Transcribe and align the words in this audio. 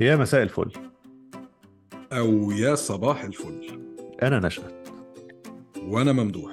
يا 0.00 0.16
مساء 0.16 0.42
الفل. 0.42 0.70
أو 2.12 2.50
يا 2.50 2.74
صباح 2.74 3.24
الفل. 3.24 3.80
أنا 4.22 4.38
نشأت. 4.38 4.88
وأنا 5.82 6.12
ممدوح. 6.12 6.52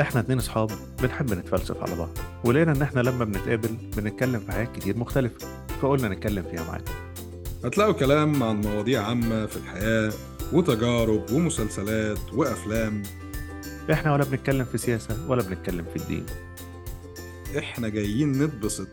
إحنا 0.00 0.20
اتنين 0.20 0.38
أصحاب 0.38 0.70
بنحب 1.02 1.34
نتفلسف 1.34 1.82
على 1.82 1.96
بعض 1.96 2.18
ولقينا 2.44 2.72
إن 2.72 2.82
إحنا 2.82 3.00
لما 3.00 3.24
بنتقابل 3.24 3.68
بنتكلم 3.96 4.40
في 4.40 4.52
حاجات 4.52 4.76
كتير 4.76 4.96
مختلفة 4.96 5.46
فقلنا 5.80 6.08
نتكلم 6.08 6.42
فيها 6.42 6.64
معاكم 6.64 6.92
هتلاقوا 7.64 7.92
كلام 7.92 8.42
عن 8.42 8.60
مواضيع 8.60 9.02
عامة 9.02 9.46
في 9.46 9.56
الحياة 9.56 10.12
وتجارب 10.52 11.30
ومسلسلات 11.32 12.32
وأفلام. 12.32 13.02
إحنا 13.92 14.12
ولا 14.12 14.24
بنتكلم 14.24 14.64
في 14.64 14.78
سياسة 14.78 15.30
ولا 15.30 15.42
بنتكلم 15.42 15.84
في 15.84 15.96
الدين. 15.96 16.26
إحنا 17.58 17.88
جايين 17.88 18.32
نتبسط. 18.42 18.88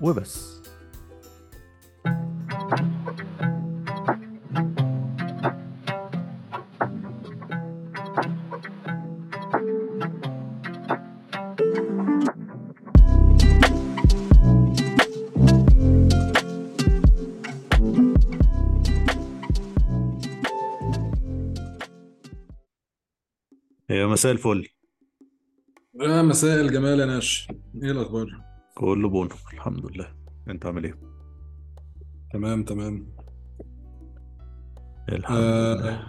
وبس. 0.00 0.51
مساء 24.22 24.32
الفل. 24.32 24.68
يا 26.00 26.22
مساء 26.22 26.60
الجمال 26.60 27.00
يا 27.00 27.06
ناس 27.06 27.48
إيه 27.82 27.90
الأخبار؟ 27.90 28.26
كله 28.74 29.08
بونو 29.08 29.30
الحمد 29.52 29.86
لله. 29.86 30.14
أنت 30.50 30.66
عامل 30.66 30.84
إيه؟ 30.84 30.94
تمام 32.32 32.64
تمام. 32.64 33.06
الحمد 35.12 35.36
آه، 35.38 35.74
لله. 35.74 36.06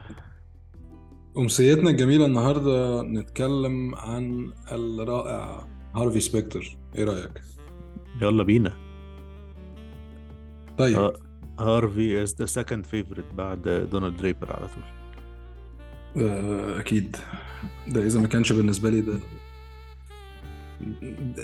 أمسيتنا 1.38 1.90
الجميلة 1.90 2.26
النهاردة 2.26 3.02
نتكلم 3.02 3.96
عن 3.96 4.54
الرائع 4.72 5.68
هارفي 5.96 6.20
سبيكتر. 6.20 6.78
إيه 6.96 7.04
رأيك؟ 7.04 7.42
يلا 8.22 8.44
بينا. 8.44 8.74
طيب. 10.78 10.98
ها- 11.00 11.14
هارفي 11.60 12.26
is 12.26 12.30
the 12.30 12.48
second 12.62 12.84
favorite 12.86 13.34
بعد 13.36 13.88
دون 13.92 14.18
دريبر 14.18 14.54
على 14.54 14.68
طول. 14.68 15.03
آه، 16.18 16.80
أكيد. 16.80 17.16
ده 17.88 18.02
إذا 18.04 18.20
ما 18.20 18.28
كانش 18.28 18.52
بالنسبة 18.52 18.90
لي 18.90 19.02
ده 19.02 19.14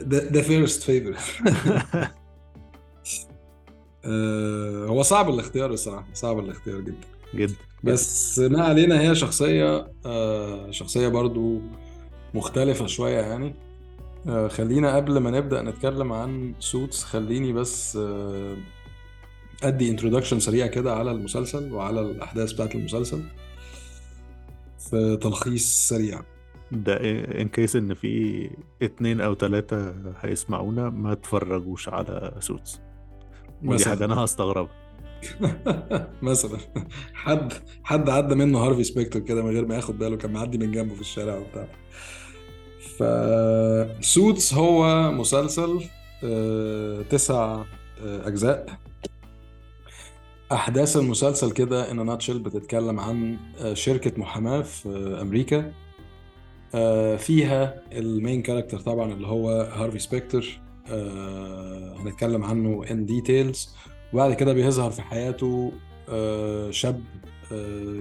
ده 0.01 0.23
ده 0.29 0.41
first 0.41 0.83
favorite 0.83 1.19
هو 4.89 5.01
صعب 5.01 5.29
الاختيار 5.29 5.71
الصراحة 5.71 6.07
صعب 6.13 6.39
الاختيار 6.39 6.81
جدا. 6.81 7.07
جدا. 7.35 7.55
بس 7.83 8.39
ما 8.39 8.63
علينا 8.63 9.01
هي 9.01 9.15
شخصية 9.15 9.91
آه، 10.05 10.71
شخصية 10.71 11.07
برضو 11.07 11.61
مختلفة 12.33 12.87
شوية 12.87 13.19
يعني. 13.19 13.55
آه، 14.27 14.47
خلينا 14.47 14.95
قبل 14.95 15.17
ما 15.17 15.31
نبدأ 15.31 15.61
نتكلم 15.61 16.13
عن 16.13 16.53
Suits 16.59 17.03
خليني 17.03 17.53
بس 17.53 17.95
آه، 18.01 18.57
أدي 19.63 19.89
introduction 19.89 20.39
سريع 20.39 20.67
كده 20.67 20.95
على 20.95 21.11
المسلسل 21.11 21.73
وعلى 21.73 22.01
الأحداث 22.01 22.51
بتاعت 22.51 22.75
المسلسل. 22.75 23.23
في 24.89 25.17
تلخيص 25.21 25.87
سريع. 25.87 26.21
ده 26.71 26.97
in 27.41 27.47
case 27.47 27.75
إن 27.75 27.93
في 27.93 28.49
اتنين 28.81 29.21
أو 29.21 29.33
تلاتة 29.33 29.93
هيسمعونا 30.21 30.89
ما 30.89 31.13
تفرجوش 31.13 31.89
على 31.89 32.35
Suits 32.39 32.81
ودي 33.63 33.73
مثلا. 33.73 34.05
أنا 34.05 34.15
هستغربها. 34.15 34.75
مثلا. 36.21 36.59
حد 37.13 37.53
حد 37.83 38.09
عدى 38.09 38.35
منه 38.35 38.59
هارفي 38.59 38.83
سبيكتر 38.83 39.19
كده 39.19 39.43
من 39.43 39.49
غير 39.49 39.65
ما 39.65 39.75
ياخد 39.75 39.99
باله 39.99 40.17
كان 40.17 40.33
معدي 40.33 40.57
من 40.57 40.71
جنبه 40.71 40.95
في 40.95 41.01
الشارع 41.01 41.37
وبتاع. 41.37 41.67
ف 42.97 43.03
Suits 44.05 44.53
هو 44.53 45.11
مسلسل 45.11 45.79
آه، 46.23 47.01
تسع 47.01 47.63
آه، 48.03 48.27
أجزاء 50.51 50.59
أحداث 50.59 50.97
المسلسل 50.97 51.51
كده 51.51 51.91
in 51.91 52.05
a 52.05 52.09
nutshell 52.09 52.39
بتتكلم 52.39 52.99
عن 52.99 53.37
آه، 53.59 53.73
شركة 53.73 54.11
محاماة 54.17 54.61
في 54.61 55.17
أمريكا. 55.21 55.73
آه، 56.75 57.15
فيها 57.15 57.83
ال 57.91 58.01
main 58.01 58.41
character 58.41 58.79
طبعا 58.79 59.13
اللي 59.13 59.27
هو 59.27 59.49
هارفي 59.61 59.99
سبيكتر. 59.99 60.61
آه، 60.87 61.95
هنتكلم 61.99 62.43
عنه 62.43 62.83
in 62.91 63.05
details 63.05 63.69
وبعد 64.13 64.33
كده 64.33 64.53
بيظهر 64.53 64.91
في 64.91 65.01
حياته 65.01 65.71
شاب 66.71 67.03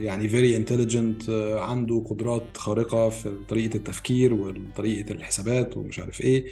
يعني 0.01 0.29
intelligent 0.65 1.29
آه، 1.31 1.61
عنده 1.61 2.05
قدرات 2.11 2.57
خارقة 2.57 3.09
في 3.09 3.37
طريقة 3.49 3.77
التفكير 3.77 4.35
وطريقة 4.35 5.13
الحسابات 5.13 5.77
ومش 5.77 5.99
عارف 5.99 6.21
إيه. 6.21 6.47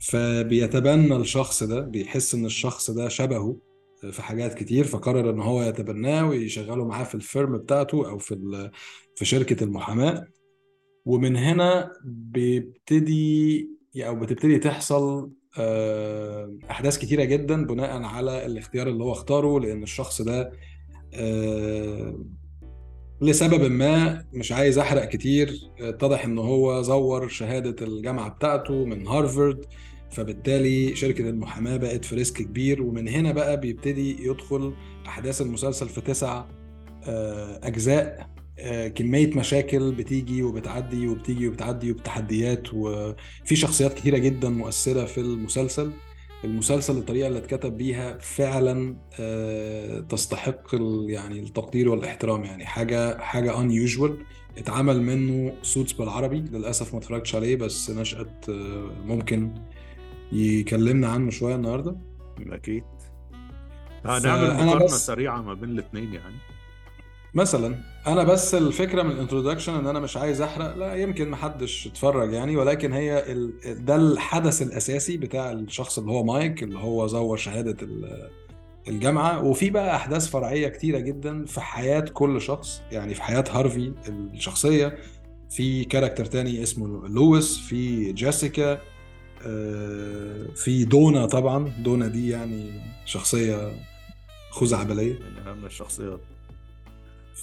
فبيتبنى 0.00 1.16
الشخص 1.16 1.62
ده 1.62 1.80
بيحس 1.80 2.34
إن 2.34 2.46
الشخص 2.46 2.90
ده 2.90 3.08
شبهه. 3.08 3.67
في 4.12 4.22
حاجات 4.22 4.54
كتير 4.54 4.84
فقرر 4.84 5.30
إن 5.30 5.40
هو 5.40 5.62
يتبناه 5.62 6.28
ويشغله 6.28 6.84
معاه 6.84 7.04
في 7.04 7.14
الفيرم 7.14 7.58
بتاعته 7.58 8.08
أو 8.08 8.18
في 8.18 8.70
في 9.16 9.24
شركة 9.24 9.64
المحاماة. 9.64 10.26
ومن 11.04 11.36
هنا 11.36 11.92
بيبتدي 12.04 13.68
أو 13.96 14.14
بتبتدي 14.20 14.58
تحصل 14.58 15.30
آه، 15.58 16.58
أحداث 16.70 16.98
كتيرة 16.98 17.24
جدا 17.24 17.66
بناء 17.66 18.02
على 18.02 18.46
الاختيار 18.46 18.88
اللي 18.88 19.04
هو 19.04 19.12
اختاره 19.12 19.60
لأن 19.60 19.82
الشخص 19.82 20.22
ده 20.22 20.52
آه، 21.14 22.24
لسبب 23.22 23.70
ما 23.70 24.24
مش 24.32 24.52
عايز 24.52 24.78
أحرق 24.78 25.08
كتير. 25.08 25.70
اتضح 25.80 26.24
إن 26.24 26.38
هو 26.38 26.82
زور 26.82 27.28
شهادة 27.28 27.86
الجامعة 27.86 28.28
بتاعته 28.28 28.84
من 28.84 29.06
هارفارد 29.06 29.64
فبالتالي 30.10 30.96
شركة 30.96 31.28
المحاماة 31.28 31.76
بقت 31.76 32.04
في 32.04 32.14
risk 32.14 32.36
كبير 32.42 32.82
ومن 32.82 33.08
هنا 33.08 33.32
بقى 33.32 33.60
بيبتدي 33.60 34.26
يدخل 34.28 34.74
أحداث 35.06 35.40
المسلسل 35.40 35.88
في 35.88 36.00
تسع 36.00 36.44
آه، 37.04 37.60
أجزاء 37.62 38.28
آه، 38.58 38.88
كمية 38.88 39.34
مشاكل 39.36 39.92
بتيجي 39.92 40.42
وبتعدي 40.42 41.08
وبتيجي 41.08 41.48
وبتعدي 41.48 41.90
وبتحديات 41.90 42.74
وفي 42.74 43.56
شخصيات 43.56 43.94
كتيرة 43.94 44.18
جدا 44.18 44.48
مؤثرة 44.48 45.04
في 45.04 45.20
المسلسل. 45.20 45.92
المسلسل 46.44 46.96
الطريقة 46.96 47.28
اللي 47.28 47.38
اتكتب 47.38 47.76
بيها 47.76 48.18
فعلا 48.18 48.96
آه، 49.20 50.00
تستحق 50.00 50.74
يعني 51.06 51.38
التقدير 51.40 51.88
والاحترام 51.88 52.44
يعني. 52.44 52.66
حاجة 52.66 53.18
حاجة 53.18 53.52
unusual 53.52 54.10
اتعمل 54.58 55.02
منه 55.02 55.52
Suits 55.62 55.92
بالعربي 55.92 56.38
للأسف 56.38 56.92
ما 56.92 56.98
اتفرجتش 56.98 57.34
عليه 57.34 57.56
بس 57.56 57.90
نشأت 57.90 58.50
ممكن 59.04 59.54
يكلمنا 60.32 61.08
عنه 61.08 61.30
شوية 61.30 61.54
النهارده؟ 61.54 61.96
أكيد. 62.50 62.84
هنعمل 64.04 64.20
فانا 64.22 64.64
مقارنة 64.64 64.84
بس 64.84 65.06
سريعة 65.06 65.42
ما 65.42 65.54
بين 65.54 65.70
الاتنين 65.70 66.14
يعني. 66.14 66.34
مثلا 67.34 67.74
أنا 68.06 68.24
بس 68.24 68.54
الفكرة 68.54 69.02
من 69.02 69.10
ال 69.10 69.15
introduction 69.15 69.74
إن 69.74 69.86
أنا 69.86 70.00
مش 70.00 70.16
عايز 70.16 70.40
أحرق 70.40 70.76
لا 70.76 70.94
يمكن 70.94 71.30
محدش 71.30 71.86
اتفرج 71.86 72.32
يعني 72.32 72.56
ولكن 72.56 72.92
هي 72.92 73.32
ال... 73.32 73.52
ده 73.84 73.96
الحدث 73.96 74.62
الأساسي 74.62 75.16
بتاع 75.16 75.52
الشخص 75.52 75.98
اللي 75.98 76.10
هو 76.12 76.24
مايك 76.24 76.62
اللي 76.62 76.78
هو 76.78 77.06
زور 77.06 77.36
شهادة 77.36 77.76
ال- 77.82 78.30
الجامعة. 78.88 79.44
وفي 79.44 79.70
بقى 79.70 79.96
أحداث 79.96 80.28
فرعية 80.30 80.68
كتيرة 80.68 80.98
جدا 80.98 81.44
في 81.44 81.60
حياة 81.60 82.00
كل 82.00 82.40
شخص 82.40 82.82
يعني 82.92 83.14
في 83.14 83.22
حياة 83.22 83.44
هارفي 83.50 83.92
الشخصية. 84.08 84.98
في 85.50 85.84
character 85.84 86.24
تاني 86.24 86.62
اسمه 86.62 87.08
لويس 87.08 87.58
في 87.58 88.12
جيسيكا 88.12 88.80
في 90.54 90.84
دونا 90.84 91.26
طبعا. 91.26 91.68
دونا 91.78 92.06
دي 92.06 92.28
يعني 92.28 92.70
شخصية 93.04 93.72
خزعبلية. 94.50 95.12
من 95.14 95.46
أهم 95.46 95.64
الشخصيات. 95.64 96.20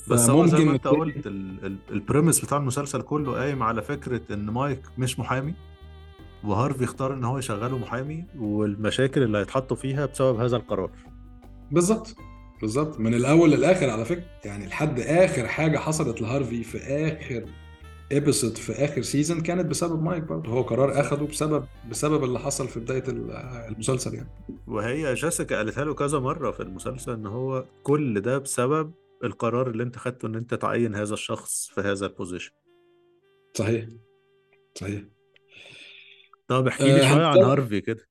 بس 0.08 0.30
هو 0.30 0.46
زي 0.46 0.58
ما 0.66 0.72
أنت 0.72 0.88
قلت 0.88 1.28
ال- 1.28 1.66
ال- 1.66 1.78
premise 1.90 2.40
بتاع 2.46 2.58
المسلسل 2.58 3.02
كله 3.02 3.34
قايم 3.34 3.64
على 3.64 3.81
فكرة 3.81 4.22
إن 4.31 4.46
مايك 4.50 4.81
مش 4.98 5.20
محامي 5.20 5.54
وهارفي 6.44 6.84
اختار 6.84 7.14
إن 7.14 7.24
هو 7.24 7.38
يشغله 7.38 7.78
محامي 7.78 8.24
والمشاكل 8.38 9.24
اللي 9.24 9.38
هيتحطوا 9.38 9.78
فيها 9.78 10.06
بسبب 10.06 10.40
هذا 10.40 10.56
القرار. 10.58 10.90
بالظبط. 11.72 12.16
بالظبط. 12.62 13.00
من 13.00 13.14
الأول 13.14 13.52
للآخر 13.52 13.90
على 13.90 14.06
فكرة. 14.06 14.24
يعني 14.46 14.68
لحد 14.68 15.00
آخر 15.00 15.48
حاجة 15.48 15.78
حصلت 15.78 16.22
لهارفي 16.22 16.64
في 16.64 16.78
آخر 16.78 17.46
episode 18.12 18.58
في 18.57 18.72
آخر 18.72 19.02
season 19.02 19.42
كانت 19.42 19.66
بسبب 19.66 20.04
مايك 20.04 20.24
برضه. 20.24 20.52
هو 20.52 20.62
قرار 20.62 21.00
أخده 21.00 21.25
بسبب 21.25 21.66
بسبب 21.90 22.24
اللي 22.24 22.40
حصل 22.40 22.68
في 22.68 22.80
بداية 22.80 23.04
ال- 23.07 23.31
المسلسل 23.72 24.13
يعني. 24.13 24.30
وهي 24.68 25.13
جيسيكا 25.13 25.57
قالتها 25.57 25.86
له 25.86 25.94
كذا 25.94 26.19
مرة 26.19 26.52
في 26.52 26.60
المسلسل 26.60 27.12
إن 27.12 27.25
هو 27.25 27.66
كل 27.84 28.22
ده 28.22 28.38
بسبب 28.38 28.92
القرار 29.24 29.69
اللي 29.69 29.84
أنت 29.84 29.98
خدته 29.98 30.25
إن 30.25 30.36
أنت 30.36 30.54
تعين 30.54 30.96
هذا 30.96 31.13
الشخص 31.13 31.69
في 31.75 31.81
هذا 31.81 32.06
ال 32.06 32.11
position 32.11 32.52
صحيح. 33.54 33.86
صحيح. 34.75 35.01
طب 36.48 36.68
احكي 36.68 36.84
لي 36.84 37.01
آه 37.04 37.13
شوية 37.13 37.25
عن 37.25 37.38
هارفي 37.38 37.81
كده. 37.81 38.08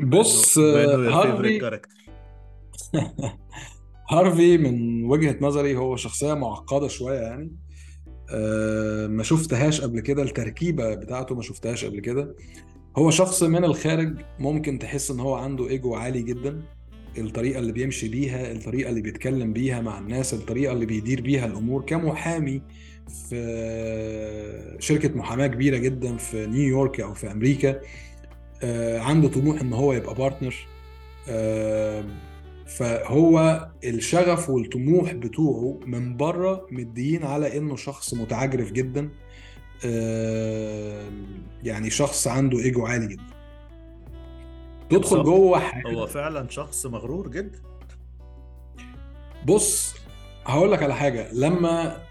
بص 0.00 0.58
آه 0.58 1.08
هارفي 1.10 1.80
هارفي 4.10 4.58
من 4.58 5.04
وجهة 5.04 5.36
نظري 5.40 5.76
هو 5.76 5.96
شخصية 5.96 6.34
معقدة 6.34 6.88
شوية 6.88 7.18
يعني. 7.18 7.56
آه، 8.30 9.06
ما 9.06 9.22
شفتهاش 9.22 9.80
قبل 9.80 10.00
كده 10.00 10.22
التركيبة 10.22 10.94
بتاعته 10.94 11.34
ما 11.34 11.42
شفتهاش 11.42 11.84
قبل 11.84 12.00
كده. 12.00 12.34
هو 12.96 13.10
شخص 13.10 13.42
من 13.42 13.64
الخارج 13.64 14.14
ممكن 14.38 14.78
تحس 14.78 15.10
إن 15.10 15.20
هو 15.20 15.34
عنده 15.34 15.68
إيجو 15.68 15.94
عالي 15.94 16.22
جدا. 16.22 16.62
الطريقة 17.18 17.58
اللي 17.58 17.72
بيمشي 17.72 18.08
بيها 18.08 18.52
الطريقة 18.52 18.90
اللي 18.90 19.00
بيتكلم 19.00 19.52
بيها 19.52 19.80
مع 19.80 19.98
الناس 19.98 20.34
الطريقة 20.34 20.72
اللي 20.72 20.86
بيدير 20.86 21.20
بيها 21.20 21.46
الأمور. 21.46 21.82
كمحامي 21.82 22.62
في 23.28 24.76
شركة 24.78 25.08
محاماة 25.18 25.46
كبيرة 25.46 25.76
جدا 25.76 26.16
في 26.16 26.46
نيويورك 26.46 27.00
أو 27.00 27.14
في 27.14 27.32
أمريكا 27.32 27.80
آه، 28.62 28.98
عنده 28.98 29.28
طموح 29.28 29.60
إن 29.60 29.72
هو 29.72 29.92
يبقى 29.92 30.14
بارتنر 30.14 30.54
فهو 32.68 33.68
الشغف 33.84 34.50
والطموح 34.50 35.12
بتوعه 35.12 35.80
من 35.86 36.16
بره 36.16 36.66
مديين 36.70 37.24
على 37.24 37.56
إنه 37.58 37.76
شخص 37.76 38.14
متعجرف 38.14 38.72
جدا 38.72 39.10
يعني 41.62 41.90
شخص 41.90 42.26
عنده 42.26 42.58
إيجو 42.58 42.86
عالي 42.86 43.06
جدا. 43.06 43.22
تدخل 44.90 45.22
جوه 45.22 45.62
هو 45.86 46.06
فعلا 46.06 46.48
شخص 46.48 46.86
مغرور 46.86 47.28
جدا. 47.28 47.58
بص 49.46 49.94
هقول 50.44 50.72
لك 50.72 50.82
على 50.82 50.94
حاجة. 50.94 51.32
لما 51.32 52.02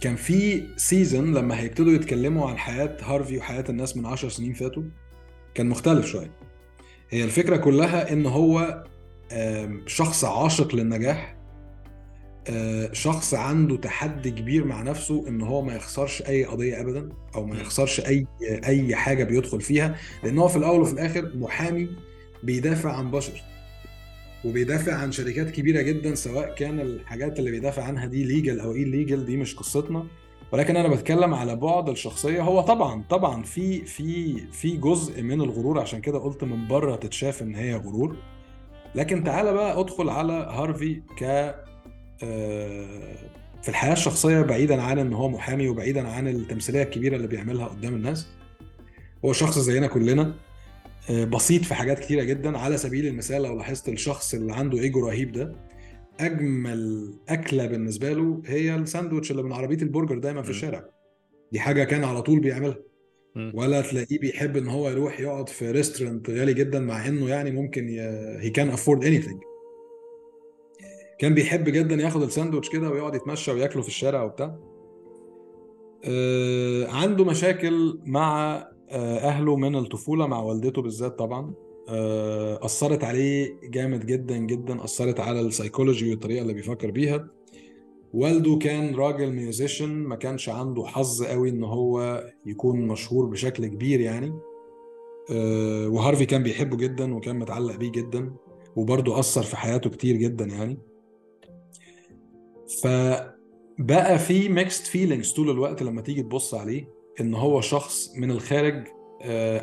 كان 0.00 0.16
في 0.16 0.68
season 0.76 1.34
لما 1.34 1.60
هيبتدوا 1.60 1.92
يتكلموا 1.92 2.50
عن 2.50 2.58
حياة 2.58 2.96
هارفي 3.02 3.38
وحياة 3.38 3.64
الناس 3.68 3.96
من 3.96 4.06
عشر 4.06 4.28
سنين 4.28 4.52
فاتوا 4.52 4.82
كان 5.54 5.68
مختلف 5.68 6.06
شوية. 6.06 6.30
هي 7.12 7.24
الفكرة 7.24 7.56
كلها 7.56 8.12
إن 8.12 8.26
هو 8.26 8.84
شخص 9.86 10.24
عاشق 10.24 10.74
للنجاح 10.74 11.36
آه، 12.48 12.92
شخص 12.92 13.34
عنده 13.34 13.76
تحدي 13.76 14.30
كبير 14.30 14.64
مع 14.64 14.82
نفسه 14.82 15.28
إن 15.28 15.42
هو 15.42 15.62
ما 15.62 15.74
يخسرش 15.76 16.22
أي 16.22 16.44
قضية 16.44 16.80
ابدا 16.80 17.08
أو 17.34 17.46
ما. 17.46 17.60
يخسرش 17.60 18.00
أي 18.00 18.26
أي 18.42 18.96
حاجة 18.96 19.24
بيدخل 19.24 19.60
فيها 19.60 19.96
لأن 20.24 20.38
هو 20.38 20.48
في 20.48 20.56
الأول 20.56 20.80
وفي 20.80 20.92
الآخر 20.92 21.32
محامي 21.34 21.88
بيدافع 22.42 22.92
عن 22.92 23.10
بشر 23.10 23.42
وبيدافع 24.44 24.94
عن 24.94 25.12
شركات 25.12 25.50
كبيرة 25.50 25.82
جدا 25.82 26.14
سواء 26.14 26.54
كان 26.54 26.80
الحاجات 26.80 27.38
اللي 27.38 27.50
بيدافع 27.50 27.82
عنها 27.82 28.06
دي 28.06 28.24
ليجل 28.24 28.60
أو 28.60 28.72
إيه 28.74 28.84
ليجل 28.84 29.24
دي 29.24 29.36
مش 29.36 29.54
قصتنا 29.56 30.06
ولكن 30.52 30.76
أنا 30.76 30.88
بتكلم 30.88 31.34
على 31.34 31.56
بعد 31.56 31.88
الشخصية. 31.88 32.42
هو 32.42 32.60
طبعا 32.60 33.04
طبعا 33.10 33.42
في 33.42 33.84
في 33.84 34.36
في 34.52 34.76
جزء 34.76 35.22
من 35.22 35.40
الغرور 35.40 35.80
عشان 35.80 36.00
كده 36.00 36.18
قلت 36.18 36.44
من 36.44 36.68
بره 36.68 36.96
تتشاف 36.96 37.42
إن 37.42 37.54
هي 37.54 37.74
غرور. 37.74 38.16
لكن 38.94 39.24
تعالى 39.24 39.52
بقى 39.52 39.80
ادخل 39.80 40.08
على 40.08 40.32
هارفي 40.32 41.02
ك 41.18 41.22
آه، 42.24 43.14
في 43.62 43.68
الحياة 43.68 43.92
الشخصية 43.92 44.40
بعيدا 44.40 44.82
عن 44.82 44.98
إن 44.98 45.12
هو 45.12 45.28
محامي 45.28 45.68
وبعيدا 45.68 46.08
عن 46.08 46.28
التمثيلية 46.28 46.82
الكبيرة 46.82 47.16
اللي 47.16 47.26
بيعملها 47.26 47.66
قدام 47.66 47.94
الناس. 47.94 48.26
هو 49.24 49.32
شخص 49.32 49.58
زينا 49.58 49.86
كلنا 49.86 50.34
آه، 51.10 51.24
بسيط 51.24 51.62
في 51.64 51.74
حاجات 51.74 51.98
كتيرة 51.98 52.22
جدا. 52.22 52.58
على 52.58 52.76
سبيل 52.76 53.06
المثال 53.06 53.42
لو 53.42 53.56
لاحظت 53.56 53.88
الشخص 53.88 54.34
اللي 54.34 54.52
عنده 54.52 54.78
إيجو 54.78 55.06
رهيب 55.06 55.32
ده 55.32 55.52
أجمل 56.22 57.14
أكلة 57.28 57.66
بالنسبة 57.66 58.12
له 58.12 58.42
هي 58.46 58.74
الساندوتش 58.74 59.30
اللي 59.30 59.42
من 59.42 59.52
عربية 59.52 59.82
البرجر 59.82 60.18
دايما 60.18 60.42
في. 60.42 60.50
الشارع. 60.50 60.84
دي 61.52 61.60
حاجة 61.60 61.84
كان 61.84 62.04
على 62.04 62.22
طول 62.22 62.40
بيعملها. 62.40 62.76
ولا 63.54 63.80
تلاقيه 63.80 64.18
بيحب 64.18 64.56
إن 64.56 64.68
هو 64.68 64.90
يروح 64.90 65.20
يقعد 65.20 65.48
في 65.48 65.70
restaurant 65.70 66.30
غالي 66.30 66.54
جدا 66.54 66.80
مع 66.80 67.08
إنه 67.08 67.28
يعني 67.28 67.50
ممكن 67.50 67.88
he 68.40 68.50
can 68.50 68.68
afford 68.68 69.04
any 69.04 69.22
كان 71.18 71.34
بيحب 71.34 71.64
جدا 71.64 71.94
ياخد 71.94 72.22
الساندوتش 72.22 72.70
كده 72.70 72.90
ويقعد 72.90 73.14
يتمشى 73.14 73.50
وياكله 73.50 73.82
في 73.82 73.88
الشارع 73.88 74.22
وبتاع. 74.22 74.58
آه، 76.04 76.86
عنده 76.86 77.24
مشاكل 77.24 78.00
مع 78.04 78.54
آه، 78.90 79.18
أهله 79.18 79.56
من 79.56 79.76
الطفولة 79.76 80.26
مع 80.26 80.38
والدته 80.38 80.82
بالذات 80.82 81.18
طبعا. 81.18 81.54
أثرت 82.62 83.04
عليه 83.04 83.56
جامد 83.64 84.06
جدا 84.06 84.36
جدا 84.36 84.84
أثرت 84.84 85.20
على 85.20 85.40
السايكولوجي 85.40 86.10
والطريقة 86.10 86.42
اللي 86.42 86.52
بيفكر 86.52 86.90
بيها. 86.90 87.28
والده 88.12 88.58
كان 88.58 88.94
راجل 88.94 89.32
musician 89.32 89.88
ما 89.88 90.16
كانش 90.16 90.48
عنده 90.48 90.84
حظ 90.86 91.22
قوي 91.24 91.48
إن 91.48 91.64
هو 91.64 92.24
يكون 92.46 92.86
مشهور 92.86 93.26
بشكل 93.26 93.66
كبير 93.66 94.00
يعني. 94.00 94.32
آه، 95.30 95.88
وهارفي 95.88 96.26
كان 96.26 96.42
بيحبه 96.42 96.76
جدا 96.76 97.14
وكان 97.14 97.38
متعلق 97.38 97.76
بيه 97.76 97.92
جدا 97.92 98.32
وبرضه 98.76 99.18
أثر 99.18 99.42
في 99.42 99.56
حياته 99.56 99.90
كتير 99.90 100.16
جدا 100.16 100.44
يعني. 100.44 100.78
فبقى 102.82 104.18
في 104.18 104.48
mixed 104.48 104.86
feelings 104.86 105.32
طول 105.32 105.50
الوقت 105.50 105.82
لما 105.82 106.02
تيجي 106.02 106.22
تبص 106.22 106.54
عليه 106.54 106.88
إن 107.20 107.34
هو 107.34 107.60
شخص 107.60 108.12
من 108.16 108.30
الخارج 108.30 108.74
آه، 108.74 109.01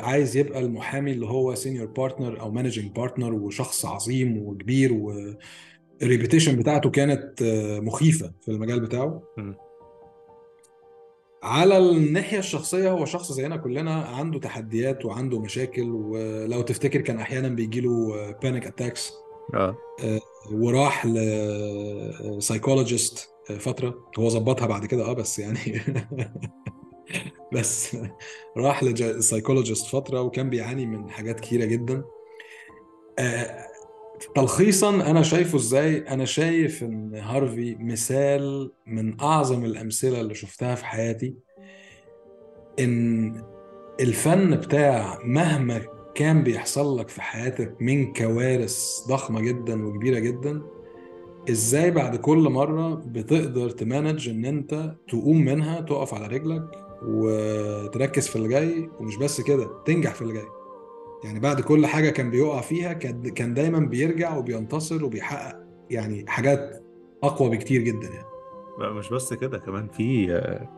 عايز 0.02 0.36
يبقى 0.36 0.60
المحامي 0.60 1.12
اللي 1.12 1.26
هو 1.26 1.54
senior 1.54 1.86
partner 1.86 2.40
أو 2.40 2.50
managing 2.50 2.92
partner 2.92 3.34
وشخص 3.34 3.86
عظيم 3.86 4.38
وكبير 4.38 4.92
وال 4.92 5.19
reputation 5.19 6.56
بتاعته 6.56 6.90
كانت 6.90 7.42
آه، 7.42 7.80
مخيفة 7.80 8.32
في 8.42 8.50
المجال 8.50 8.80
بتاعه. 8.80 9.22
على 11.42 11.78
الناحية 11.78 12.38
الشخصية 12.38 12.90
هو 12.90 13.04
شخص 13.04 13.32
زينا 13.32 13.56
كلنا 13.56 13.94
عنده 13.94 14.38
تحديات 14.38 15.04
وعنده 15.04 15.40
مشاكل 15.40 15.90
ولو 15.90 16.62
تفتكر 16.62 17.00
كان 17.00 17.18
أحيانا 17.18 17.48
بيجيله 17.48 18.30
panic 18.42 18.66
attacks 18.66 19.12
آه. 19.54 19.76
وراح 20.52 21.06
ل 22.26 22.34
psychologist 22.34 23.30
فترة. 23.58 24.10
هو 24.18 24.28
ظبطها 24.28 24.66
بعد 24.66 24.86
كده 24.86 25.04
آه 25.04 25.12
بس 25.12 25.38
يعني 25.38 25.58
بس 27.54 27.96
راح 28.56 28.84
ل 28.84 28.92
psychologist 28.92 29.86
فترة 29.86 30.20
وكان 30.20 30.50
بيعاني 30.50 30.86
من 30.86 31.10
حاجات 31.10 31.40
كتيرة 31.40 31.64
جدا. 31.64 32.04
آه، 33.18 33.66
تلخيصا 34.34 34.90
أنا 34.90 35.22
شايفه 35.22 35.56
إزاي؟ 35.58 35.98
أنا 35.98 36.24
شايف 36.24 36.82
إن 36.82 37.14
هارفي 37.14 37.76
مثال 37.80 38.72
من 38.86 39.20
أعظم 39.20 39.64
الأمثلة 39.64 40.20
اللي 40.20 40.34
شفتها 40.34 40.74
في 40.74 40.84
حياتي. 40.84 41.34
إن 42.80 43.34
الفن 44.00 44.56
بتاع 44.56 45.18
مهما 45.24 45.80
كان 46.14 46.42
بيحصل 46.42 46.98
لك 46.98 47.08
في 47.08 47.22
حياتك 47.22 47.76
من 47.80 48.12
كوارث 48.12 49.00
ضخمة 49.08 49.40
جدا 49.40 49.86
وكبيرة 49.86 50.18
جدا 50.18 50.62
إزاي 51.50 51.90
بعد 51.90 52.16
كل 52.16 52.48
مرة 52.48 52.94
بتقدر 52.94 53.70
تمانج 53.70 54.28
إن 54.28 54.44
أنت 54.44 54.94
تقوم 55.08 55.44
منها 55.44 55.80
تقف 55.80 56.14
على 56.14 56.26
رجلك 56.26 56.89
وتركز 57.02 58.28
في 58.28 58.36
اللي 58.36 58.48
جاي 58.48 58.90
ومش 59.00 59.16
بس 59.16 59.40
كده 59.40 59.82
تنجح 59.84 60.14
في 60.14 60.22
اللي 60.22 60.32
جاي. 60.32 60.48
يعني 61.24 61.40
بعد 61.40 61.60
كل 61.60 61.86
حاجة 61.86 62.10
كان 62.10 62.30
بيقع 62.30 62.60
فيها 62.60 62.92
كان 62.92 63.54
دايما 63.54 63.78
بيرجع 63.78 64.36
وبينتصر 64.36 65.04
وبيحقق 65.04 65.56
يعني 65.90 66.24
حاجات 66.28 66.84
أقوى 67.22 67.50
بكتير 67.50 67.80
جدا 67.82 68.08
يعني. 68.08 68.26
لا، 68.78 68.92
مش 68.92 69.08
بس 69.10 69.34
كده 69.34 69.58
كمان 69.58 69.88
في 69.88 70.34
آه، 70.34 70.68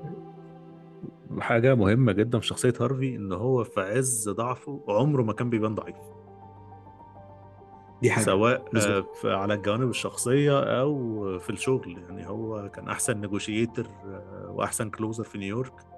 حاجة 1.41 1.75
مهمة 1.75 2.13
جدا 2.13 2.39
في 2.39 2.47
شخصية 2.47 2.75
هارفي 2.81 3.17
إن 3.17 3.33
هو 3.33 3.65
في 3.65 3.81
عز 3.81 4.29
ضعفه 4.29 4.85
عمره 4.89 5.23
ما 5.23 5.33
كان 5.33 5.51
بيبان 5.51 5.75
ضعيف. 5.75 5.97
دي 8.03 8.11
حاجة. 8.11 8.25
سواء 8.25 8.65
آه، 8.77 9.07
على 9.25 9.55
الجوانب 9.55 9.91
الشخصية 9.91 10.81
أو 10.81 11.39
في 11.39 11.51
الشغل. 11.51 11.99
يعني 11.99 12.29
هو 12.29 12.71
كان 12.75 12.89
أحسن 12.89 13.21
negotiator 13.21 13.87
وأحسن 14.49 14.91
closer 14.91 15.25
في 15.25 15.39
نيويورك. 15.39 15.92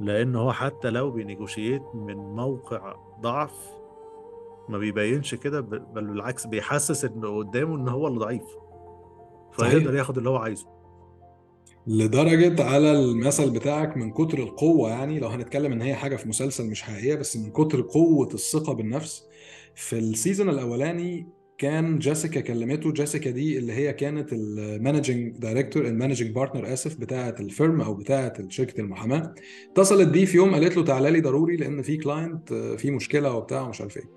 لأن 0.00 0.36
هو 0.36 0.52
حتى 0.52 0.90
لو 0.90 1.10
بي 1.10 1.23
negotiate 1.23 1.82
من 1.94 2.16
موقع 2.16 2.96
ضعف 3.20 3.52
ما 4.68 4.78
بيبينش 4.78 5.34
كده 5.34 5.60
بل 5.60 5.78
بالعكس 6.04 6.46
بيحسس 6.46 7.04
إنه 7.04 7.38
قدامه 7.38 7.76
إن 7.76 7.88
هو 7.88 8.06
اللي 8.08 8.18
ضعيف. 8.18 8.42
فيقدر 9.52 9.94
ياخد 9.94 10.18
اللي 10.18 10.30
هو 10.30 10.36
عايزه 10.36 10.66
لدرجة 11.86 12.64
على 12.64 12.92
المثل 12.92 13.50
بتاعك 13.50 13.96
من 13.96 14.10
كتر 14.12 14.38
القوة 14.38 14.90
يعني 14.90 15.18
لو 15.20 15.28
هنتكلم 15.28 15.72
إن 15.72 15.82
هي 15.82 15.94
حاجة 15.94 16.16
في 16.16 16.28
مسلسل 16.28 16.70
مش 16.70 16.82
حقيقية 16.82 17.14
بس 17.14 17.36
من 17.36 17.50
كتر 17.50 17.80
قوة 17.80 18.28
الثقة 18.34 18.72
بالنفس 18.72 19.26
في 19.74 19.98
ال 19.98 20.05
season 20.05 20.48
الأولاني 20.48 21.28
كان 21.58 21.98
جيسيكا 21.98 22.40
كلمته 22.40 22.92
جيسيكا 22.92 23.30
دي 23.30 23.58
اللي 23.58 23.72
هي 23.72 23.92
كانت 23.92 24.32
ال 24.32 24.44
managing 24.44 25.36
director 25.38 25.86
ال 25.86 25.91
managing 25.91 26.30
partner 26.30 26.72
آسف 26.72 27.00
بتاعة 27.00 27.34
ال 27.40 27.48
firm 27.48 27.80
أو 27.80 27.94
بتاعة 27.94 28.48
شركة 28.48 28.80
المحاماة. 28.80 29.34
اتصلت 29.72 30.08
بيه 30.08 30.24
في 30.24 30.36
يوم 30.36 30.54
قالت 30.54 30.76
له 30.76 30.84
تعالى 30.84 31.10
لي 31.10 31.20
ضروري 31.20 31.56
لأن 31.56 31.82
في 31.82 31.96
client 31.96 32.52
في 32.54 32.90
مشكلة 32.90 33.34
وبتاع 33.36 33.60
ومش 33.62 33.80
عارف 33.80 33.96
إيه. 33.96 34.10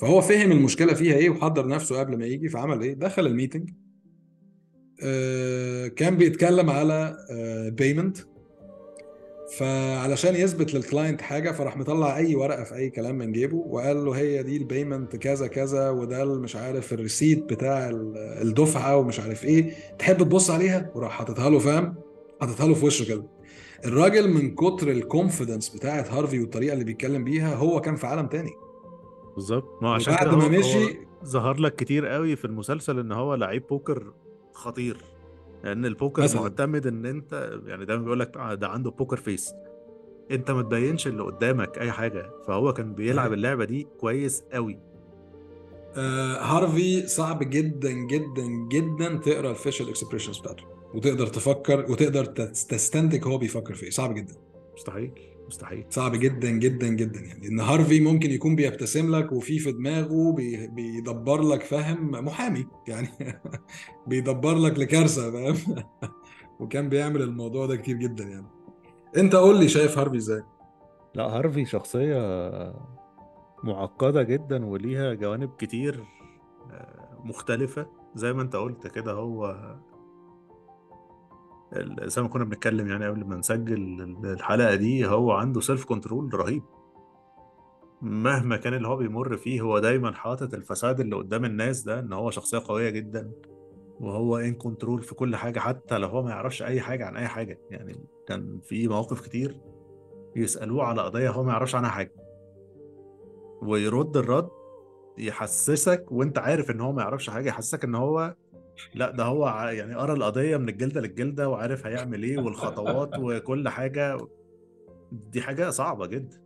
فهو 0.00 0.20
فهم 0.20 0.52
المشكلة 0.52 0.94
فيها 0.94 1.14
إيه 1.16 1.30
وحضر 1.30 1.68
نفسه 1.68 1.98
قبل 1.98 2.18
ما 2.18 2.26
يجي 2.26 2.48
فعمل 2.48 2.82
إيه؟ 2.82 2.94
دخل 2.94 3.26
ال 3.26 3.31
meeting. 3.31 3.70
آه، 5.02 5.88
كان 5.88 6.16
بيتكلم 6.16 6.70
على 6.70 7.16
payment 7.78 8.18
فعلشان 9.58 10.34
يثبت 10.34 10.74
لل 10.74 10.86
client 10.86 11.20
حاجة 11.20 11.50
فراح 11.50 11.76
مطلع 11.76 12.16
أي 12.16 12.34
ورقة 12.34 12.64
في 12.64 12.74
أي 12.74 12.90
كلام 12.90 13.18
من 13.18 13.32
جيبه 13.32 13.56
وقال 13.56 14.04
له 14.04 14.12
هي 14.12 14.42
دي 14.42 14.56
ال 14.56 14.63
payment 14.63 15.16
كذا 15.16 15.46
كذا 15.46 15.90
وده 15.90 16.24
مش 16.24 16.56
عارف 16.56 16.92
ال 16.92 16.99
receipt 16.99 17.44
بتاع 17.52 17.88
ال- 17.88 18.16
الدفعة 18.16 18.96
ومش 18.96 19.20
عارف 19.20 19.44
إيه. 19.44 19.74
تحب 19.98 20.16
تبص 20.18 20.50
عليها؟ 20.50 20.90
وراح 20.94 21.12
حاططها 21.12 21.50
له 21.50 21.58
فاهم؟ 21.58 21.94
حاططها 22.40 22.66
له 22.68 22.74
في 22.74 22.86
وشه 22.86 23.04
كده. 23.08 23.24
الراجل 23.84 24.30
من 24.34 24.54
كتر 24.54 24.90
ال 24.90 24.97
confidence 24.97 25.68
بتاعت 25.68 26.10
هارفي 26.10 26.40
والطريقة 26.40 26.72
اللي 26.72 26.84
بيتكلم 26.84 27.24
بيها 27.24 27.54
هو 27.54 27.80
كان 27.80 27.96
في 27.96 28.06
عالم 28.06 28.26
تاني. 28.26 28.50
بالظبط. 29.34 29.82
ما 29.82 29.88
هو 29.88 29.92
عشان 29.92 30.16
كده 30.16 30.36
ما 30.36 30.48
مشي 30.48 30.98
ظهر 31.24 31.60
لك 31.60 31.76
كتير 31.76 32.06
قوي 32.06 32.36
في 32.36 32.44
المسلسل 32.44 32.98
إن 32.98 33.12
هو 33.12 33.34
لعيب 33.34 33.66
بوكر 33.66 34.12
خطير. 34.52 34.96
لأن 35.64 35.84
البوكر 35.86 36.22
مثلا. 36.22 36.40
معتمد 36.40 36.86
إن 36.86 37.06
أنت 37.06 37.58
يعني 37.66 37.84
دايما 37.84 38.02
بيقول 38.02 38.20
لك 38.20 38.32
ده 38.60 38.68
عنده 38.68 38.90
poker 38.90 39.16
face 39.16 39.52
أنت 40.30 40.50
ما 40.50 40.62
تبينش 40.62 41.06
اللي 41.06 41.22
قدامك 41.22 41.78
أي 41.78 41.92
حاجة. 41.92 42.30
فهو 42.46 42.72
كان 42.72 42.94
بيلعب 42.94 43.16
صحيح. 43.26 43.32
اللعبة 43.32 43.64
دي 43.64 43.86
كويس 44.00 44.44
قوي 44.52 44.78
آه 45.96 46.36
هارفي 46.42 47.06
صعب 47.06 47.50
جدا 47.50 47.90
جدا 47.90 48.46
جدا 48.72 49.14
تقرأ 49.14 49.50
ال 49.50 49.55
facial 49.55 49.88
expressions 49.88 50.38
بتاعته. 50.38 50.64
وتقدر 50.94 51.26
تفكر 51.26 51.86
وتقدر 51.90 52.24
تس- 52.24 52.66
تستنتج 52.66 53.26
هو 53.26 53.38
بيفكر 53.38 53.74
في 53.74 53.82
إيه. 53.84 53.90
صعب 53.90 54.14
جدا. 54.14 54.34
مستحيل. 54.74 55.12
مستحيل. 55.52 55.84
صعب 55.90 56.12
جدا 56.12 56.50
جدا 56.50 56.88
جدا 56.88 57.20
يعني. 57.20 57.48
إن 57.48 57.60
هارفي 57.60 58.00
ممكن 58.00 58.30
يكون 58.30 58.56
بيبتسم 58.56 59.16
لك 59.16 59.32
وفي 59.32 59.58
في 59.58 59.72
دماغه 59.72 60.32
بي 60.32 60.66
بيدبر 60.66 61.42
لك 61.42 61.62
فاهم؟ 61.62 62.10
محامي 62.10 62.66
يعني. 62.88 63.08
بيدبر 64.06 64.54
لك 64.54 64.78
لكارثة 64.78 65.30
فاهم؟ 65.30 65.84
وكان 66.60 66.88
بيعمل 66.88 67.22
الموضوع 67.22 67.66
ده 67.66 67.76
كتير 67.76 67.96
جدا 67.96 68.24
يعني. 68.24 68.46
أنت 69.16 69.34
قول 69.34 69.60
لي 69.60 69.68
شايف 69.68 69.98
هارفي 69.98 70.16
إزاي؟ 70.16 70.42
لا 71.14 71.24
هارفي 71.24 71.64
شخصية 71.64 72.18
معقدة 73.64 74.22
جدا 74.22 74.66
وليها 74.66 75.14
جوانب 75.14 75.50
كتير 75.58 76.04
آه، 76.70 77.18
مختلفة. 77.24 77.86
زي 78.14 78.32
ما 78.32 78.42
أنت 78.42 78.56
قلت 78.56 78.86
كده 78.86 79.12
هو 79.12 79.56
زي 82.02 82.22
ما 82.22 82.28
كنا 82.28 82.44
بنتكلم 82.44 82.88
يعني 82.88 83.06
قبل 83.06 83.24
ما 83.24 83.36
نسجل 83.36 84.00
الحلقة 84.24 84.74
دي 84.74 85.06
هو 85.06 85.32
عنده 85.32 85.60
self 85.60 85.84
control 85.84 86.34
رهيب. 86.34 86.62
مهما 88.02 88.56
كان 88.56 88.74
اللي 88.74 88.88
هو 88.88 88.96
بيمر 88.96 89.36
فيه 89.36 89.60
هو 89.60 89.78
دايما 89.78 90.12
حاطط 90.12 90.54
ال 90.54 90.61
facade 90.61 91.00
اللي 91.00 91.16
قدام 91.16 91.44
الناس 91.44 91.82
ده 91.82 92.00
إن 92.00 92.12
هو 92.12 92.30
شخصية 92.30 92.62
قوية 92.66 92.90
جدا 92.90 93.32
وهو 94.00 94.36
ان 94.36 94.54
كنترول 94.54 95.02
في 95.02 95.14
كل 95.14 95.36
حاجة 95.36 95.58
حتى 95.58 95.98
لو 95.98 96.08
هو 96.08 96.22
ما 96.22 96.30
يعرفش 96.30 96.62
أي 96.62 96.80
حاجة 96.80 97.06
عن 97.06 97.16
أي 97.16 97.28
حاجة. 97.28 97.60
يعني 97.70 98.04
كان 98.28 98.60
في 98.62 98.88
مواقف 98.88 99.20
كتير 99.20 99.60
يسألوه 100.36 100.84
على 100.84 101.02
قضية 101.02 101.30
هو 101.30 101.42
ما 101.42 101.52
يعرفش 101.52 101.74
عنها 101.74 101.90
حاجة. 101.90 102.14
ويرد 103.62 104.16
الرد 104.16 104.48
يحسسك 105.18 106.12
وأنت 106.12 106.38
عارف 106.38 106.70
إن 106.70 106.80
هو 106.80 106.92
ما 106.92 107.02
يعرفش 107.02 107.30
حاجة 107.30 107.48
يحسسك 107.48 107.84
إن 107.84 107.94
هو 107.94 108.34
لا 108.94 109.10
ده 109.10 109.24
هو 109.24 109.68
يعني 109.72 109.94
قرا 109.94 110.14
القضية 110.14 110.56
من 110.56 110.68
الجلدة 110.68 111.00
للجلدة 111.00 111.48
وعارف 111.48 111.86
هيعمل 111.86 112.22
إيه 112.22 112.38
والخطوات 112.38 113.10
وكل 113.22 113.68
حاجة. 113.68 114.18
دي 115.12 115.42
حاجة 115.42 115.70
صعبة 115.70 116.06
جدا. 116.06 116.42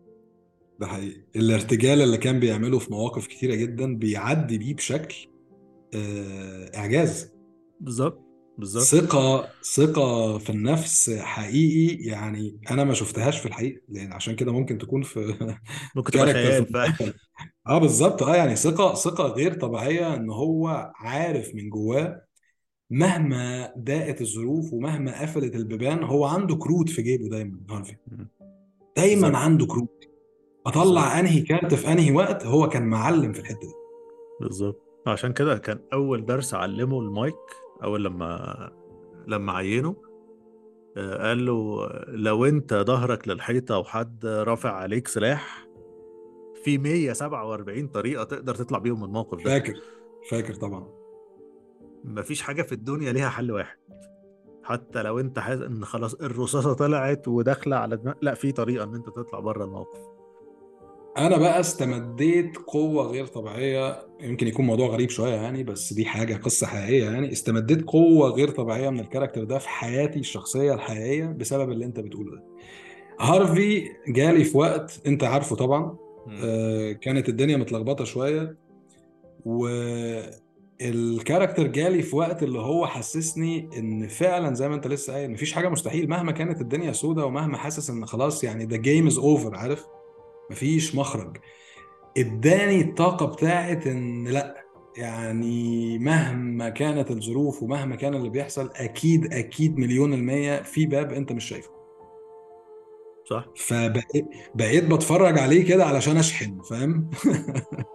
ده 0.81 0.87
حقيقي. 0.87 1.23
الارتجال 1.37 2.03
اللي 2.03 2.19
كان 2.19 2.41
بيعمله 2.41 2.79
في 2.79 2.93
مواقف 2.93 3.27
كتيرة 3.27 3.55
جدا 3.55 3.97
بيعدي 3.97 4.59
بيه 4.59 4.75
بشكل 4.75 5.17
آه، 5.95 6.71
إعجاز. 6.77 7.33
بالظبط 7.81 8.27
بالظبط 8.59 8.85
ثقة 8.85 9.49
ثقة 9.75 10.39
في 10.39 10.51
النفس 10.51 11.11
حقيقي 11.11 12.05
يعني 12.05 12.61
أنا 12.71 12.85
ما 12.85 12.95
شفتهاش 12.95 13.39
في 13.41 13.47
الحقيقة 13.47 13.81
لأن 13.89 14.13
عشان 14.13 14.37
كده 14.37 14.53
ممكن 14.53 14.79
تكون 14.79 15.03
في 15.03 15.35
ممكن 15.97 16.11
تبقى 16.19 16.33
خيال 16.33 16.67
آه 17.67 17.79
بالظبط. 17.79 18.23
آه 18.23 18.37
يعني 18.37 18.57
ثقة 18.57 18.95
ثقة 18.95 19.25
غير 19.27 19.55
طبيعية 19.55 20.15
إن 20.15 20.31
هو 20.31 20.93
عارف 20.97 21.55
من 21.55 21.71
جواه 21.71 22.23
مهما 22.91 23.73
ضاقت 23.79 24.21
الظروف 24.21 24.73
ومهما 24.73 25.21
قفلت 25.23 25.55
البيبان 25.55 26.03
هو 26.05 26.25
عنده 26.25 26.57
كروت 26.57 26.89
في 26.89 27.03
جيبه 27.03 27.29
دايما 27.29 27.59
هارفي. 27.71 27.97
دايما 28.97 29.21
بالظبط. 29.29 29.43
عنده 29.43 29.67
كروت. 29.67 30.05
بالظبط. 30.67 30.79
أطلع 30.87 31.21
أنهي 31.21 31.41
كارت 31.41 31.75
في 31.75 31.93
أنهي 31.93 32.13
وقت 32.13 32.47
هو 32.47 32.69
كان 32.69 32.83
معلم 32.87 33.33
في 33.33 33.41
الحتة 33.41 33.61
دي. 33.61 33.75
بالظبط. 34.41 34.83
عشان 35.07 35.33
كده 35.33 35.59
كان 35.59 35.79
أول 35.93 36.27
درس 36.27 36.55
علمه 36.55 37.01
المايك 37.01 37.35
أول 37.85 38.05
لما 38.05 38.71
لما 39.27 39.53
عينه 39.53 39.97
آه، 40.97 41.29
قال 41.29 41.47
له 41.47 41.87
لو 42.09 42.45
أنت 42.45 42.75
ظهرك 42.75 43.29
للحيطة 43.29 43.79
وحد 43.79 44.27
رافع 44.27 44.71
عليك 44.73 45.09
سلاح 45.09 45.66
في 46.67 46.79
147 46.79 47.87
طريقة 47.89 48.25
تقدر 48.25 48.55
تطلع 48.55 48.79
بيهم 48.79 48.99
من 49.01 49.05
الموقف 49.05 49.39
ده. 49.39 49.45
فاكر 49.51 49.75
فاكر 50.31 50.55
طبعا. 50.55 50.89
مفيش 52.05 52.43
حاجة 52.43 52.63
في 52.63 52.73
الدنيا 52.73 53.13
ليها 53.13 53.29
حل 53.29 53.53
واحد. 53.53 53.77
حتى 54.65 55.03
لو 55.03 55.21
انت 55.21 55.39
حاسس 55.39 55.63
ان 55.63 55.85
خلاص 55.85 56.15
الرصاصة 56.15 56.73
طلعت 56.73 57.29
وداخلة 57.29 57.77
على 57.77 57.97
دماغ 57.97 58.15
لا 58.23 58.35
في 58.35 58.53
طريقة 58.53 58.85
إن 58.85 58.95
انت 58.95 59.07
تطلع 59.07 59.41
بره 59.41 59.65
الموقف. 59.65 59.99
أنا 61.19 61.37
بقى 61.39 61.61
استمديت 61.61 62.57
قوة 62.57 63.07
غير 63.07 63.27
طبيعية. 63.27 64.07
يمكن 64.21 64.47
يكون 64.47 64.67
موضوع 64.67 64.89
غريب 64.89 65.11
شوية 65.11 65.35
يعني 65.35 65.63
بس 65.63 65.93
دي 65.93 66.05
حاجة 66.05 66.35
قصة 66.35 66.67
حقيقية 66.67 67.05
يعني. 67.05 67.33
استمديت 67.33 67.85
قوة 67.85 68.31
غير 68.31 68.49
طبيعية 68.51 68.91
من 68.91 69.01
ال 69.01 69.05
character 69.05 69.45
ده 69.45 69.59
في 69.59 69.69
حياتي 69.69 70.19
الشخصية 70.19 70.75
الحقيقية 70.75 71.27
بسبب 71.27 71.71
اللي 71.71 71.85
انت 71.85 72.01
بتقوله 72.01 72.31
ده. 72.37 72.45
هارفي 73.21 73.89
جالي 74.09 74.45
في 74.45 74.59
وقت 74.59 75.01
انت 75.07 75.25
عارفه 75.25 75.57
طبعا. 75.57 76.06
كانت 77.01 77.29
الدنيا 77.29 77.57
متلخبطة 77.57 78.05
شوية. 78.05 78.57
وال 80.81 80.96
character 80.96 81.67
جالي 81.67 82.03
في 82.03 82.17
وقت 82.17 82.43
اللي 82.43 82.59
هو 82.59 82.87
حسسني 82.87 83.69
إن 83.79 84.09
فعلا 84.09 84.55
زي 84.55 84.69
ما 84.69 84.75
أنت 84.75 84.87
لسه 84.87 85.13
قايل 85.13 85.31
مفيش 85.31 85.53
حاجة 85.53 85.69
مستحيل. 85.69 86.09
مهما 86.09 86.33
كانت 86.33 86.61
الدنيا 86.61 86.93
سودة 86.93 87.27
ومهما 87.27 87.57
حاسس 87.57 87.91
إن 87.91 88.07
خلاص 88.07 88.45
يعني 88.45 88.65
the 88.65 88.77
game 88.77 89.07
is 89.07 89.19
over 89.19 89.55
عارف؟ 89.55 89.87
مفيش 90.51 90.95
مخرج. 90.95 91.37
إداني 92.19 92.81
الطاقة 92.81 93.27
بتاعت 93.27 93.87
إن 93.87 94.29
لأ 94.29 94.67
يعني 94.97 95.99
مهما 95.99 96.69
كانت 96.69 97.11
الظروف 97.11 97.63
ومهما 97.63 97.97
كان 97.97 98.15
اللي 98.15 98.29
بيحصل 98.29 98.71
أكيد 98.75 99.33
أكيد 99.33 99.79
مليون 99.79 100.15
المية 100.15 100.63
في 100.63 100.87
باب 100.87 101.13
أنت 101.13 101.33
مش 101.33 101.45
شايفه. 101.45 101.76
صح. 103.31 103.45
فبقيت 103.57 104.27
بقيت 104.55 104.85
بتفرج 104.93 105.39
عليه 105.39 105.69
كده 105.69 105.85
علشان 105.85 106.17
أشحن 106.17 106.61
فاهم؟ 106.63 107.11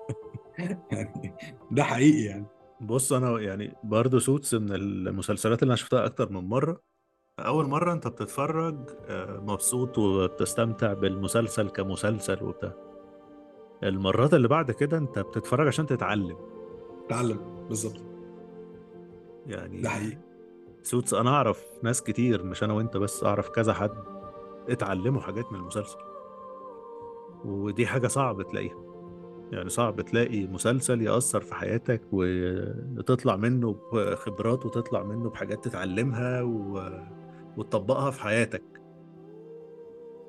يعني 0.91 1.35
ده 1.71 1.83
حقيقي 1.83 2.21
يعني. 2.23 2.45
بص 2.81 3.13
أنا 3.13 3.39
يعني 3.39 3.73
برضه 3.83 4.19
سوتس 4.19 4.53
من 4.53 4.71
المسلسلات 4.75 5.63
اللي 5.63 5.69
أنا 5.71 5.75
شفتها 5.75 6.05
أكتر 6.05 6.29
من 6.31 6.49
مرة. 6.49 6.81
أول 7.39 7.67
مرة 7.67 7.93
أنت 7.93 8.07
بتتفرج 8.07 8.89
آه، 9.07 9.39
مبسوط 9.47 9.97
وبتستمتع 9.97 10.93
بالمسلسل 10.93 11.69
كمسلسل 11.69 12.43
وبتاع. 12.43 12.73
المرات 13.83 14.33
اللي 14.33 14.47
بعد 14.47 14.71
كده 14.71 14.97
أنت 14.97 15.19
بتتفرج 15.19 15.67
عشان 15.67 15.85
تتعلم. 15.85 16.37
اتعلم 17.05 17.65
بالظبط. 17.67 18.01
يعني 19.47 19.81
ده 19.81 19.89
حقيقي. 19.89 20.17
سوتس 20.83 21.13
أنا 21.13 21.29
أعرف 21.29 21.65
ناس 21.83 22.03
كتير 22.03 22.43
مش 22.43 22.63
أنا 22.63 22.73
وأنت 22.73 22.97
بس 22.97 23.23
أعرف 23.23 23.49
كذا 23.49 23.73
حد. 23.73 24.10
اتعلموا 24.69 25.21
حاجات 25.21 25.51
من 25.51 25.59
المسلسل. 25.59 25.97
ودي 27.45 27.87
حاجة 27.87 28.07
صعب 28.07 28.41
تلاقيها. 28.41 28.77
يعني 29.51 29.69
صعب 29.69 30.01
تلاقي 30.01 30.47
مسلسل 30.47 31.01
يأثر 31.01 31.41
في 31.41 31.55
حياتك 31.55 32.01
وتطلع 32.11 33.35
منه 33.35 33.75
بخبرات 33.93 34.65
وتطلع 34.65 35.03
منه 35.03 35.29
بحاجات 35.29 35.63
تتعلمها 35.63 36.41
و... 36.41 36.89
وتطبقها 37.57 38.11
في 38.11 38.21
حياتك. 38.21 38.63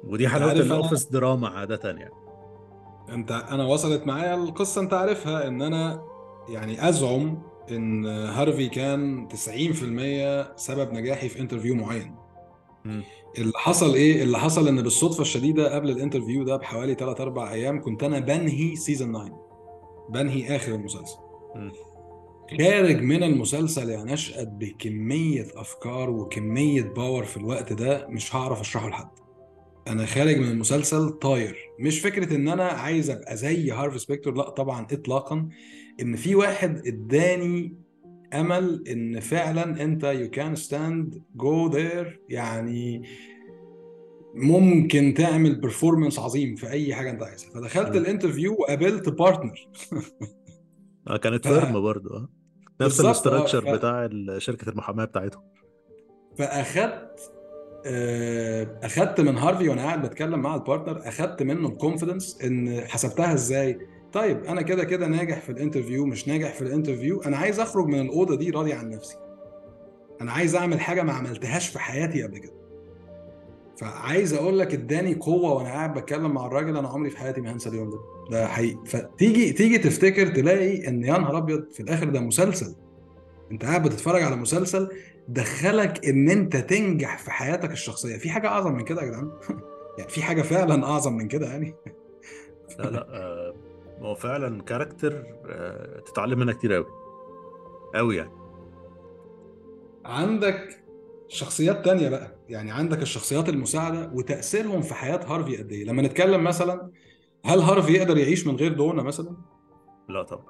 ودي 0.04 0.28
حلاوة 0.28 0.52
ال 0.52 0.60
office 0.60 1.04
دراما 1.04 1.48
عادة 1.48 1.90
يعني. 1.90 2.14
أنت 3.08 3.30
أنا 3.30 3.64
وصلت 3.64 4.06
معايا 4.06 4.34
القصة 4.34 4.80
أنت 4.80 4.94
عارفها 4.94 5.48
إن 5.48 5.62
أنا 5.62 6.02
يعني 6.48 6.88
أزعم 6.88 7.42
إن 7.70 8.06
هارفي 8.06 8.68
كان 8.68 9.28
90% 9.28 9.34
سبب 10.56 10.92
نجاحي 10.92 11.28
في 11.28 11.40
interview 11.40 11.74
معين. 11.74 12.14
مم. 12.84 13.02
اللي 13.38 13.52
حصل 13.56 13.94
إيه؟ 13.94 14.22
اللي 14.22 14.38
حصل 14.38 14.68
إن 14.68 14.82
بالصدفة 14.82 15.20
الشديدة 15.22 15.74
قبل 15.74 15.90
ال 15.90 15.96
interview 15.96 16.44
ده 16.44 16.56
بحوالي 16.56 16.94
3 16.94 17.22
4 17.22 17.52
أيام 17.52 17.80
كنت 17.82 18.02
أنا 18.02 18.18
بنهي 18.18 18.76
season 18.76 19.12
9 19.12 20.06
بنهي 20.10 20.56
آخر 20.56 20.74
المسلسل. 20.74 21.16
مم. 21.56 21.72
خارج 22.58 23.02
من 23.02 23.22
المسلسل 23.22 23.90
يا 23.90 24.04
نشأت 24.04 24.48
بكمية 24.48 25.46
أفكار 25.56 26.10
وكمية 26.10 26.82
power 26.82 27.24
في 27.24 27.36
الوقت 27.36 27.72
ده 27.72 28.06
مش 28.08 28.36
هعرف 28.36 28.60
أشرحه 28.60 28.88
لحد. 28.88 29.08
أنا 29.88 30.06
خارج 30.06 30.36
من 30.36 30.48
المسلسل 30.50 31.08
طاير. 31.10 31.58
مش 31.80 32.00
فكرة 32.00 32.36
إن 32.36 32.48
أنا 32.48 32.64
عايز 32.64 33.10
أبقى 33.10 33.36
زي 33.36 33.70
هارفي 33.70 33.98
سبيكتور 33.98 34.34
لأ 34.34 34.50
طبعا 34.50 34.86
اطلاقا 34.92 35.48
إن 36.00 36.16
في 36.16 36.34
واحد 36.34 36.86
إداني 36.86 37.76
أمل 38.34 38.88
إن 38.88 39.20
فعلا 39.20 39.84
أنت 39.84 40.04
you 40.04 40.30
can 40.30 40.54
stand 40.54 41.22
go 41.36 41.68
there 41.68 42.20
يعني 42.28 43.02
ممكن 44.34 45.14
تعمل 45.14 45.60
performance 45.60 46.18
عظيم 46.18 46.56
في 46.56 46.70
أي 46.70 46.94
حاجة 46.94 47.10
أنت 47.10 47.22
عايزها. 47.22 47.50
فدخلت 47.50 47.96
م. 47.96 47.98
ال 47.98 48.04
interview 48.04 48.52
وقابلت 48.52 49.08
partner 49.08 49.68
آه 51.08 51.16
كانت 51.16 51.48
firm 51.48 51.80
برضه 51.80 52.16
آه. 52.16 52.28
نفس 52.80 53.00
آه 53.00 53.04
ال 53.04 53.10
structure 53.10 53.60
ف... 53.60 53.68
بتاع 53.68 54.08
شركة 54.38 54.70
المحاماة 54.70 55.04
بتاعتهم. 55.04 55.42
فأخدت 56.38 57.32
آه، 57.86 58.78
أخدت 58.82 59.20
من 59.20 59.38
هارفي 59.38 59.68
وأنا 59.68 59.82
قاعد 59.82 60.06
بتكلم 60.06 60.40
مع 60.40 60.54
ال 60.54 60.61
partner 60.61 61.08
أخدت 61.08 61.42
منه 61.42 61.68
ال 61.68 61.75
confidence 61.75 62.42
إن 62.44 62.80
حسبتها 62.80 63.34
إزاي. 63.34 63.78
طيب 64.12 64.44
أنا 64.44 64.62
كده 64.62 64.84
كده 64.84 65.06
ناجح 65.06 65.40
في 65.40 65.52
ال 65.52 65.58
interview 65.58 66.06
مش 66.06 66.28
ناجح 66.28 66.54
في 66.54 66.62
ال 66.62 66.68
interview. 66.68 67.22
أنا 67.22 67.36
عايز 67.36 67.60
أخرج 67.60 67.86
من 67.86 68.00
الأوضة 68.00 68.36
دي 68.36 68.50
راضي 68.50 68.72
عن 68.72 68.90
نفسي. 68.90 69.16
أنا 70.20 70.32
عايز 70.32 70.54
أعمل 70.54 70.80
حاجة 70.80 71.02
ما 71.02 71.12
عملتهاش 71.12 71.68
في 71.68 71.78
حياتي 71.78 72.22
قبل 72.22 72.38
كده. 72.38 72.52
فعايز 73.76 74.34
أقول 74.34 74.58
لك 74.58 74.74
إداني 74.74 75.14
قوة 75.14 75.52
وأنا 75.52 75.68
قاعد 75.68 75.94
بتكلم 75.98 76.34
مع 76.34 76.46
الراجل 76.46 76.76
أنا 76.76 76.88
عمري 76.88 77.10
في 77.10 77.18
حياتي 77.18 77.40
ما 77.40 77.52
هنسى 77.52 77.68
اليوم 77.68 77.90
ده. 77.90 77.98
ده 78.30 78.46
حقيقي. 78.46 78.78
فتيجي 78.86 79.52
تيجي 79.52 79.78
تفتكر 79.78 80.26
تلاقي 80.26 80.88
إن 80.88 81.04
يا 81.04 81.18
نهار 81.18 81.38
أبيض 81.38 81.70
في 81.72 81.80
الآخر 81.80 82.08
ده 82.08 82.20
مسلسل. 82.20 82.74
أنت 83.52 83.64
قاعد 83.64 83.82
بتتفرج 83.82 84.22
على 84.22 84.36
مسلسل 84.36 84.88
دخلك 85.28 86.08
إن 86.08 86.30
أنت 86.30 86.56
تنجح 86.56 87.18
في 87.18 87.30
حياتك 87.30 87.70
الشخصية. 87.70 88.16
في 88.16 88.30
حاجة 88.30 88.48
أعظم 88.48 88.72
من 88.74 88.84
كده 88.84 89.02
يا 89.02 89.06
جدعان؟ 89.06 89.30
يعني 89.98 90.10
في 90.10 90.22
حاجة 90.22 90.42
فعلا 90.42 90.86
أعظم 90.86 91.12
من 91.16 91.28
كده 91.28 91.46
يعني؟ 91.46 91.74
لا 92.78 92.90
لا 92.90 93.06
هو 94.02 94.14
فعلا 94.14 94.62
كاركتر 94.62 95.24
آه 95.46 96.00
تتعلم 96.00 96.38
منها 96.38 96.54
كتير 96.54 96.72
قوي 96.72 96.86
قوي 97.94 98.16
يعني. 98.16 98.32
عندك 100.04 100.84
شخصيات 101.28 101.84
تانية 101.84 102.08
بقى. 102.08 102.38
يعني 102.48 102.70
عندك 102.70 103.02
الشخصيات 103.02 103.48
المساعدة 103.48 104.10
وتأثيرهم 104.14 104.82
في 104.82 104.94
حياة 104.94 105.20
هارفي 105.26 105.56
قد 105.56 105.72
إيه؟ 105.72 105.84
لما 105.84 106.02
نتكلم 106.02 106.44
مثلا 106.44 106.90
هل 107.44 107.58
هارفي 107.60 107.92
يقدر 107.92 108.18
يعيش 108.18 108.46
من 108.46 108.56
غير 108.56 108.72
دونا 108.72 109.02
مثلا؟ 109.02 109.36
لا 110.08 110.22
طبعا. 110.22 110.44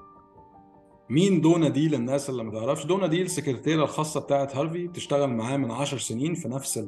مين 1.10 1.40
دونا 1.40 1.68
دي 1.68 1.88
للناس 1.88 2.30
اللي 2.30 2.44
ما 2.44 2.50
تعرفش؟ 2.52 2.86
دونا 2.86 3.06
دي 3.06 3.22
السكرتيرة 3.22 3.82
الخاصة 3.82 4.20
بتاعت 4.20 4.56
هارفي 4.56 4.86
بتشتغل 4.86 5.30
معاه 5.30 5.56
من 5.56 5.70
عشر 5.70 5.98
سنين 5.98 6.34
في 6.34 6.48
نفس 6.48 6.78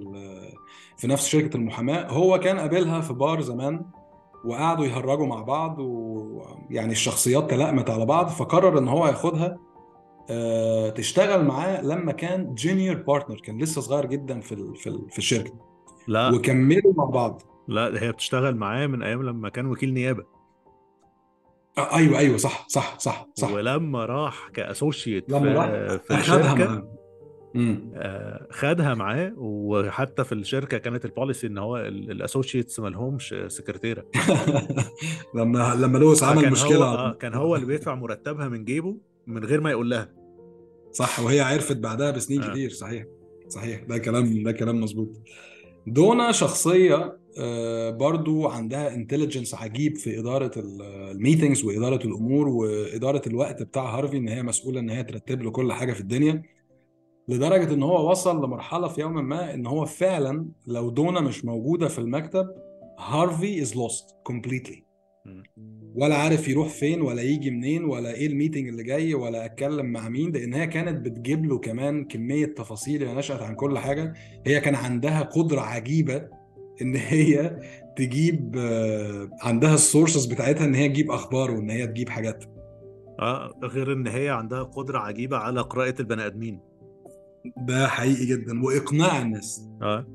في 0.97 1.07
نفس 1.07 1.27
شركة 1.27 1.57
المحاماة. 1.57 2.09
هو 2.09 2.39
كان 2.41 2.59
قابلها 2.59 3.01
في 3.01 3.13
بار 3.13 3.41
زمان. 3.41 3.85
وقعدوا 4.45 4.85
يهرجوا 4.87 5.27
مع 5.27 5.43
بعض 5.43 5.79
ويعني 5.79 6.93
الشخصيات 6.93 7.51
تلائمت 7.51 7.91
على 7.91 8.07
بعض 8.07 8.29
فقرر 8.29 8.79
إن 8.79 8.89
هو 8.89 9.07
ياخدها 9.07 9.59
آه، 10.31 10.91
تشتغل 10.91 11.45
معاه 11.45 11.83
لما 11.83 12.13
كان 12.13 12.55
junior 12.55 12.97
partner 12.97 13.41
كان 13.41 13.59
لسه 13.63 13.81
صغير 13.81 14.07
جدا 14.07 14.41
في 14.41 14.57
في 14.75 14.87
ال- 14.89 15.11
في 15.11 15.19
الشركة. 15.19 15.53
لا. 16.09 16.35
وكملوا 16.35 16.93
مع 16.97 17.05
بعض. 17.05 17.43
لا 17.69 17.91
ده 17.91 18.01
هي 18.03 18.13
بتشتغل 18.13 18.57
معاه 18.57 18.87
من 18.87 19.03
أيام 19.03 19.23
لما 19.23 19.49
كان 19.49 19.67
وكيل 19.67 19.95
نيابة. 19.95 20.25
آه، 21.79 21.97
أيوه 21.97 22.19
أيوه 22.19 22.37
صح 22.37 22.69
صح 22.69 22.99
صح 22.99 23.27
صح. 23.35 23.53
ولما 23.53 24.05
راح 24.07 24.49
كأسوشيت 24.55 25.31
لما 25.31 25.53
راح 25.53 25.67
في 26.03 26.15
الشركة 26.15 26.55
معاه. 26.55 26.89
آه، 27.57 28.47
خدها 28.51 28.95
معاه 28.95 29.33
وحتى 29.37 30.25
في 30.25 30.33
الشركة 30.33 30.79
كانت 30.79 31.05
البوليسي 31.05 31.47
إن 31.47 31.59
هو 31.59 31.77
الاسوشيتس 31.77 32.81
ما 32.81 32.89
لهمش 32.89 33.35
سكرتيره 33.49 34.05
لما 35.35 35.75
لما 35.75 35.99
لويس 35.99 36.23
عمل 36.23 36.37
فكان 36.37 36.47
هو 36.47 36.53
مشكله 36.53 36.85
آه 36.85 37.13
كان 37.13 37.35
هو 37.35 37.55
اللي 37.55 37.67
بيدفع 37.67 37.95
مرتبها 37.95 38.49
من 38.49 38.65
جيبه 38.65 38.97
من 39.27 39.45
غير 39.45 39.61
ما 39.61 39.71
يقول 39.71 39.91
لها. 39.91 40.09
صح 40.93 41.21
وهي 41.21 41.41
عرفت 41.41 41.77
بعدها 41.77 42.11
بسنين 42.11 42.43
آه. 42.43 42.51
كتير 42.51 42.71
صحيح. 42.71 43.05
صحيح. 43.49 43.83
ده 43.83 43.99
كلام 43.99 44.43
ده 44.43 44.53
كلام 44.53 44.81
مظبوط. 44.81 45.09
دونا 45.87 46.33
شخصية 46.33 47.19
آه، 47.39 47.91
برضو 47.91 48.49
عندها 48.49 48.95
intelligence 48.95 49.55
عجيب 49.55 49.97
في 49.97 50.19
إدارة 50.19 50.51
ال 50.57 50.69
meetings 50.69 51.65
وإدارة 51.65 52.07
الأمور 52.07 52.49
وإدارة 52.49 53.23
الوقت 53.27 53.63
بتاع 53.63 53.99
هارفي 53.99 54.17
إن 54.17 54.29
هي 54.29 54.43
مسؤولة 54.43 54.81
إن 54.81 54.91
هي 54.91 55.05
ترتب 55.05 55.43
له 55.43 55.51
كل 55.51 55.73
حاجة 55.73 55.93
في 55.93 56.01
الدنيا. 56.01 56.43
لدرجة 57.29 57.75
إن 57.75 57.83
هو 57.83 58.11
وصل 58.11 58.45
لمرحلة 58.45 58.89
في 58.89 59.01
يوم 59.01 59.29
ما 59.29 59.55
إن 59.55 59.67
هو 59.67 59.85
فعلا 59.85 60.49
لو 60.67 60.91
دونا 60.91 61.21
مش 61.21 61.45
موجودة 61.45 61.89
في 61.89 61.99
المكتب 61.99 62.47
هارفي 62.99 63.65
lost 63.65 64.33
completely. 64.33 64.85
مم. 65.27 65.43
ولا 65.95 66.15
عارف 66.15 66.49
يروح 66.49 66.69
فين 66.69 67.01
ولا 67.03 67.23
يجي 67.23 67.51
منين 67.51 67.85
ولا 67.85 68.15
إيه 68.15 68.27
ال 68.27 68.32
meeting 68.32 68.69
اللي 68.69 68.83
جاي 68.83 69.15
ولا 69.15 69.45
أتكلم 69.45 69.87
مع 69.87 70.09
مين 70.09 70.33
لأن 70.33 70.55
هي 70.55 70.67
كانت 70.67 71.07
بتجيب 71.07 71.47
له 71.47 71.59
كمان 71.59 72.05
كمية 72.05 72.47
تفاصيل 72.47 73.03
هي 73.09 73.15
نشأت 73.15 73.43
عن 73.43 73.55
كل 73.55 73.79
حاجة. 73.79 74.15
هي 74.47 74.61
كان 74.61 74.75
عندها 74.75 75.23
قدرة 75.23 75.61
عجيبة 75.61 76.29
إن 76.83 76.97
هي 76.97 77.61
تجيب 77.97 78.57
آه، 78.59 79.31
عندها 79.43 79.75
السورسز 79.75 80.27
بتاعتها 80.27 80.65
إن 80.65 80.75
هي 80.75 80.89
تجيب 80.89 81.11
أخبار 81.11 81.51
وإن 81.51 81.71
هي 81.71 81.87
تجيب 81.87 82.09
حاجات. 82.09 82.45
آه 83.21 83.55
غير 83.63 83.93
إن 83.93 84.07
هي 84.07 84.29
عندها 84.29 84.63
قدرة 84.63 84.99
عجيبة 84.99 85.37
على 85.37 85.61
قراءة 85.61 85.95
البني 86.01 86.27
آدمين. 86.27 86.61
ده 87.57 87.87
حقيقي 87.89 88.27
جدا. 88.27 88.65
وإقناع 88.65 89.23
الناس. 89.23 89.69
آه. 89.83 90.07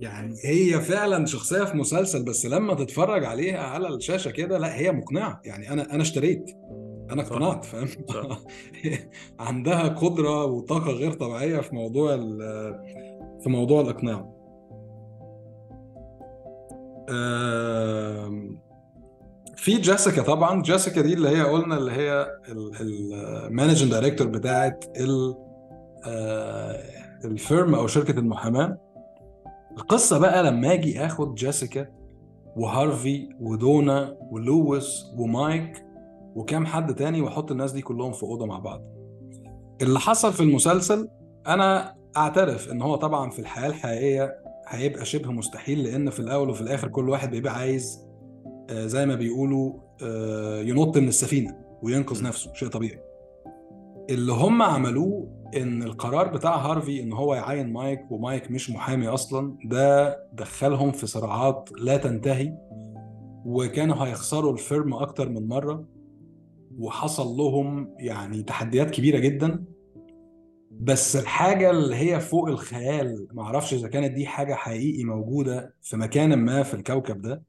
يعني 0.00 0.34
هي 0.44 0.80
فعلا 0.80 1.26
شخصية 1.26 1.64
في 1.64 1.76
مسلسل 1.76 2.24
بس 2.24 2.46
لما 2.46 2.74
تتفرج 2.74 3.24
عليها 3.24 3.58
على 3.62 3.88
الشاشة 3.88 4.30
كده 4.30 4.58
لا 4.58 4.76
هي 4.78 4.92
مقنعة. 4.92 5.40
يعني 5.44 5.72
أنا 5.72 5.94
أنا 5.94 6.02
اشتريت. 6.02 6.50
أنا. 7.10 7.22
اقتنعت 7.22 7.64
فاهم. 7.64 7.88
عندها 9.40 9.88
قدرة 9.88 10.44
وطاقة 10.44 10.90
غير 10.90 11.12
طبيعية 11.12 11.60
في 11.60 11.74
موضوع 11.74 12.16
في 13.42 13.48
موضوع 13.48 13.80
الإقناع. 13.80 14.34
في 19.56 19.76
جيسيكا 19.80 20.22
طبعا. 20.22 20.62
جيسيكا 20.62 21.00
دي 21.00 21.14
اللي 21.14 21.28
هي 21.28 21.42
قلنا 21.42 21.76
اللي 21.78 21.92
هي 21.92 22.26
managing 22.80 23.90
director 23.90 24.26
بتاعت 24.26 24.84
ال- 25.00 25.47
ال 27.24 27.34
firm 27.34 27.74
أو 27.74 27.86
شركة 27.86 28.18
المحاماة. 28.18 28.78
القصة 29.78 30.18
بقى 30.18 30.42
لما 30.42 30.72
أجي 30.72 31.06
آخد 31.06 31.34
جيسيكا 31.34 31.86
وهارفي 32.56 33.28
ودونا 33.40 34.16
ولويس 34.30 35.04
ومايك 35.16 35.84
وكام 36.34 36.66
حد 36.66 36.94
تاني 36.94 37.20
وأحط 37.20 37.50
الناس 37.50 37.72
دي 37.72 37.82
كلهم 37.82 38.12
في 38.12 38.22
أوضة 38.22 38.46
مع 38.46 38.58
بعض. 38.58 38.82
اللي 39.82 40.00
حصل 40.00 40.32
في 40.32 40.40
المسلسل 40.42 41.08
أنا 41.46 41.94
أعترف 42.16 42.72
إن 42.72 42.82
هو 42.82 42.96
طبعا 42.96 43.30
في 43.30 43.38
الحياة 43.38 43.66
الحقيقية 43.68 44.34
هيبقى 44.68 45.04
شبه 45.04 45.32
مستحيل 45.32 45.82
لأن 45.82 46.10
في 46.10 46.20
الأول 46.20 46.50
وفي 46.50 46.60
الآخر 46.60 46.88
كل 46.88 47.08
واحد 47.08 47.30
بيبقى 47.30 47.54
عايز 47.54 48.08
آه، 48.70 48.86
زي 48.86 49.06
ما 49.06 49.14
بيقولوا 49.14 49.72
آه، 50.02 50.60
ينط 50.60 50.96
من 50.98 51.08
السفينة 51.08 51.56
وينقذ. 51.82 52.22
نفسه 52.24 52.52
شيء 52.54 52.68
طبيعي. 52.68 53.00
اللي 54.10 54.32
هم 54.32 54.62
عملوه 54.62 55.38
إن 55.56 55.82
القرار 55.82 56.28
بتاع 56.28 56.56
هارفي 56.56 57.02
إن 57.02 57.12
هو 57.12 57.34
يعين 57.34 57.72
مايك 57.72 58.10
ومايك 58.10 58.50
مش 58.50 58.70
محامي 58.70 59.08
أصلا 59.08 59.56
ده 59.64 60.16
دخلهم 60.32 60.92
في 60.92 61.06
صراعات 61.06 61.70
لا 61.78 61.96
تنتهي 61.96 62.54
وكانوا 63.44 63.96
هيخسروا 64.06 64.52
الفيرم 64.52 64.94
أكتر 64.94 65.28
من 65.28 65.48
مرة 65.48 65.84
وحصل 66.78 67.26
لهم 67.26 67.94
يعني 67.98 68.42
تحديات 68.42 68.90
كبيرة 68.90 69.18
جدا. 69.18 69.64
بس 70.70 71.16
الحاجة 71.16 71.70
اللي 71.70 71.96
هي 71.96 72.20
فوق 72.20 72.48
الخيال 72.48 73.28
معرفش 73.32 73.74
إذا 73.74 73.88
كانت 73.88 74.12
دي 74.12 74.26
حاجة 74.26 74.54
حقيقي 74.54 75.04
موجودة 75.04 75.74
في 75.82 75.96
مكان 75.96 76.34
ما 76.38 76.62
في 76.62 76.74
الكوكب 76.74 77.20
ده 77.22 77.42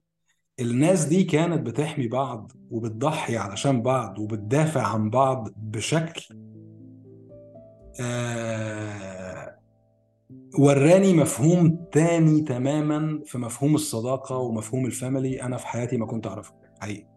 الناس 0.60 1.06
دي 1.06 1.24
كانت 1.24 1.67
بتحمي 1.67 2.08
بعض 2.08 2.52
وبتضحي 2.72 3.38
علشان 3.38 3.82
بعض 3.82 4.19
وبتدافع 4.19 4.82
عن 4.82 5.10
بعض 5.10 5.50
بشكل 5.58 6.36
وراني 10.60 11.14
مفهوم 11.14 11.86
تاني 11.92 12.42
تماما 12.42 13.22
في 13.26 13.38
مفهوم 13.38 13.76
الصداقة 13.76 14.38
ومفهوم 14.38 14.86
الفاميلي 14.86 15.42
أنا 15.44 15.58
في 15.58 15.68
حياتي 15.68 15.98
ما 15.98 16.06
كنت 16.06 16.28
أعرفه 16.28 16.54
حقيقي. 16.82 17.08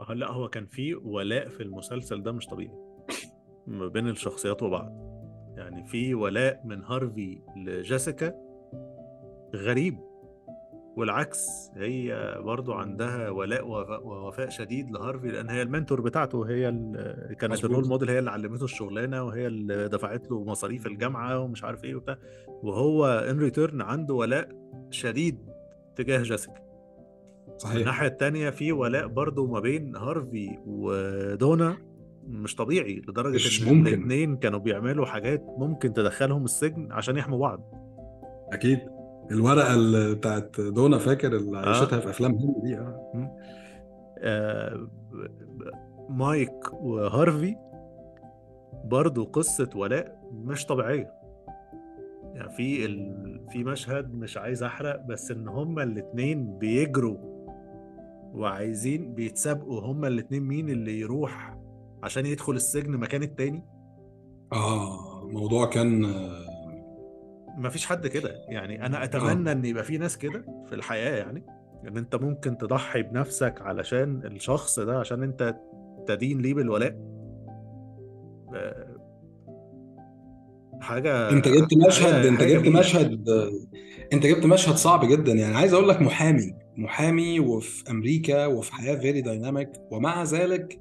آه، 0.00 0.12
لا 0.12 0.30
هو 0.30 0.48
كان 0.48 0.66
في 0.66 0.94
ولاء 0.94 1.48
في 1.48 1.62
المسلسل 1.62 2.22
ده 2.22 2.32
مش 2.32 2.46
طبيعي. 2.46 2.78
ما 3.66 3.88
بين 3.88 4.08
الشخصيات 4.08 4.62
وبعض. 4.62 4.92
يعني 5.56 5.84
في 5.84 6.14
ولاء 6.14 6.62
من 6.64 6.84
هارفي 6.84 7.42
لجيسيكا 7.56 8.34
غريب. 9.56 10.11
والعكس 10.96 11.70
هي 11.76 12.34
برضو 12.44 12.72
عندها 12.72 13.30
ولاء 13.30 13.66
ووفاء- 13.66 14.48
شديد 14.48 14.90
لهارفي 14.90 15.28
لأن 15.28 15.50
هي 15.50 15.62
ال 15.62 15.67
mentor 15.67 16.00
بتاعته 16.00 16.48
هي 16.48 16.70
كانت. 17.38 17.64
ال 17.64 17.69
role 17.69 17.88
model 17.88 18.10
هي 18.10 18.18
اللي 18.18 18.30
علمته 18.30 18.64
الشغلانة 18.64 19.22
وهي 19.22 19.46
اللي 19.46 19.88
دفعت 19.88 20.30
له 20.30 20.44
مصاريف 20.44 20.86
الجامعة 20.86 21.38
ومش 21.38 21.64
عارف 21.64 21.84
إيه 21.84 21.94
وبتاع. 21.94 22.16
وهو 22.62 23.06
in 23.06 23.38
return 23.38 23.82
عنده 23.82 24.14
ولاء 24.14 24.48
شديد 24.90 25.38
تجاه 25.96 26.22
جيسيكا. 26.22 26.62
صحيح. 27.58 27.76
الناحية 27.76 28.06
التانية 28.06 28.50
في 28.50 28.72
ولاء 28.72 29.06
برضو 29.06 29.46
ما 29.46 29.60
بين 29.60 29.96
هارفي 29.96 30.58
ودونا 30.66 31.76
مش 32.28 32.54
طبيعي 32.54 33.02
لدرجة 33.08 33.34
مش 33.34 33.62
إن 33.68 33.74
ممكن. 33.74 33.86
الاثنين 33.94 34.36
كانوا 34.36 34.58
بيعملوا 34.58 35.06
حاجات 35.06 35.44
ممكن 35.58 35.92
تدخلهم 35.92 36.44
السجن 36.44 36.92
عشان 36.92 37.16
يحموا 37.16 37.38
بعض. 37.38 37.72
أكيد. 38.52 38.78
الورقة 39.32 39.74
اللي 39.74 40.14
بتاعت 40.14 40.60
دونا 40.60 40.98
فاكر 40.98 41.36
اللي 41.36 41.58
آه. 41.58 41.68
عيشتها 41.68 42.00
في 42.00 42.10
أفلام 42.10 42.30
هندي 42.32 42.60
دي؟ 42.62 42.76
آه. 42.76 43.36
آه، 44.18 44.88
مايك 46.08 46.72
وهارفي 46.72 47.56
برضو 48.84 49.24
قصة 49.24 49.70
ولاء 49.74 50.30
مش 50.32 50.66
طبيعية. 50.66 51.12
يعني 52.34 52.50
في 52.50 52.84
ال... 52.84 53.40
في 53.50 53.64
مشهد 53.64 54.14
مش 54.14 54.36
عايز 54.36 54.62
أحرق 54.62 55.06
بس 55.06 55.30
إن 55.30 55.48
هما 55.48 55.82
الاتنين 55.82 56.58
بيجروا 56.58 57.16
وعايزين 58.34 59.14
بيتسابقوا 59.14 59.80
هما 59.80 60.08
الاتنين 60.08 60.42
مين 60.42 60.68
اللي 60.70 61.00
يروح 61.00 61.58
عشان 62.02 62.26
يدخل 62.26 62.52
السجن 62.52 62.90
مكان 62.96 63.22
التاني؟ 63.22 63.64
آه 64.52 65.22
الموضوع 65.22 65.66
كان 65.66 66.04
آه، 67.56 67.60
مفيش 67.60 67.86
حد 67.86 68.06
كده. 68.06 68.30
يعني 68.48 68.86
أنا 68.86 69.04
أتمنى 69.04 69.52
إن 69.52 69.64
يبقى 69.64 69.84
في 69.84 69.98
ناس 69.98 70.18
كده 70.18 70.44
في 70.68 70.74
الحياة 70.74 71.16
يعني 71.16 71.44
إن 71.88 71.96
أنت 71.96 72.16
ممكن 72.16 72.58
تضحي 72.58 73.02
بنفسك 73.02 73.54
علشان 73.62 74.26
الشخص 74.26 74.78
ده 74.80 74.98
عشان 74.98 75.22
أنت 75.22 75.56
تدين 76.06 76.40
ليه 76.40 76.54
بالولاء. 76.54 76.96
آه، 78.54 78.96
حاجة 80.80 81.30
أنت 81.30 81.48
جبت 81.48 81.74
مشهد 81.86 82.26
أنت 82.26 82.42
جبت. 82.42 82.68
مشهد 82.68 83.28
أنت 84.12 84.26
جبت 84.26 84.46
مشهد 84.46 84.74
صعب 84.74 85.04
جدا 85.04 85.32
يعني. 85.32 85.54
عايز 85.56 85.72
أقول 85.72 85.88
لك 85.88 86.02
محامي 86.02 86.54
محامي 86.76 87.40
وفي 87.40 87.90
أمريكا 87.90 88.46
وفي 88.46 88.74
حياة 88.74 88.94
very 88.96 89.20
dynamic 89.20 89.70
ومع 89.90 90.22
ذلك 90.22 90.80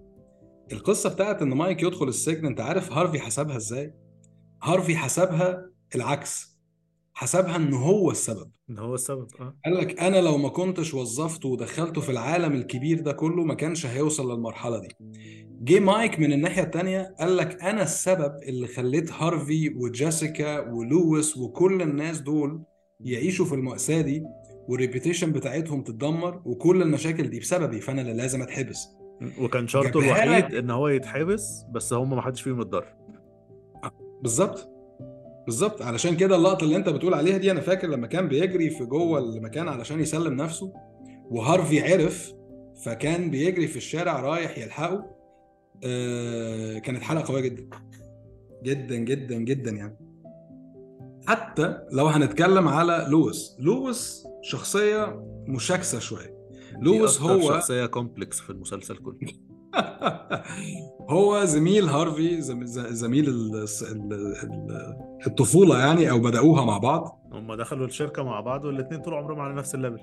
القصة 0.72 1.10
بتاعت 1.10 1.42
إن 1.42 1.50
مايك 1.50 1.84
يدخل 1.84 2.08
السجن 2.08 2.46
أنت 2.46 2.62
عارف 2.62 2.92
هارفي 2.94 3.20
حسبها 3.20 3.58
إزاي؟ 3.58 3.94
هارفي 4.64 4.96
حسبها 4.96 5.66
العكس. 5.96 6.51
حسبها 7.14 7.56
إن 7.56 7.74
هو 7.74 8.12
السبب. 8.12 8.52
إن 8.70 8.80
هو 8.80 8.96
السبب 8.96 9.28
آه. 9.40 9.56
قال 9.66 9.78
لك 9.78 10.00
أنا 10.00 10.18
لو 10.18 10.38
ما 10.38 10.50
كنتش 10.50 10.94
وظفته 10.94 11.50
ودخلته 11.50 12.02
في 12.02 12.12
العالم 12.12 12.54
الكبير 12.54 13.00
ده 13.00 13.12
كله 13.12 13.44
ما 13.44 13.54
كانش 13.54 13.86
هيوصل 13.86 14.32
للمرحلة 14.32 14.80
دي. 14.80 14.88
جه 15.64 15.80
مايك 15.80 16.20
من 16.20 16.34
الناحية 16.34 16.64
التانية 16.64 17.16
قال 17.20 17.38
لك 17.38 17.64
أنا 17.64 17.84
السبب 17.84 18.34
اللي 18.44 18.68
خليت 18.68 19.12
هارفي 19.12 19.70
وجيسيكا 19.70 20.60
ولويس 20.60 21.38
وكل 21.38 21.82
الناس 21.82 22.20
دول 22.20 22.62
يعيشوا 23.00 23.46
في 23.46 23.56
المأساة 23.56 24.02
دي 24.02 24.24
وال 24.68 24.78
reputation 24.78 25.32
بتاعتهم 25.32 25.82
تتدمر 25.84 26.42
وكل 26.46 26.82
المشاكل 26.82 27.30
دي 27.30 27.40
بسببي 27.40 27.82
فأنا 27.82 28.02
اللي 28.02 28.14
لازم 28.14 28.42
أتحبس. 28.42 28.88
وكان 29.42 29.68
شرطه 29.68 30.00
الوحيد. 30.00 30.56
إن 30.56 30.70
هو 30.70 30.88
يتحبس 30.88 31.64
بس 31.72 31.94
هم 31.94 32.10
ما 32.10 32.22
حدش 32.22 32.42
فيهم 32.42 32.62
اتضرر. 32.62 32.94
بالظبط. 34.22 34.70
بالظبط. 35.46 35.82
علشان 35.82 36.18
كده 36.18 36.36
اللقطة 36.36 36.64
اللي 36.64 36.76
انت 36.76 36.90
بتقول 36.90 37.14
عليها 37.14 37.38
دي 37.38 37.52
أنا 37.52 37.62
فاكر 37.62 37.88
لما 37.88 38.08
كان 38.08 38.28
بيجري 38.28 38.70
في 38.70 38.86
جوه 38.86 39.20
المكان 39.20 39.68
علشان 39.68 40.00
يسلم 40.00 40.34
نفسه 40.34 40.74
وهارفي 41.30 41.94
عرف 41.94 42.34
فكان 42.86 43.30
بيجري 43.32 43.68
في 43.68 43.78
الشارع 43.78 44.20
رايح 44.20 44.58
يلحقه 44.58 45.06
آه 45.84 46.78
كانت 46.80 47.04
حلقة 47.04 47.28
قوية 47.34 47.42
جدا. 47.42 47.70
جدا 48.64 48.96
جدا 48.96 49.36
جدا 49.36 49.72
يعني. 49.72 49.98
حتى 51.28 51.78
لو 51.92 52.08
هنتكلم 52.08 52.68
على 52.68 53.06
لويس 53.10 53.56
لويس 53.60 54.28
شخصية 54.42 55.24
مشاكسة 55.48 56.00
شوية. 56.00 56.38
لويس 56.82 57.22
هو 57.22 57.42
شخصية 57.42 57.86
complex 57.86 58.40
في 58.40 58.50
المسلسل 58.50 58.98
كله. 58.98 59.18
هو 61.10 61.46
زميل 61.46 61.86
هارفي 61.86 62.42
زم- 62.42 62.66
ز- 62.66 62.80
زميل 62.94 63.30
ال- 63.30 63.66
ال- 63.92 64.14
ال- 64.44 65.11
الطفولة 65.28 65.80
يعني 65.80 66.12
أو 66.12 66.20
بدأوها 66.20 66.66
مع 66.66 66.78
بعض. 66.78 67.22
هم 67.32 67.54
دخلوا 67.54 67.86
الشركة 67.86 68.24
مع 68.24 68.42
بعض 68.42 68.66
والاثنين 68.66 69.02
طول 69.02 69.14
عمرهم 69.14 69.40
على 69.40 69.54
نفس 69.54 69.76
ال 69.76 69.79
level. 69.79 70.00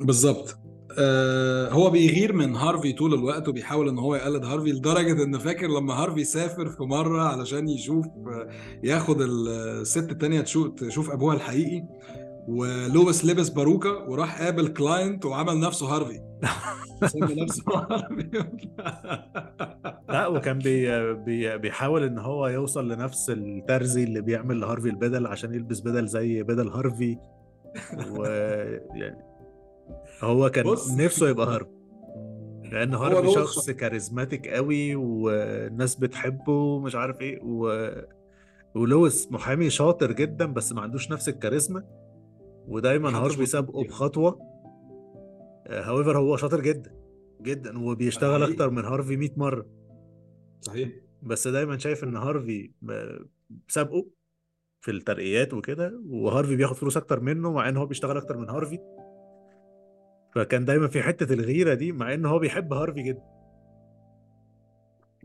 بالظبط. 0.00 0.58
آه 0.98 1.70
هو 1.70 1.90
بيغير 1.90 2.32
من 2.32 2.56
هارفي 2.56 2.92
طول 2.92 3.14
الوقت 3.14 3.48
وبيحاول 3.48 3.88
إن 3.88 3.98
هو 3.98 4.14
يقلد 4.14 4.44
هارفي 4.44 4.72
لدرجة 4.72 5.24
إن 5.24 5.38
فاكر 5.38 5.66
لما 5.66 5.94
هارفي 5.94 6.24
سافر 6.24 6.68
في 6.68 6.82
مرة 6.82 7.22
علشان 7.22 7.68
يشوف 7.68 8.06
ياخد 8.84 9.20
الست 9.20 10.10
التانية 10.10 10.40
تشوف 10.40 11.10
أبوها 11.10 11.34
الحقيقي. 11.34 11.84
ولويس 12.48 13.24
لبس 13.24 13.48
باروكة 13.48 14.10
وراح 14.10 14.42
قابل 14.42 14.68
client 14.68 15.24
وعمل 15.24 15.60
نفسه 15.60 15.86
هارفي. 15.86 16.20
سمي 17.06 17.34
نفسه 17.34 17.62
هارفي. 17.90 18.30
لا 20.08 20.26
وكان 20.26 20.58
بي 20.58 21.14
بي 21.14 21.58
بيحاول 21.58 22.02
إن 22.02 22.18
هو 22.18 22.46
يوصل 22.46 22.88
لنفس 22.92 23.30
الترزي 23.30 24.04
اللي 24.04 24.20
بيعمل 24.20 24.60
لهارفي 24.60 24.88
البدل 24.88 25.26
عشان 25.26 25.54
يلبس 25.54 25.80
بدل 25.80 26.06
زي 26.06 26.42
بدل 26.42 26.68
هارفي. 26.68 27.18
ويعني 28.10 29.18
هو 30.22 30.50
كان 30.50 30.64
بص. 30.64 30.90
نفسه 30.90 31.28
يبقى 31.28 31.46
هارفي. 31.54 31.70
لأن 32.72 32.94
هارفي 32.94 33.30
شخص 33.32 33.70
charismatic 33.70 34.48
قوي 34.48 34.94
والناس 34.94 35.94
بتحبه 35.94 36.52
ومش 36.52 36.94
عارف 36.94 37.20
إيه. 37.20 37.40
و... 37.42 37.88
ولويس 38.74 39.32
محامي 39.32 39.70
شاطر 39.70 40.12
جدا 40.12 40.46
بس 40.46 40.72
ما 40.72 40.82
عندوش 40.82 41.10
نفس 41.12 41.28
الكاريزما. 41.28 41.84
ودايما 42.66 43.10
محدش 43.10 43.22
هارفي 43.22 43.36
مهتم 43.38 43.52
سابقه 43.52 43.82
بيه. 43.82 43.88
بخطوه 43.88 44.38
however 45.68 46.18
هو 46.18 46.36
شاطر 46.36 46.60
جدا 46.60 46.96
جدا 47.42 47.84
وبيشتغل 47.84 48.42
حقيقي. 48.42 48.52
أكتر 48.52 48.70
من 48.70 48.84
هارفي 48.84 49.16
100 49.16 49.30
مرة. 49.36 49.66
صحيح. 50.60 50.90
بس 51.22 51.48
دايما 51.48 51.78
شايف 51.78 52.04
إن 52.04 52.16
هارفي 52.16 52.70
سابقه 53.68 54.06
في 54.80 54.90
الترقيات 54.90 55.54
وكده 55.54 56.00
وهارفي 56.08 56.56
بياخد 56.56 56.76
فلوس 56.76 56.96
أكتر 56.96 57.20
منه 57.20 57.52
مع 57.52 57.68
إن 57.68 57.76
هو 57.76 57.86
بيشتغل 57.86 58.16
أكتر 58.16 58.36
من 58.36 58.50
هارفي. 58.50 58.78
فكان 60.34 60.64
دايما 60.64 60.88
في 60.88 61.02
حتة 61.02 61.32
الغيرة 61.32 61.74
دي 61.74 61.92
مع 61.92 62.14
إن 62.14 62.26
هو 62.26 62.38
بيحب 62.38 62.72
هارفي 62.72 63.02
جدا. 63.02 63.22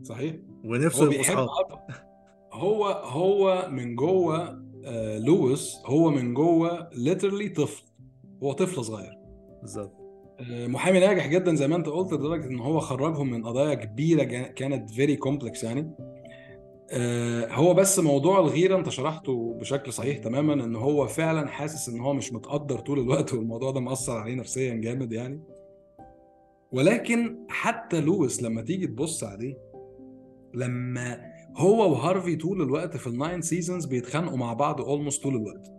صحيح. 0.02 0.36
ونفسه 0.64 1.04
هو 1.04 1.08
بيحب 1.08 1.36
هارفي. 1.36 2.02
هو 2.52 2.86
هو 2.86 3.68
من 3.70 3.96
جوه 3.96 4.61
آه 4.84 5.18
لويس 5.18 5.76
هو 5.86 6.10
من 6.10 6.34
جوه 6.34 6.90
literally 6.94 7.48
طفل. 7.48 7.82
هو 8.42 8.52
طفل 8.52 8.84
صغير. 8.84 9.18
بالظبط. 9.60 9.92
آه، 10.40 10.66
محامي 10.66 11.00
ناجح 11.00 11.26
جدا 11.26 11.54
زي 11.54 11.68
ما 11.68 11.76
أنت 11.76 11.86
قلت 11.86 12.12
لدرجة 12.12 12.46
إن 12.46 12.58
هو 12.58 12.80
خرجهم 12.80 13.30
من 13.30 13.46
قضايا 13.46 13.74
كبيرة 13.74 14.22
كانت 14.42 14.90
very 14.90 15.16
complex 15.16 15.64
يعني. 15.64 15.90
آه، 16.90 17.46
هو 17.54 17.74
بس 17.74 17.98
موضوع 17.98 18.38
الغيرة 18.40 18.76
أنت 18.76 18.88
شرحته 18.88 19.54
بشكل 19.60 19.92
صحيح 19.92 20.18
تماما 20.18 20.52
إن 20.52 20.76
هو 20.76 21.06
فعلا 21.06 21.48
حاسس 21.48 21.88
إن 21.88 22.00
هو 22.00 22.12
مش 22.12 22.32
متقدر 22.32 22.78
طول 22.78 22.98
الوقت 22.98 23.34
والموضوع 23.34 23.70
ده 23.70 23.80
مأثر 23.80 24.12
عليه 24.12 24.34
نفسيا 24.34 24.74
جامد 24.74 25.12
يعني. 25.12 25.40
ولكن 26.72 27.38
حتى 27.48 28.00
لويس 28.00 28.42
لما 28.42 28.62
تيجي 28.62 28.86
تبص 28.86 29.24
عليه 29.24 29.54
لما 30.54 31.31
هو 31.56 31.92
وهارفي 31.92 32.36
طول 32.36 32.62
الوقت 32.62 32.96
في 32.96 33.06
ال 33.06 33.13
nine 33.13 33.42
seasons 33.42 33.84
بيتخانقوا 33.84 34.36
مع 34.36 34.52
بعض 34.52 34.80
almost 34.80 35.22
طول 35.22 35.36
الوقت. 35.36 35.72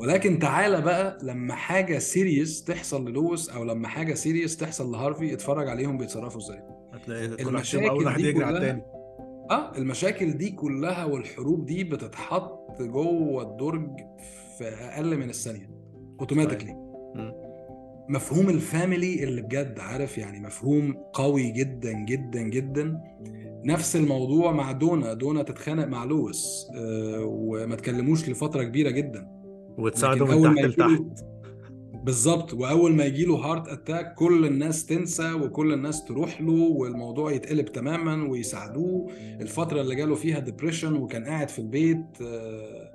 ولكن 0.00 0.38
تعالى 0.38 0.80
بقى 0.80 1.18
لما 1.22 1.54
حاجة 1.54 1.98
serious 1.98 2.64
تحصل 2.64 3.08
للويس 3.08 3.50
أو 3.50 3.64
لما 3.64 3.88
حاجة 3.88 4.14
serious 4.14 4.56
تحصل 4.56 4.92
لهارفي 4.92 5.32
اتفرج 5.34 5.68
عليهم 5.68 5.98
بيتصرفوا 5.98 6.40
إزاي. 6.40 6.62
هتلاقي 6.92 7.42
المشاكل 7.42 7.88
أول 7.88 8.04
واحد 8.04 8.20
دي 8.20 8.28
يجري 8.28 8.44
على 8.44 8.58
التاني. 8.58 8.82
آه 9.50 9.76
المشاكل 9.78 10.32
دي 10.32 10.50
كلها 10.50 11.04
والحروب 11.04 11.66
دي 11.66 11.84
بتتحط 11.84 12.82
جوه 12.82 13.42
الدرج 13.42 13.90
في 14.58 14.64
أقل 14.64 15.16
من 15.16 15.30
الثانية 15.30 15.70
automatically. 16.20 16.76
مفهوم 18.12 18.48
ال 18.48 18.59
family 18.59 19.24
اللي 19.24 19.42
بجد 19.42 19.78
عارف؟ 19.78 20.18
يعني 20.18 20.40
مفهوم 20.40 20.94
قوي 21.12 21.50
جدا 21.50 21.92
جدا 21.92 22.42
جدا. 22.42 23.00
نفس 23.64 23.96
الموضوع 23.96 24.52
مع 24.52 24.72
دونا. 24.72 25.12
دونا 25.14 25.42
تتخانق 25.42 25.86
مع 25.86 26.04
لويس 26.04 26.66
آه 26.76 27.24
وما 27.24 27.76
تكلموش 27.76 28.28
لفترة 28.28 28.62
كبيرة 28.62 28.90
جدا. 28.90 29.28
وتساعده 29.78 30.24
من 30.24 30.54
تحت 30.54 30.64
لتحت. 30.64 31.24
بالظبط. 32.04 32.54
وأول 32.54 32.92
ما 32.92 33.04
يجي 33.04 33.24
له 33.24 33.36
heart 33.36 33.68
attack 33.68 34.14
كل 34.14 34.46
الناس 34.46 34.86
تنسى 34.86 35.32
وكل 35.32 35.72
الناس 35.72 36.04
تروح 36.04 36.40
له 36.40 36.52
والموضوع 36.52 37.32
يتقلب 37.32 37.66
تماما 37.72 38.28
ويساعدوه. 38.30 39.10
الفترة 39.40 39.80
اللي 39.80 39.94
جاله 39.94 40.14
فيها 40.14 40.38
depression 40.38 40.96
وكان 40.96 41.24
قاعد 41.24 41.48
في 41.48 41.58
البيت 41.58 42.06
آه، 42.22 42.92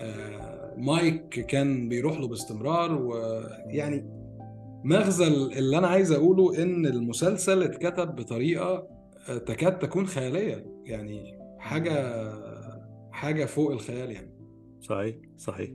آه، 0.00 0.74
مايك 0.76 1.28
كان 1.28 1.88
بيروح 1.88 2.20
له 2.20 2.28
باستمرار 2.28 3.02
ويعني 3.02 4.17
مغزى 4.84 5.26
اللي 5.58 5.78
أنا 5.78 5.86
عايز 5.88 6.12
أقوله 6.12 6.62
إن 6.62 6.86
المسلسل 6.86 7.62
اتكتب 7.62 8.14
بطريقة 8.16 8.88
آه، 9.28 9.38
تكاد 9.38 9.78
تكون 9.78 10.06
خيالية. 10.06 10.66
يعني 10.84 11.38
حاجة 11.58 11.92
حاجة 13.12 13.44
فوق 13.44 13.72
الخيال 13.72 14.10
يعني. 14.10 14.38
صحيح 14.80 15.16
صحيح. 15.36 15.70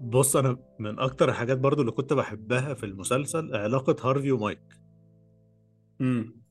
بص 0.00 0.36
أنا 0.36 0.56
من 0.78 0.98
أكتر 0.98 1.28
الحاجات 1.28 1.58
برضو 1.58 1.80
اللي 1.80 1.92
كنت 1.92 2.12
بحبها 2.12 2.74
في 2.74 2.86
المسلسل 2.86 3.56
علاقة 3.56 4.10
هارفي 4.10 4.32
ومايك. 4.32 4.62
امم 6.00 6.42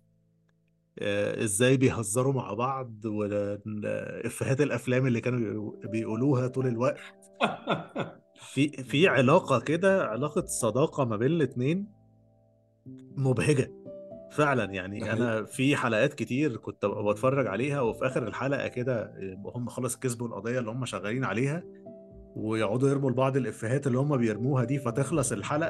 إزاي 1.43 1.77
بيهزروا 1.77 2.34
مع 2.34 2.54
بعض 2.54 3.06
وافيهات 3.06 4.62
الأفلام 4.62 5.08
اللي 5.08 5.21
كانوا 5.21 5.71
بيقولوها 5.86 6.47
طول 6.47 6.67
الوقت. 6.67 6.99
في 8.41 8.69
في 8.69 9.08
علاقة 9.08 9.60
كده 9.60 10.06
علاقة 10.08 10.45
صداقة 10.45 11.06
ما 11.06 11.17
بين 11.17 11.32
الاتنين 11.32 11.88
مبهجة 13.17 13.71
فعلا. 14.32 14.65
يعني. 14.73 15.12
أنا 15.12 15.43
في 15.43 15.75
حلقات 15.75 16.13
كتير 16.13 16.58
كنت 16.58 16.86
بتفرج 16.86 17.47
عليها 17.47 17.82
وفي 17.82 18.06
آخر 18.06 18.27
الحلقة 18.27 18.67
كده 18.67 19.13
هم 19.56 19.69
خلاص 19.69 19.99
كسبوا 19.99 20.27
القضية 20.27 20.60
اللي 20.60 20.71
هم 20.71 20.86
شغالين 20.86 21.23
عليها 21.23 21.63
ويقعدوا 22.36 22.89
يرموا 22.89 23.12
لبعض 23.12 23.38
الإفيهات 23.38 23.88
اللي 23.88 23.97
هم 23.97 24.17
بيرموها 24.17 24.63
دي 24.63 24.80
فتخلص 24.80 25.32
الحلقة 25.32 25.69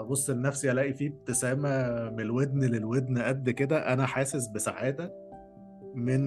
أبص 0.00 0.30
لنفسي 0.30 0.72
ألاقي 0.72 0.92
فيه 0.92 1.08
ابتسامة 1.08 1.68
من 2.10 2.20
الودن 2.20 2.64
للودن 2.64 3.18
قد 3.18 3.50
كده. 3.50 3.92
أنا 3.92 4.06
حاسس 4.06 4.48
بسعادة 4.48 5.14
من 5.94 6.20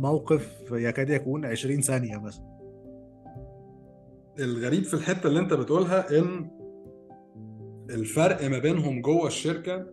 موقف 0.00 0.62
يكاد 0.72 1.10
يكون 1.10 1.46
20 1.46 1.80
ثانية 1.80 2.16
مثلا. 2.18 2.59
الغريب 4.40 4.84
في 4.84 4.94
الحتة 4.94 5.26
اللي 5.26 5.40
انت 5.40 5.54
بتقولها 5.54 6.18
ان 6.18 6.50
الفرق 7.90 8.48
ما 8.48 8.58
بينهم 8.58 9.00
جوه 9.00 9.26
الشركة 9.26 9.86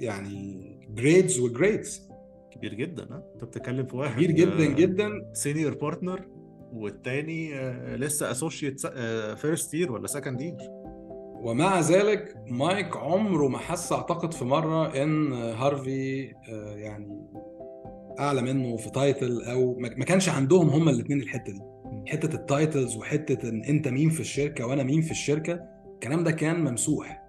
يعني 0.00 0.70
جريدز 0.94 1.40
وجريدز 1.40 2.08
كبير 2.50 2.74
جدا 2.74 3.02
ها؟ 3.10 3.22
انت 3.34 3.44
بتتكلم 3.44 3.86
في 3.86 3.96
واحد 3.96 4.14
كبير 4.14 4.30
جدا 4.30 4.64
جدا. 4.64 5.10
senior 5.32 5.74
partner 5.74 6.26
والتاني 6.72 7.58
آه، 7.58 7.96
لسه 7.96 8.30
associate 8.30 8.86
first 9.36 9.74
year 9.74 9.92
ولا 9.92 10.06
second 10.06 10.40
year 10.40 10.56
ومع 11.42 11.80
ذلك 11.80 12.36
مايك 12.50 12.96
عمره 12.96 13.48
ما 13.48 13.58
حس 13.58 13.92
أعتقد 13.92 14.34
في 14.34 14.44
مرة 14.44 15.02
إن 15.02 15.32
هارفي 15.32 16.30
آه، 16.48 16.76
يعني 16.76 17.26
أعلى 18.18 18.42
منه 18.42 18.76
في 18.76 18.90
title 18.90 19.42
أو 19.42 19.74
ما 19.78 19.90
ما 19.96 20.04
كانش 20.04 20.28
عندهم 20.28 20.68
هما 20.68 20.90
الاثنين 20.90 21.20
الحتة 21.20 21.52
دي. 21.52 21.60
حتة 22.06 22.34
ال 22.34 22.43
titles 22.43 22.96
وحتة 22.96 23.48
إن 23.48 23.64
أنت 23.64 23.88
مين 23.88 24.10
في 24.10 24.20
الشركة 24.20 24.66
وأنا 24.66 24.82
مين 24.82 25.02
في 25.02 25.10
الشركة 25.10 25.60
الكلام 25.94 26.24
ده 26.24 26.30
كان 26.30 26.60
ممسوح. 26.64 27.20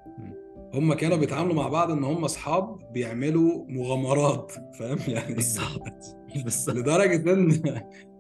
هم 0.74 0.94
كانوا 0.94 1.18
بيتعاملوا 1.18 1.56
مع 1.56 1.68
بعض 1.68 1.92
إن 1.92 2.04
هم 2.04 2.24
أصحاب 2.24 2.94
بيعملوا 2.94 3.66
مغامرات 3.68 4.52
فاهم؟ 4.80 4.98
يعني 5.16 5.36
بالظبط. 5.36 6.18
لدرجة 6.68 7.34
إن 7.34 7.62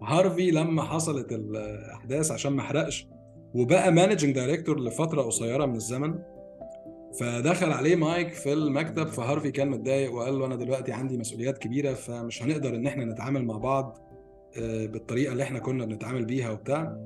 هارفي 0.03 0.51
لما 0.51 0.83
حصلت 0.83 1.31
الأحداث 1.31 2.31
عشان 2.31 2.51
ما 2.53 2.61
أحرقش 2.61 3.07
وبقى 3.55 3.91
managing 3.91 4.35
director 4.35 4.79
لفترة 4.79 5.21
قصيرة 5.21 5.65
من 5.65 5.75
الزمن 5.75 6.19
فدخل 7.19 7.71
عليه 7.71 7.95
مايك 7.95 8.33
في 8.33 8.53
المكتب 8.53 9.07
فهارفي 9.07 9.51
كان 9.51 9.69
متضايق 9.69 10.13
وقال 10.13 10.39
له 10.39 10.45
أنا 10.45 10.55
دلوقتي 10.55 10.91
عندي 10.91 11.17
مسؤوليات 11.17 11.57
كبيرة 11.57 11.93
فمش 11.93 12.43
هنقدر 12.43 12.75
إن 12.75 12.87
إحنا 12.87 13.05
نتعامل 13.05 13.45
مع 13.45 13.57
بعض. 13.57 14.10
بالطريقة 14.87 15.31
اللي 15.31 15.43
إحنا 15.43 15.59
كنا 15.59 15.85
بنتعامل 15.85 16.25
بيها 16.25 16.51
وبتاع 16.51 16.97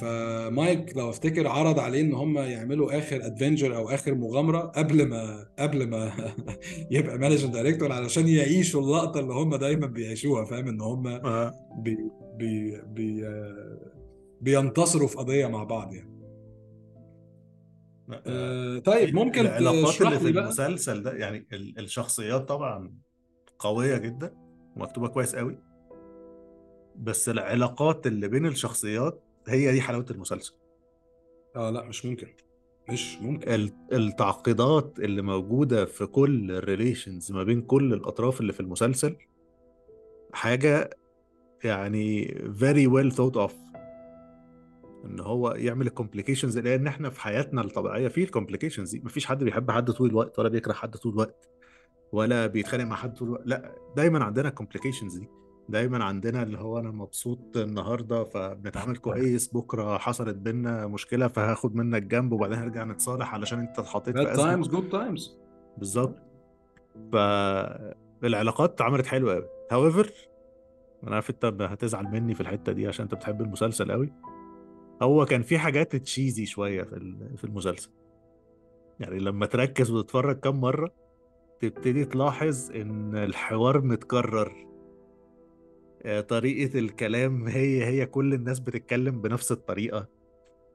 فمايك 0.00 0.96
لو 0.96 1.10
افتكر 1.10 1.48
عرض 1.48 1.78
عليه 1.78 2.00
إن 2.00 2.14
هم 2.14 2.38
يعملوا 2.38 2.98
آخر 2.98 3.26
adventure 3.26 3.76
أو 3.76 3.88
آخر 3.90 4.14
مغامرة 4.14 4.58
قبل 4.58 5.08
ما 5.08 5.46
قبل 5.58 5.88
ما 5.88 6.12
يبقى 6.90 7.18
managing 7.18 7.52
director 7.52 7.92
علشان 7.92 8.28
يعيشوا 8.28 8.80
اللقطة 8.80 9.20
اللي 9.20 9.34
هم 9.34 9.56
دايما 9.56 9.86
بيعيشوها 9.86 10.44
فاهم 10.44 10.68
إن 10.68 10.80
هم 10.80 11.06
آه. 11.06 11.52
بي 11.78 11.98
بي 12.38 12.80
بي 12.86 13.26
آه، 13.26 13.78
بينتصروا 14.40 15.08
في 15.08 15.16
قضية 15.16 15.46
مع 15.46 15.64
بعض 15.64 15.94
يعني 15.94 16.16
آه. 18.10 18.22
آه، 18.26 18.78
طيب 18.78 19.14
ممكن 19.14 19.40
العلاقات 19.40 20.02
اللي 20.02 20.18
في 20.18 20.28
المسلسل 20.28 21.02
ده 21.02 21.12
يعني 21.12 21.46
ال- 21.52 21.78
الشخصيات 21.78 22.48
طبعا 22.48 22.94
قوية 23.58 23.96
جدا 23.96 24.34
ومكتوبة 24.76 25.08
كويس 25.08 25.36
قوي 25.36 25.58
بس 26.98 27.28
العلاقات 27.28 28.06
اللي 28.06 28.28
بين 28.28 28.46
الشخصيات 28.46 29.22
هي 29.48 29.72
دي 29.72 29.80
حلاوة 29.80 30.06
المسلسل. 30.10 30.54
آه 31.56 31.70
لا 31.70 31.84
مش 31.84 32.06
ممكن. 32.06 32.26
مش 32.90 33.18
ممكن. 33.20 33.52
ال- 33.52 33.72
التعقيدات 33.92 34.98
اللي 34.98 35.22
موجودة 35.22 35.84
في 35.84 36.06
كل 36.06 36.50
ال 36.50 36.56
relationships 36.56 37.32
ما 37.32 37.42
بين 37.42 37.62
كل 37.62 37.92
الأطراف 37.92 38.40
اللي 38.40 38.52
في 38.52 38.60
المسلسل 38.60 39.16
حاجة 40.32 40.90
يعني 41.64 42.26
very 42.60 42.88
well 42.90 43.16
thought 43.16 43.48
of. 43.48 43.52
إن 45.04 45.20
هو 45.20 45.50
يعمل 45.52 45.86
ال 45.86 45.91
complications 45.91 46.58
لأن 46.58 46.86
إحنا 46.86 47.10
في 47.10 47.20
حياتنا 47.20 47.60
الطبيعية 47.60 48.08
في 48.08 48.22
ال 48.24 48.29
complications 48.29 48.90
دي. 48.90 49.02
مفيش 49.04 49.26
حد 49.26 49.44
بيحب 49.44 49.70
حد 49.70 49.90
طول 49.90 50.10
الوقت 50.10 50.38
ولا 50.38 50.48
بيكره 50.48 50.72
حد 50.72 50.96
طول 50.96 51.12
الوقت 51.12 51.48
ولا 52.12 52.46
بيتخانق 52.46 52.84
مع 52.84 52.96
حد 52.96 53.14
طول 53.14 53.28
الوقت. 53.28 53.42
لا 53.46 53.74
دايما 53.96 54.24
عندنا 54.24 54.48
ال 54.48 54.53
complications 54.53 55.16
دي. 55.18 55.28
دايما 55.68 56.04
عندنا 56.04 56.42
اللي 56.42 56.58
هو 56.58 56.78
أنا 56.78 56.90
مبسوط 56.90 57.56
النهارده 57.56 58.24
فبنتعامل 58.24 58.96
كويس 58.96 59.48
بكرة 59.54 59.98
حصلت 59.98 60.36
بينا 60.36 60.86
مشكلة 60.86 61.28
فهاخد 61.28 61.74
منك 61.76 62.02
جنب 62.02 62.32
وبعدين 62.32 62.58
هنرجع 62.58 62.84
نتصالح 62.84 63.34
علشان 63.34 63.58
أنت 63.58 63.78
اتحطيت 63.78 64.18
في 64.18 64.36
times 64.36 64.68
good 64.68 64.88
times 64.88 65.36
بالظبط. 65.78 66.16
فالعلاقات 67.12 68.72
اتعملت 68.72 69.06
حلوة 69.06 69.34
قوي 69.34 69.48
however 69.72 70.12
أنا 71.04 71.14
عارف 71.14 71.30
أنت 71.30 71.44
هتزعل 71.62 72.04
مني 72.04 72.34
في 72.34 72.40
الحتة 72.40 72.72
دي 72.72 72.86
عشان 72.86 73.02
أنت 73.02 73.14
بتحب 73.14 73.40
المسلسل 73.40 73.92
قوي 73.92 74.12
هو 75.02 75.24
كان 75.24 75.42
في 75.42 75.58
حاجات 75.58 75.96
cheesy 75.96 76.46
شوية 76.46 76.82
في 76.82 77.16
في 77.36 77.44
المسلسل. 77.44 77.90
يعني 79.00 79.18
لما 79.18 79.46
تركز 79.46 79.90
وتتفرج 79.90 80.40
كام 80.40 80.60
مرة 80.60 80.90
تبتدي 81.60 82.04
تلاحظ 82.04 82.70
إن 82.70 83.16
الحوار 83.16 83.80
متكرر. 83.80 84.66
طريقة 86.28 86.78
الكلام 86.78 87.48
هي 87.48 87.84
هي 87.86 88.06
كل 88.06 88.34
الناس 88.34 88.60
بتتكلم 88.60 89.20
بنفس 89.22 89.52
الطريقة. 89.52 90.08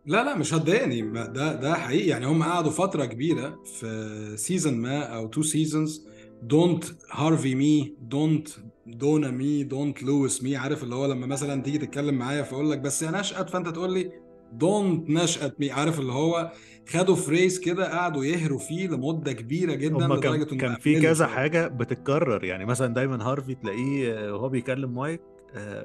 لا 0.06 0.24
لا 0.24 0.36
مش 0.36 0.54
هتضايقني. 0.54 1.02
ده 1.12 1.54
ده 1.56 1.74
حقيقي. 1.74 2.08
يعني 2.08 2.26
هم 2.26 2.44
قعدوا 2.44 2.72
فترة 2.72 3.06
كبيرة 3.06 3.64
في 3.64 4.34
season 4.38 4.74
ما 4.74 5.04
أو 5.04 5.28
two 5.28 5.42
seasons 5.42 6.08
don't 6.42 6.86
Harvey 7.12 7.56
me 7.56 7.96
don't 8.02 8.50
Donna 8.88 9.32
me 9.32 9.64
don't 9.64 10.04
Louis 10.04 10.44
me 10.44 10.56
عارف 10.56 10.84
اللي 10.84 10.96
هو 10.96 11.06
لما 11.06 11.28
مثلا 11.28 11.64
تيجي 11.64 11.78
تتكلم 11.78 12.16
معايا 12.16 12.44
فأقول 12.44 12.72
لك 12.72 12.80
بس 12.80 13.04
يا 13.04 13.12
نشأت 13.12 13.50
فأنت 13.50 13.70
تقول 13.70 13.94
لي 13.94 14.12
don't 14.52 15.10
نشأت 15.10 15.60
me 15.60 15.72
عارف 15.72 16.00
اللي 16.00 16.12
هو 16.14 16.52
خدوا 16.90 17.16
phrase 17.16 17.60
كده 17.60 17.92
قعدوا 17.98 18.26
يهروا 18.26 18.60
فيه 18.60 18.88
لمدة 18.88 19.34
كبيرة 19.34 19.74
جدا 19.74 19.98
كان 20.00 20.12
لدرجة 20.18 20.44
كان 20.56 20.72
بقى 20.72 20.82
في 20.82 21.02
كذا. 21.02 21.28
حاجة 21.28 21.68
بتتكرر. 21.68 22.44
يعني 22.44 22.66
مثلا 22.66 22.94
دايما 22.94 23.24
هارفي 23.32 23.56
تلاقيه 23.56 24.14
آه، 24.14 24.34
وهو 24.34 24.50
بيكلم 24.50 24.96
مايك 24.96 25.22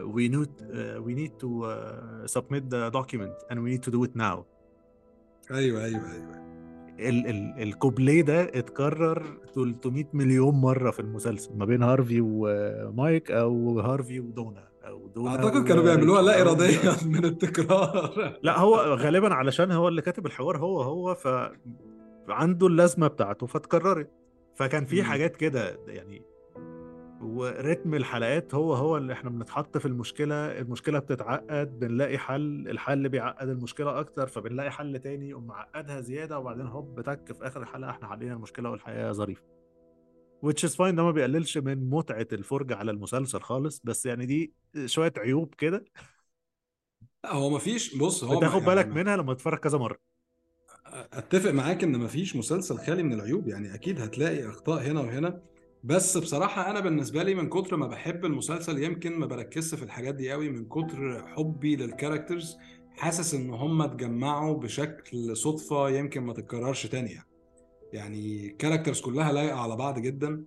we 0.01 0.29
need 0.29 0.49
we 0.99 1.15
need 1.15 1.31
to 1.31 1.75
submit 2.27 2.65
the 2.69 2.89
document 2.89 3.35
and 3.53 3.59
we 3.61 3.71
need 3.71 3.81
to 3.81 3.91
do 3.91 4.05
it 4.05 4.17
now 4.17 4.45
أيوه 5.51 5.85
أيوه 5.85 6.13
أيوه. 6.13 6.47
ال 6.99 7.27
ال 7.27 7.63
الكوبليه 7.63 8.23
ده 8.23 8.43
اتكرر 8.43 9.39
300 9.55 10.05
مليون 10.13 10.55
مرة 10.55 10.91
في 10.91 11.01
المسلسل 11.01 11.57
ما 11.57 11.65
بين 11.65 11.83
هارفي 11.83 12.21
ومايك 12.21 13.31
أو 13.31 13.81
هارفي 13.81 14.21
ودونا. 14.21 14.69
أو 14.87 15.07
دونا 15.09 15.31
أعتقد 15.31 15.65
كانوا 15.69 15.83
بيعملوها 15.83 16.23
لا 16.23 16.41
اراديا 16.43 16.97
من 17.13 17.25
التكرار. 17.25 18.39
لا 18.43 18.59
هو 18.59 18.77
غالبا 18.77 19.35
علشان 19.35 19.73
هو 19.73 19.89
اللي 19.89 20.03
كاتب 20.03 20.27
الحوار 20.27 20.59
هو 20.59 20.83
هو 20.83 21.15
ف 21.15 21.29
عنده 22.29 22.67
اللازمة 22.67 23.07
بتاعته 23.07 23.47
فاتكررت 23.47 24.11
فكان 24.55 24.85
في. 24.85 25.03
حاجات 25.03 25.37
كده 25.37 25.79
يعني 25.87 26.23
ورتم 27.21 27.95
الحلقات 27.95 28.55
هو 28.55 28.75
هو 28.75 28.97
اللي 28.97 29.13
إحنا 29.13 29.31
بنتحط 29.31 29.79
في 29.79 29.87
المشكلة 29.87 30.35
المشكلة 30.35 30.99
بتتعقد 30.99 31.79
بنلاقي 31.79 32.19
حل 32.19 32.69
الحل 32.69 33.09
بيعقد 33.09 33.49
المشكلة 33.49 34.01
أكتر 34.01 34.27
فبنلاقي 34.27 34.71
حل 34.71 34.99
تاني 34.99 35.31
يقوم 35.31 35.47
معقدها 35.47 36.01
زيادة 36.01 36.39
وبعدين 36.39 36.67
هوب 36.67 37.01
تك 37.01 37.33
في 37.33 37.47
آخر 37.47 37.63
الحلقة 37.63 37.91
إحنا 37.91 38.09
حلينا 38.09 38.35
المشكلة 38.35 38.71
والحياة 38.71 39.13
ظريفة. 39.13 39.43
Which 40.47 40.69
is 40.69 40.73
fine 40.77 40.95
ده 40.95 41.03
ما 41.03 41.11
بيقللش 41.11 41.59
من 41.59 41.91
متعة 41.91 42.27
الفرجة 42.33 42.77
على 42.77 42.91
المسلسل 42.91 43.41
خالص 43.41 43.81
بس 43.85 44.07
يعني 44.07 44.27
دي 44.27 44.53
شوية 44.87 45.13
عيوب 45.19 45.55
كده. 45.55 45.85
هو 47.27 47.51
مفيش 47.51 47.97
بص 47.97 48.25
هو 48.25 48.39
بتاخد 48.39 48.63
يعني 48.63 48.67
بالك 48.67 48.87
ما- 48.87 48.95
منها 48.95 49.17
لما 49.17 49.35
تتفرج 49.35 49.59
كذا 49.59 49.79
مرة. 49.79 49.99
أتفق 51.13 51.51
معاك 51.51 51.85
إن 51.85 51.99
مفيش 51.99 52.37
مسلسل 52.37 52.79
خالي 52.79 53.03
من 53.03 53.13
العيوب 53.13 53.49
يعني 53.49 53.75
أكيد 53.75 54.01
هتلاقي 54.01 54.49
أخطاء 54.49 54.83
هنا 54.83 55.01
وهنا 55.01 55.43
بس 55.85 56.19
بصراحة 56.19 56.71
أنا 56.71 56.81
بالنسبة 56.81 57.23
لي 57.23 57.35
من 57.35 57.49
كتر 57.49 57.77
ما 57.77 57.87
بحب 57.87 58.25
المسلسل 58.25 58.83
يمكن 58.83 59.13
ما 59.19 59.27
بركزش 59.27 59.75
في 59.75 59.83
الحاجات 59.83 60.15
دي 60.15 60.33
قوي 60.33 60.49
من 60.51 60.65
كتر 60.69 61.27
حبي 61.29 61.77
لل 61.77 61.90
characters 61.90 62.57
حاسس 62.97 63.35
إن 63.35 63.51
هم 63.51 63.83
اتجمعوا 63.83 64.55
بشكل 64.59 65.37
صدفة 65.37 65.89
يمكن 65.91 66.21
ما 66.23 66.33
تتكررش 66.33 66.87
تاني 66.87 67.11
يعني. 67.13 67.27
يعني 67.93 68.47
ال 68.47 68.52
characters 68.52 69.01
كلها 69.01 69.33
لايقة 69.33 69.61
على 69.61 69.77
بعض 69.77 69.99
جدا. 69.99 70.45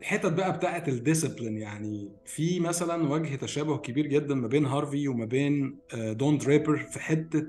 الحتت 0.00 0.32
بقى 0.32 0.56
بتاعت 0.56 0.88
ال 0.88 0.94
discipline 0.94 1.58
يعني 1.58 2.12
في 2.24 2.60
مثلا 2.60 3.08
وجه 3.12 3.34
تشابه 3.36 3.76
كبير 3.78 4.06
جدا 4.06 4.34
ما 4.34 4.48
بين 4.48 4.66
هارفي 4.66 5.08
وما 5.08 5.24
بين 5.24 5.78
آه، 5.94 6.12
دون 6.12 6.38
درايبر 6.38 6.76
في 6.76 7.00
حتة 7.00 7.46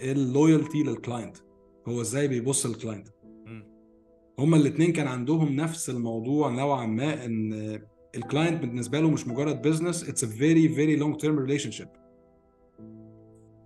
ال 0.00 0.10
loyalty 0.10 0.82
لل 0.82 0.95
client 0.95 1.36
هو 1.88 2.00
إزاي 2.00 2.28
بيبص 2.28 2.66
لل 2.66 2.76
client 2.76 3.08
هما 4.38 4.56
الاثنين 4.56 4.92
كان 4.92 5.06
عندهم 5.06 5.56
نفس 5.56 5.90
الموضوع 5.90 6.50
نوعا 6.50 6.86
ما 6.86 7.24
إن 7.24 7.52
ال 8.16 8.22
client 8.22 8.60
بالنسبة 8.62 9.00
له 9.00 9.10
مش 9.10 9.28
مجرد 9.28 9.62
business 9.62 10.08
it's 10.08 10.24
a 10.24 10.26
very 10.26 10.68
very 10.68 10.96
long 10.96 11.16
term 11.16 11.38
relationship 11.38 11.88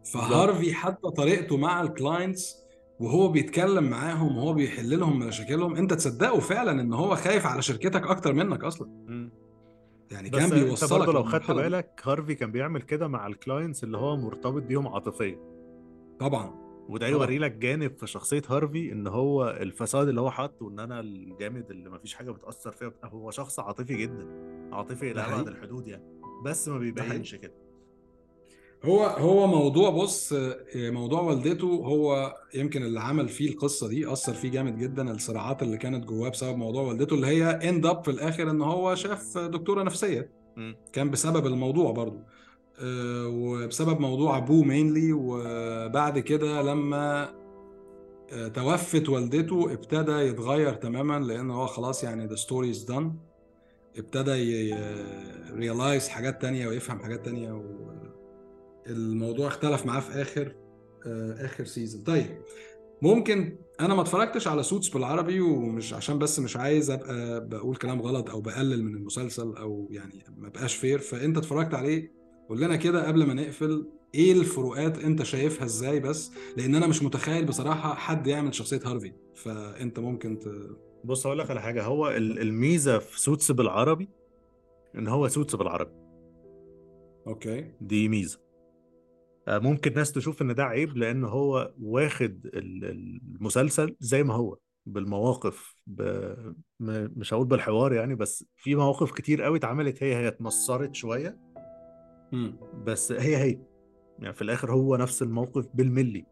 فهارفي 0.04 0.74
حتى 0.74 1.10
طريقته 1.10 1.56
مع 1.56 1.82
ال 1.82 1.91
clients 1.91 2.56
وهو 3.00 3.28
بيتكلم 3.28 3.84
معاهم 3.84 4.36
وهو 4.36 4.52
بيحل 4.52 5.00
لهم 5.00 5.18
مشاكلهم 5.18 5.76
انت 5.76 5.92
تصدقه 5.94 6.40
فعلا 6.40 6.80
إن 6.80 6.92
هو 6.92 7.16
خايف 7.16 7.46
على 7.46 7.62
شركتك 7.62 8.06
أكتر 8.06 8.32
منك 8.32 8.64
أصلا 8.64 8.88
مم. 8.88 9.32
يعني 10.10 10.30
بس 10.30 10.38
كان 10.38 10.50
بيوصلك 10.50 10.98
برضه 11.00 11.12
لو 11.12 11.24
خدت. 11.24 11.50
بالك 11.50 12.00
هارفي 12.04 12.34
كان 12.34 12.52
بيعمل 12.52 12.82
كده 12.82 13.08
مع 13.08 13.26
ال 13.26 13.33
clients 13.33 13.84
اللي 13.84 13.98
هو 13.98 14.16
مرتبط 14.16 14.62
بيهم 14.62 14.88
عاطفيا 14.88 15.38
طبعا 16.20 16.54
وده. 16.88 17.08
يوري 17.08 17.38
لك 17.38 17.52
جانب 17.52 17.96
في 17.98 18.06
شخصية 18.06 18.42
هارفي 18.48 18.92
إن 18.92 19.06
هو 19.06 19.48
الفاساد 19.60 20.08
اللي 20.08 20.20
هو 20.20 20.30
حاطه 20.30 20.68
ان 20.68 20.80
أنا 20.80 21.00
الجامد 21.00 21.70
اللي 21.70 21.90
مفيش 21.90 22.14
حاجة 22.14 22.30
بتأثر 22.30 22.70
فيها 22.70 22.92
هو 23.04 23.30
شخص 23.30 23.60
عاطفي 23.60 23.96
جدا 23.96 24.26
عاطفي 24.72 25.10
إلى 25.10 25.20
أبعد. 25.26 25.48
الحدود 25.48 25.88
يعني 25.88 26.04
بس 26.44 26.68
ما 26.68 26.78
بيبينش 26.78 27.34
كده 27.34 27.54
هو 28.84 29.04
هو 29.04 29.46
موضوع 29.46 29.90
بص 29.90 30.34
موضوع 30.76 31.20
والدته 31.20 31.66
هو 31.66 32.36
يمكن 32.54 32.82
اللي 32.82 33.00
عمل 33.00 33.28
فيه 33.28 33.50
القصة 33.50 33.88
دي 33.88 34.12
أثر 34.12 34.34
فيه 34.34 34.50
جامد 34.50 34.78
جدا 34.78 35.10
الصراعات 35.10 35.62
اللي 35.62 35.76
كانت 35.76 36.04
جواه 36.04 36.28
بسبب 36.28 36.56
موضوع 36.56 36.82
والدته 36.82 37.14
اللي 37.14 37.26
هي 37.26 37.44
end 37.44 37.86
up 37.86 38.04
في 38.04 38.10
الآخر 38.10 38.50
إن 38.50 38.62
هو 38.62 38.94
شاف 38.94 39.38
دكتورة 39.38 39.82
نفسية. 39.82 40.30
كان 40.92 41.10
بسبب 41.10 41.46
الموضوع 41.46 41.92
برضو. 41.92 42.18
آه، 42.82 43.26
وبسبب 43.28 44.00
موضوع 44.00 44.36
أبوه 44.36 44.64
mainly 44.64 45.12
وبعد 45.12 46.18
كده 46.18 46.62
لما 46.62 47.34
آه، 48.32 48.48
توفت 48.48 49.08
والدته 49.08 49.72
ابتدى 49.72 50.12
يتغير 50.12 50.72
تماما 50.74 51.18
لأن 51.24 51.50
هو 51.50 51.66
خلاص 51.66 52.04
يعني 52.04 52.36
story 52.36 52.74
is 52.76 52.88
done. 52.88 53.04
ابتدى 53.98 54.74
realize 55.52 56.08
حاجات 56.08 56.42
تانية 56.42 56.68
ويفهم 56.68 56.98
حاجات 56.98 57.24
تانية 57.24 57.62
والموضوع 58.90 59.46
اختلف 59.46 59.86
معاه 59.86 60.00
في 60.00 60.22
آخر 60.22 60.56
آه، 61.06 61.44
آخر 61.44 61.64
season 61.64 62.02
طيب 62.02 62.42
ممكن 63.02 63.58
أنا 63.80 63.94
ما 63.94 64.02
اتفرجتش 64.02 64.48
على 64.48 64.62
Suits 64.62 64.88
بالعربي 64.88 65.40
ومش 65.40 65.92
عشان 65.94 66.18
بس 66.18 66.38
مش 66.38 66.56
عايز 66.56 66.90
أبقى 66.90 67.48
بقول 67.48 67.76
كلام 67.76 68.02
غلط 68.02 68.30
أو 68.30 68.40
بقلل 68.40 68.84
من 68.84 68.94
المسلسل 68.94 69.56
أو 69.56 69.88
يعني 69.90 70.24
ما 70.36 70.48
بقاش 70.48 70.74
fair 70.74 70.98
فأنت 70.98 71.36
اتفرجت 71.38 71.74
عليه 71.74 72.12
قول 72.48 72.60
لنا 72.60 72.76
كده 72.76 73.06
قبل 73.08 73.26
ما 73.26 73.34
نقفل 73.34 73.86
إيه 74.14 74.32
الفروقات 74.32 74.98
أنت 74.98 75.22
شايفها 75.22 75.64
إزاي 75.64 76.00
بس؟ 76.00 76.30
لأن 76.56 76.74
أنا 76.74 76.86
مش 76.86 77.02
متخيل 77.02 77.44
بصراحة 77.46 77.94
حد 77.94 78.26
يعمل 78.26 78.54
شخصية 78.54 78.80
هارفي 78.84 79.12
فأنت 79.34 79.98
ممكن 79.98 80.38
ت... 80.38 80.48
بص 81.04 81.26
أقول 81.26 81.38
لك 81.38 81.50
على 81.50 81.62
حاجة. 81.62 81.84
هو 81.84 82.08
ال- 82.08 82.38
الميزة 82.40 82.98
في 82.98 83.20
Suits 83.20 83.50
بالعربي 83.52 84.08
إن 84.98 85.08
هو 85.08 85.28
Suits 85.28 85.54
بالعربي. 85.54 85.92
okay. 87.26 87.70
دي 87.80 88.08
ميزة. 88.08 88.38
ممكن 89.58 89.94
ناس 89.94 90.12
تشوف 90.12 90.42
إن 90.42 90.54
ده 90.54 90.64
عيب 90.64 90.96
لأن 90.96 91.24
هو 91.24 91.74
واخد 91.80 92.46
ال- 92.54 92.84
المسلسل 92.84 93.96
زي 94.00 94.22
ما 94.22 94.34
هو 94.34 94.56
بالمواقف 94.86 95.74
ب... 95.86 96.02
مش 96.80 97.34
هقول 97.34 97.46
بالحوار 97.46 97.92
يعني 97.92 98.14
بس 98.14 98.44
في 98.56 98.74
مواقف 98.74 99.12
كتير 99.12 99.42
قوي 99.42 99.58
اتعملت 99.58 100.02
هي 100.02 100.14
هي 100.16 100.28
اتمصرت 100.28 100.94
شوية. 100.94 101.38
بس 102.84 103.12
هي 103.12 103.36
هي. 103.36 103.58
يعني 104.18 104.34
في 104.34 104.42
الآخر 104.42 104.72
هو 104.72 104.96
نفس 104.96 105.22
الموقف 105.22 105.68
بالملي. 105.74 106.26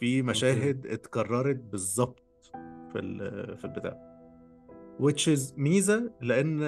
في 0.00 0.22
مشاهد 0.22 0.86
اتكررت 0.86 1.56
بالظبط 1.56 2.50
في 2.92 2.98
ال- 2.98 3.58
في 3.58 3.64
البتاع. 3.64 4.13
Which 5.00 5.28
is 5.36 5.52
ميزة 5.56 6.10
لأن 6.20 6.58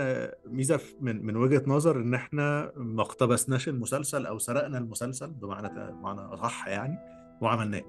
ميزة 0.47 0.81
من 1.01 1.27
من 1.27 1.37
وجهة 1.37 1.63
نظر 1.67 1.97
إن 2.01 2.15
إحنا 2.15 2.73
ما 2.77 3.03
اقتبسناش 3.03 3.69
المسلسل 3.69 4.27
أو 4.27 4.39
سرقنا 4.39 4.79
المسلسل 4.79 5.31
بمعنى 5.31 5.93
بمعنى 5.93 6.21
أصح 6.21 6.69
يعني 6.69 6.99
وعملناه. 7.43 7.83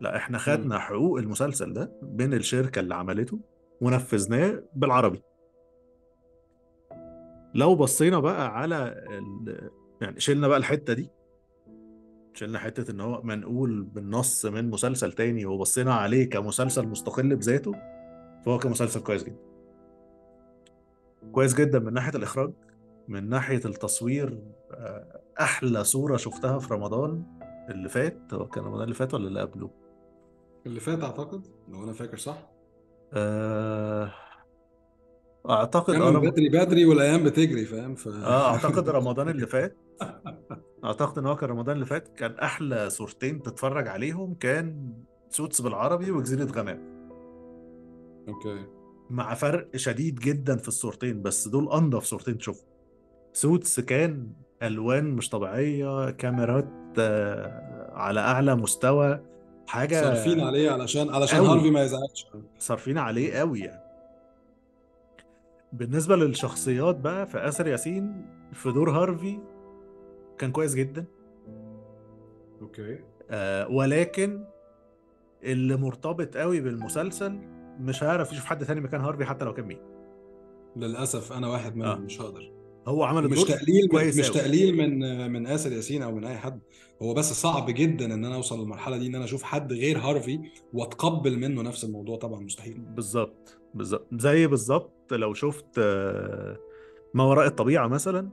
لا 0.00 0.16
إحنا 0.16 0.38
خدنا 0.38 0.78
حقوق 0.78 1.18
المسلسل 1.18 1.72
ده 1.72 1.92
من 2.02 2.34
الشركة 2.34 2.80
اللي 2.80 2.94
عملته 2.94 3.40
ونفذناه 3.80 4.62
بالعربي. 4.74 5.22
لو 7.54 7.74
بصينا 7.74 8.20
بقى 8.20 8.58
على 8.58 9.04
ال... 9.10 9.70
يعني 10.00 10.20
شلنا 10.20 10.48
بقى 10.48 10.58
الحتة 10.58 10.92
دي 10.92 11.10
شلنا 12.34 12.58
حتة 12.58 12.90
إن 12.90 13.00
هو 13.00 13.22
منقول 13.22 13.82
بالنص 13.82 14.46
من 14.46 14.70
مسلسل 14.70 15.12
تاني 15.12 15.46
وبصينا 15.46 15.94
عليه 15.94 16.30
كمسلسل 16.30 16.88
مستقل 16.88 17.36
بذاته 17.36 17.72
فهو 18.46 18.58
كمسلسل 18.58 19.00
كويس 19.02 19.24
جدا. 19.24 19.36
كويس 21.32 21.54
جدا 21.54 21.78
من 21.78 21.92
ناحية 21.92 22.16
الإخراج 22.18 22.52
من 23.08 23.28
ناحية 23.28 23.60
التصوير 23.64 24.38
آه، 24.70 25.20
أحلى 25.40 25.84
صورة 25.84 26.16
شفتها 26.16 26.58
في 26.58 26.74
رمضان 26.74 27.22
اللي 27.70 27.88
فات. 27.88 28.18
هو 28.34 28.46
كان 28.46 28.64
رمضان 28.64 28.82
اللي 28.82 28.94
فات 28.94 29.14
ولا 29.14 29.28
اللي 29.28 29.40
قبله؟ 29.40 29.70
اللي 30.66 30.80
فات 30.80 31.02
أعتقد 31.02 31.46
لو 31.68 31.84
أنا 31.84 31.92
فاكر 31.92 32.16
صح. 32.16 32.50
آه، 33.12 34.12
أعتقد 35.50 35.94
كان 35.94 36.02
رم- 36.02 36.20
بدري 36.30 36.48
بدري 36.48 36.84
والأيام 36.86 37.24
بتجري 37.24 37.64
فاهم؟ 37.64 37.94
ف... 37.94 38.08
آه 38.08 38.50
أعتقد 38.52 38.88
رمضان 38.98 39.28
اللي 39.28 39.46
فات 39.46 39.76
أعتقد 40.84 41.18
إن 41.18 41.26
هو 41.26 41.36
كان 41.36 41.50
رمضان 41.50 41.74
اللي 41.76 41.86
فات 41.86 42.08
كان 42.08 42.32
أحلى 42.38 42.90
صورتين 42.90 43.42
تتفرج 43.42 43.88
عليهم 43.88 44.34
كان 44.34 44.92
Suits 45.28 45.60
بالعربي 45.60 46.10
وجزيرة 46.10 46.44
غمام 46.52 46.95
okay. 48.28 48.64
مع 49.10 49.34
فرق 49.34 49.76
شديد 49.76 50.14
جدا 50.18 50.56
في 50.56 50.68
الصورتين 50.68 51.22
بس 51.22 51.48
دول 51.48 51.72
أنضف 51.72 52.04
صورتين 52.04 52.38
تشوفهم. 52.38 52.66
Suits 53.32 53.80
كان 53.80 54.28
ألوان 54.62 55.04
مش 55.10 55.28
طبيعية 55.30 56.10
كاميرات 56.10 56.68
آه، 56.98 57.90
على 57.94 58.20
أعلى 58.20 58.54
مستوى 58.54 59.20
حاجة 59.66 60.00
صارفين 60.02 60.40
عليه 60.40 60.70
علشان 60.70 61.10
علشان 61.10 61.38
أوي. 61.38 61.48
هارفي 61.48 61.70
ما 61.70 61.82
يزعلش. 61.84 62.26
صارفين 62.58 62.98
عليه 62.98 63.34
قوي 63.38 63.60
يعني. 63.60 63.82
بالنسبة 65.72 66.16
للشخصيات 66.16 66.96
بقى 66.96 67.26
فاسر 67.26 67.66
ياسين 67.66 68.26
في 68.52 68.72
دور 68.72 68.90
هارفي 68.90 69.38
كان 70.38 70.52
كويس 70.52 70.74
جدا. 70.74 71.04
okay. 72.62 72.98
آه 73.30 73.68
ولكن 73.68 74.44
اللي 75.42 75.76
مرتبط 75.76 76.36
قوي 76.36 76.60
بالمسلسل 76.60 77.38
مش 77.80 78.02
هيعرف 78.02 78.32
يشوف 78.32 78.44
حد 78.44 78.64
تاني 78.64 78.80
مكان 78.80 79.00
هارفي 79.00 79.24
حتى 79.24 79.44
لو 79.44 79.54
كان 79.54 79.64
مين. 79.64 79.78
للأسف 80.76 81.32
أنا 81.32 81.48
واحد 81.48 81.76
منهم 81.76 81.88
آه. 81.90 81.96
مش 81.96 82.20
هقدر. 82.20 82.52
هو 82.86 83.04
عمل 83.04 83.28
مش 83.28 83.42
تقليل 83.44 83.88
كويس 83.88 84.18
مش. 84.18 84.30
تقليل 84.30 84.76
من 84.76 85.30
من 85.32 85.46
آسر 85.46 85.72
ياسين 85.72 86.02
أو 86.02 86.12
من 86.12 86.24
أي 86.24 86.38
حد. 86.38 86.60
هو 87.02 87.14
بس 87.14 87.32
صعب 87.32 87.70
جدا 87.70 88.04
إن 88.14 88.24
أنا 88.24 88.34
أوصل 88.34 88.60
للمرحلة 88.60 88.96
دي 88.96 89.06
إن 89.06 89.14
أنا 89.14 89.24
أشوف 89.24 89.42
حد 89.42 89.72
غير 89.72 89.98
هارفي 89.98 90.40
وأتقبل 90.72 91.38
منه 91.38 91.62
نفس 91.62 91.84
الموضوع. 91.84 92.16
طبعا 92.18 92.40
مستحيل. 92.40 92.78
بالظبط 92.78 93.58
بالظبط. 93.74 94.06
زي 94.12 94.46
بالظبط 94.46 95.12
لو 95.12 95.34
شفت 95.34 95.78
آه، 95.78 96.56
ما 97.14 97.24
وراء 97.24 97.46
الطبيعة 97.46 97.86
مثلا. 97.88 98.30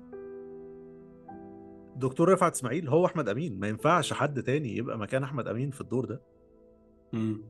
دكتور 1.96 2.30
رفعت 2.30 2.56
إسماعيل 2.56 2.90
هو 2.90 3.06
أحمد 3.06 3.30
أمين. 3.30 3.60
ما 3.60 3.68
ينفعش 3.68 4.14
حد 4.14 4.44
تاني 4.44 4.78
يبقى 4.78 4.98
مكان 5.00 5.24
أحمد 5.24 5.48
أمين 5.48 5.72
في 5.72 5.82
الدور 5.82 6.06
ده. 6.06 6.22
مم. 7.14 7.42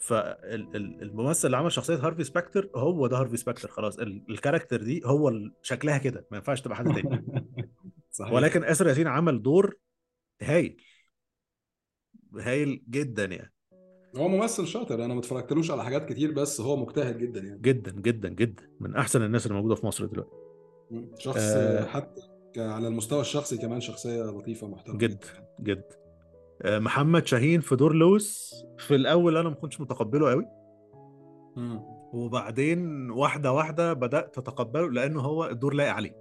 فالممثل 0.00 1.46
اللي 1.46 1.56
عمل 1.56 1.72
شخصية 1.72 1.94
هارفي 1.96 2.24
سبكتر 2.24 2.70
هو 2.76 3.06
ده 3.06 3.16
هارفي 3.20 3.36
سبكتر 3.36 3.68
خلاص. 3.68 3.98
ال- 3.98 4.24
ال 4.30 4.35
character 4.35 4.82
دي 4.82 5.02
هو 5.04 5.32
شكلها 5.62 5.98
كده 5.98 6.26
ما 6.30 6.36
ينفعش 6.36 6.60
تبقى 6.60 6.76
حد 6.76 6.84
تاني 6.94 7.24
صحيح. 8.10 8.32
ولكن 8.32 8.64
اسر 8.64 8.88
ياسين 8.88 9.06
عمل 9.06 9.42
دور 9.42 9.76
هايل. 10.42 10.82
هايل 12.40 12.84
جدا 12.90 13.24
يعني. 13.24 13.52
هو 14.16 14.28
ممثل 14.28 14.66
شاطر 14.66 15.04
أنا 15.04 15.14
ما 15.14 15.20
اتفرجتلوش 15.20 15.70
على 15.70 15.84
حاجات 15.84 16.08
كتير 16.12 16.32
بس 16.32 16.60
هو 16.60 16.76
مجتهد 16.76 17.18
جدا 17.18 17.40
يعني. 17.40 17.60
جدا 17.60 17.90
جدا 17.92 18.28
جدا. 18.28 18.70
من 18.80 18.96
أحسن 18.96 19.22
الناس 19.22 19.46
اللي 19.46 19.56
موجودة 19.56 19.74
في 19.74 19.86
مصر 19.86 20.06
دلوقتي. 20.06 20.32
شخص 21.18 21.40
آه. 21.40 21.84
حتى 21.86 22.20
على 22.56 22.88
المستوى 22.88 23.20
الشخصي 23.20 23.58
كمان 23.58 23.80
شخصية 23.80 24.22
لطيفة 24.22 24.68
محترمة 24.68 24.98
جد 24.98 25.24
جد. 25.60 25.84
آه، 25.92 26.07
محمد 26.66 27.26
شاهين 27.26 27.60
في 27.60 27.76
دور 27.76 27.92
لويس. 27.94 28.54
في 28.78 28.94
الأول 28.94 29.36
أنا 29.36 29.48
ما 29.48 29.54
كنتش 29.54 29.80
متقبله 29.80 30.30
قوي 30.30 30.46
مم. 31.56 31.80
وبعدين 32.12 33.10
واحدة 33.10 33.52
واحدة 33.52 33.92
بدأت 33.92 34.38
اتقبله 34.38 34.90
لأنه 34.90 35.20
هو 35.20 35.44
الدور 35.46 35.74
لايق 35.74 35.92
عليه. 35.92 36.16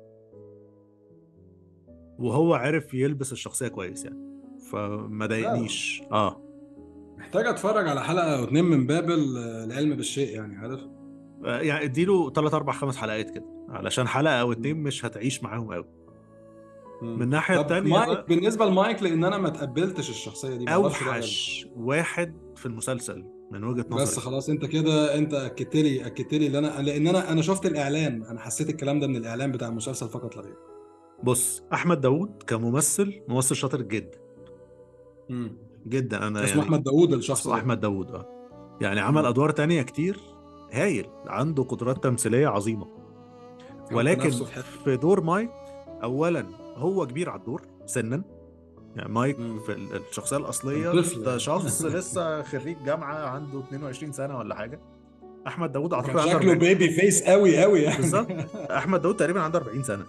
وهو 2.19 2.53
عرف 2.53 2.93
يلبس 2.93 3.31
الشخصية 3.31 3.67
كويس 3.67 4.05
يعني. 4.05 4.19
فما 4.71 5.25
ضايقنيش. 5.25 6.01
آه. 6.11 6.41
محتاج 7.17 7.45
أتفرج 7.47 7.87
على 7.87 8.03
حلقة 8.03 8.37
أو 8.39 8.43
اتنين 8.43 8.65
من 8.65 8.87
باب 8.87 9.09
ال- 9.09 9.37
العلم 9.37 9.95
بالشيء 9.95 10.35
يعني 10.35 10.55
عارف؟ 10.57 10.79
آه، 11.45 11.59
يعني 11.59 11.85
اديله 11.85 12.29
3 12.29 12.55
4 12.57 12.75
5 12.75 12.97
حلقات 12.99 13.29
كده 13.29 13.45
علشان 13.69 14.07
حلقة 14.07 14.33
أو 14.41 14.51
اتنين 14.51 14.77
مش 14.77 15.05
هتعيش 15.05 15.43
معاهم 15.43 15.73
قوي. 15.73 15.85
من 17.01 17.21
الناحية 17.21 17.55
طب 17.55 17.61
التانية 17.61 17.91
مايك 17.91 18.27
بالنسبة 18.29 18.65
لمايك 18.65 19.03
لأن 19.03 19.23
أنا 19.23 19.37
ما 19.37 19.49
تقبلتش 19.49 20.09
الشخصية 20.09 20.55
دي. 20.55 20.73
أوحش 20.73 21.67
واحد 21.75 22.35
في 22.55 22.65
المسلسل 22.65 23.25
من 23.51 23.63
وجهة 23.63 23.83
بس 23.83 23.91
نظري. 23.93 24.21
خلاص 24.21 24.49
أنت 24.49 24.65
كده 24.65 25.15
أنت 25.17 25.33
أكدت 25.33 25.75
لي 25.75 26.05
أكدت 26.05 26.33
لي 26.33 26.47
اللي 26.47 26.57
أنا 26.59 26.81
لأن 26.81 27.07
أنا 27.07 27.31
أنا 27.31 27.41
شفت 27.41 27.65
الإعلان 27.65 28.23
أنا 28.23 28.39
حسيت 28.39 28.69
الكلام 28.69 28.99
ده 28.99 29.07
من 29.07 29.15
الإعلان 29.15 29.51
بتاع 29.51 29.67
المسلسل 29.67 30.07
فقط 30.09 30.35
لا 30.35 30.41
غير. 30.41 30.55
بص 31.23 31.63
أحمد 31.73 32.01
داوود 32.01 32.43
كممثل 32.47 33.21
ممثل 33.27 33.55
شاطر 33.55 33.81
جدا. 33.81 34.17
امم 35.29 35.57
جدا 35.87 36.27
أنا 36.27 36.43
اسمه 36.43 36.49
يعني 36.49 36.61
أحمد 36.61 36.83
داوود 36.83 37.13
الشخص 37.13 37.39
اسمه 37.39 37.55
أحمد 37.55 37.79
داوود 37.79 38.11
آه. 38.11 38.25
يعني 38.81 38.99
عمل 38.99 39.21
مم. 39.21 39.27
أدوار 39.27 39.49
تانية 39.51 39.81
كتير 39.81 40.19
هايل 40.71 41.05
عنده 41.27 41.63
قدرات 41.63 42.03
تمثيلية 42.03 42.47
عظيمة. 42.47 42.87
ولكن 43.91 44.29
في 44.83 44.97
دور 44.97 45.21
مايك 45.23 45.51
اولا 46.03 46.45
هو 46.77 47.07
كبير 47.07 47.29
على 47.29 47.39
الدور 47.39 47.61
سنا 47.85 48.23
يعني 48.95 49.09
مايك 49.13 49.39
مم. 49.39 49.59
في 49.59 49.71
ال- 49.73 50.01
الشخصية 50.09 50.37
الأصلية 50.37 50.89
طفل 51.01 51.21
ده 51.23 51.27
يعني. 51.27 51.39
شخص 51.39 51.81
لسه 51.85 52.43
خريج 52.43 52.77
جامعة 52.85 53.15
عنده 53.15 53.59
22 53.59 54.11
سنة 54.11 54.37
ولا 54.37 54.55
حاجة 54.55 54.79
أحمد 55.47 55.71
داوود 55.71 55.93
أعتقد 55.93 56.19
شكله 56.19 56.33
40 56.35 56.57
baby 56.57 56.89
face 56.89 57.23
قوي 57.23 57.61
قوي 57.63 57.81
يعني 57.81 57.97
بالظبط 57.97 58.27
أحمد 58.71 59.01
داوود 59.01 59.17
تقريبا 59.17 59.41
عنده 59.41 59.59
40 59.59 59.83
سنة. 59.83 60.03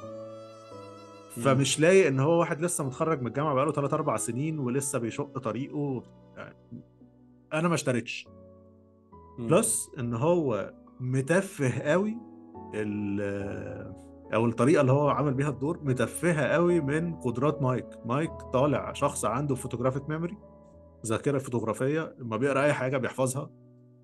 فمش 1.44 1.80
لايق 1.80 2.06
إن 2.06 2.20
هو 2.20 2.38
واحد 2.40 2.60
لسه 2.60 2.84
متخرج 2.84 3.20
من 3.20 3.26
الجامعة 3.26 3.54
بقاله 3.54 3.72
3 3.72 3.94
4 3.94 4.16
سنين 4.16 4.58
ولسه 4.58 4.98
بيشق 4.98 5.38
طريقه 5.38 6.02
يعني 6.36 6.54
أنا 7.52 7.68
ما 7.68 7.74
اشتريتش. 7.74 8.28
plus 9.38 9.90
إن 9.98 10.14
هو 10.14 10.72
متفه 11.00 11.78
قوي 11.90 12.16
ال- 12.74 13.92
أو 14.34 14.46
الطريقة 14.46 14.80
اللي 14.80 14.92
هو 14.92 15.08
عمل 15.08 15.34
بيها 15.34 15.48
الدور 15.48 15.80
متفهة 15.82 16.46
قوي 16.46 16.80
من 16.80 17.14
قدرات 17.14 17.62
مايك. 17.62 17.86
مايك 18.04 18.32
طالع 18.32 18.92
شخص 18.92 19.24
عنده 19.24 19.54
photographic 19.54 20.08
memory 20.08 20.36
ذاكرة 21.06 21.38
فوتوغرافيه 21.38 22.14
لما 22.18 22.36
بيقرأ 22.36 22.64
أي 22.64 22.72
حاجة 22.72 22.96
بيحفظها 22.96 23.50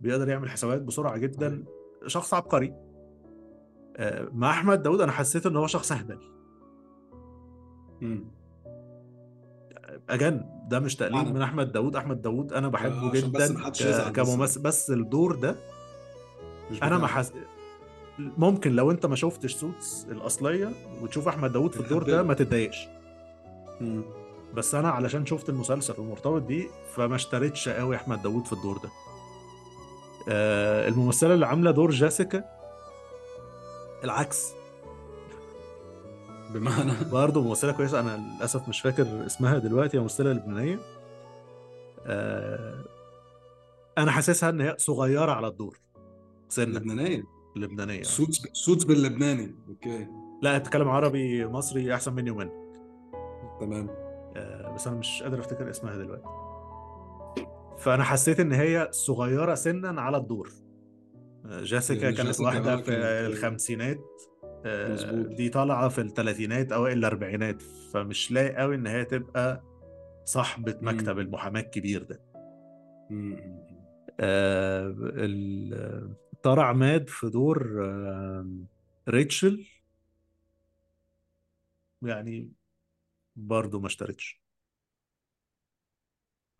بيقدر 0.00 0.28
يعمل 0.28 0.50
حسابات 0.50 0.82
بسرعة 0.82 1.16
جدا. 1.18 1.64
شخص 2.06 2.34
عبقري. 2.34 2.74
آه، 3.96 4.28
مع 4.32 4.50
أحمد 4.50 4.82
داود 4.82 5.00
أنا 5.00 5.12
حسيت 5.12 5.46
إن 5.46 5.56
هو 5.56 5.66
شخص 5.66 5.92
أهبل. 5.92 6.18
again 10.10 10.44
ده 10.68 10.80
مش 10.80 10.96
تقليل 10.96 11.34
من 11.34 11.42
أحمد 11.42 11.72
داود. 11.72 11.96
أحمد 11.96 12.22
داود 12.22 12.52
أنا 12.52 12.68
بحبه 12.68 13.12
جدا 13.12 13.68
بس. 13.70 14.10
كممثل. 14.12 14.62
بس 14.62 14.90
الدور 14.90 15.34
ده 15.36 15.56
أنا 16.82 16.98
ما. 16.98 17.06
حس... 17.06 17.32
ممكن 18.18 18.72
لو 18.76 18.90
انت 18.90 19.06
ما 19.06 19.16
شفتش 19.16 19.54
سوتس 19.54 20.06
الأصلية 20.10 20.72
وتشوف 21.02 21.28
أحمد 21.28 21.52
داوود 21.52 21.72
في 21.72 21.80
الدور 21.80 22.02
ده. 22.02 22.22
ما 22.22 22.34
تتضايقش. 22.34 22.88
بس 24.54 24.74
أنا 24.74 24.90
علشان 24.90 25.26
شفت 25.26 25.48
المسلسل 25.48 26.00
ومرتبط 26.00 26.42
بيه 26.42 26.68
فما 26.94 27.16
اشتريتش 27.16 27.68
قوي 27.68 27.96
أحمد 27.96 28.22
داوود 28.22 28.46
في 28.46 28.52
الدور 28.52 28.78
ده. 28.78 28.88
آه 30.28 30.88
الممثلة 30.88 31.34
اللي 31.34 31.46
عاملة 31.46 31.70
دور 31.70 31.90
جيسيكا 31.90 32.44
العكس. 34.04 34.52
بمعنى؟ 36.50 36.92
برضه 37.12 37.42
ممثلة 37.42 37.72
كويسة. 37.72 38.00
أنا 38.00 38.36
للأسف 38.36 38.68
مش 38.68 38.80
فاكر 38.80 39.26
اسمها 39.26 39.58
دلوقتي 39.58 39.96
هي 39.96 40.00
ممثلة 40.02 40.32
لبنانية. 40.32 40.78
آه 42.06 42.84
أنا 43.98 44.10
حاسسها 44.10 44.50
إن 44.50 44.60
هي 44.60 44.74
صغيرة 44.78 45.32
على 45.32 45.46
الدور 45.46 45.78
سنة. 46.48 46.78
لبنانية؟ 46.78 47.33
لبنانية 47.56 48.02
Suits 48.02 48.42
Suits 48.52 48.84
باللبناني. 48.84 49.54
okay. 49.68 50.06
لا 50.42 50.58
تتكلم 50.58 50.88
عربي 50.88 51.46
مصري 51.46 51.94
أحسن 51.94 52.12
مني 52.12 52.30
ومنك 52.30 52.52
تمام. 53.60 53.88
آه، 54.36 54.74
بس 54.74 54.86
أنا 54.86 54.96
مش 54.96 55.22
قادر 55.22 55.40
أفتكر 55.40 55.70
اسمها 55.70 55.96
دلوقتي. 55.96 56.24
فأنا 57.78 58.02
حسيت 58.04 58.40
إن 58.40 58.52
هي 58.52 58.88
صغيرة 58.90 59.54
سنا 59.54 60.00
على 60.00 60.16
الدور. 60.16 60.50
آه، 61.46 61.60
جيسيكا 61.62 62.02
يعني 62.04 62.16
كانت 62.16 62.40
واحدة 62.40 62.76
في 62.76 62.90
الخمسينات. 63.26 63.98
آه، 64.66 64.92
مظبوط. 64.92 65.26
دي 65.26 65.48
طالعة 65.48 65.88
في 65.88 66.00
الثلاثينات 66.00 66.72
أو 66.72 66.86
الأربعينات. 66.86 67.62
فمش 67.92 68.32
لاقي 68.32 68.56
قوي 68.56 68.74
إن 68.74 68.86
هي 68.86 69.04
تبقى 69.04 69.62
صاحبة. 70.24 70.74
مكتب 70.82 71.18
المحاماة 71.18 71.60
الكبير 71.60 72.02
ده. 72.02 72.20
مم. 73.10 73.36
آه، 74.20 74.94
ال- 75.00 76.14
طارق 76.44 76.62
عماد 76.62 77.08
في 77.08 77.28
دور 77.30 77.72
ريتشل. 79.08 79.66
يعني 82.02 82.52
برضه 83.36 83.80
ما 83.80 83.86
اشتريتش. 83.86 84.40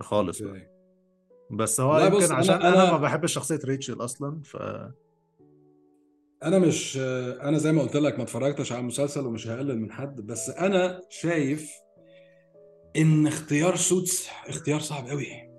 خالص 0.01 0.43
بقى. 0.43 0.71
بس 1.51 1.81
هو 1.81 2.11
بص، 2.11 2.23
يمكن 2.23 2.27
أنا- 2.29 2.33
عشان 2.39 2.55
أنا, 2.55 2.89
أنا- 2.89 2.93
ما 2.93 2.99
بحبش 2.99 3.33
شخصية 3.33 3.59
ريتشل 3.65 4.05
أصلا 4.05 4.43
ف 4.43 4.57
أنا 6.43 6.59
مش 6.59 6.97
أنا 7.43 7.59
زي 7.59 7.73
ما 7.73 7.83
قلت 7.83 7.97
لك 7.97 8.17
ما 8.17 8.23
اتفرجتش 8.23 8.73
على 8.73 8.81
المسلسل 8.81 9.27
ومش 9.27 9.49
هقلل 9.49 9.79
من 9.81 9.93
حد 9.93 10.21
بس 10.21 10.51
أنا 10.51 11.01
شايف 11.11 11.71
إن 12.97 13.27
اختيار 13.27 13.77
Suits 13.77 14.29
اختيار 14.47 14.81
صعب 14.81 15.07
قوي 15.09 15.54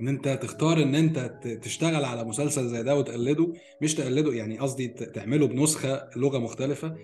إن 0.00 0.08
أنت 0.08 0.28
تختار 0.28 0.82
إن 0.82 0.94
أنت 0.94 1.18
تشتغل 1.62 2.04
على 2.04 2.24
مسلسل 2.24 2.68
زي 2.68 2.82
ده 2.82 2.96
وتقلده 2.98 3.52
مش 3.82 3.94
تقلده 3.94 4.32
يعني 4.32 4.58
قصدي 4.58 4.88
تعمله 4.88 5.46
بنسخة 5.46 6.08
لغة 6.16 6.38
مختلفة. 6.38 6.96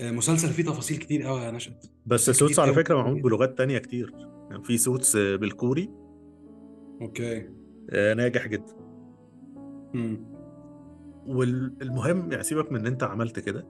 آه، 0.00 0.10
مسلسل 0.10 0.48
فيه 0.48 0.62
تفاصيل 0.62 0.96
كتير 0.96 1.22
قوي 1.22 1.40
يا 1.40 1.50
نشأت. 1.50 1.86
بس 2.06 2.30
Suits 2.30 2.58
على. 2.58 2.72
فكرة 2.74 2.94
معمول 2.96 3.22
بلغات 3.22 3.58
تانية 3.58 3.78
كتير. 3.78 4.12
يعني 4.50 4.64
في 4.64 4.78
Suits 4.78 5.16
بالكوري. 5.16 5.90
okay. 7.02 7.48
آه، 7.90 8.14
ناجح 8.14 8.46
جدا. 8.46 8.74
مم. 9.94 10.26
والمهم 11.26 12.32
يعني 12.32 12.42
سيبك 12.42 12.72
من 12.72 12.80
إن 12.80 12.86
أنت 12.86 13.02
عملت 13.02 13.38
كده. 13.40 13.66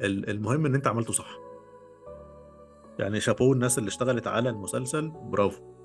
ال- 0.00 0.30
المهم 0.30 0.66
إن 0.66 0.74
أنت 0.74 0.86
عملته 0.86 1.12
صح. 1.12 1.38
يعني 2.98 3.20
شابوه 3.20 3.52
الناس 3.52 3.78
اللي 3.78 3.88
اشتغلت 3.88 4.26
على 4.26 4.50
المسلسل 4.50 5.08
برافو. 5.08 5.77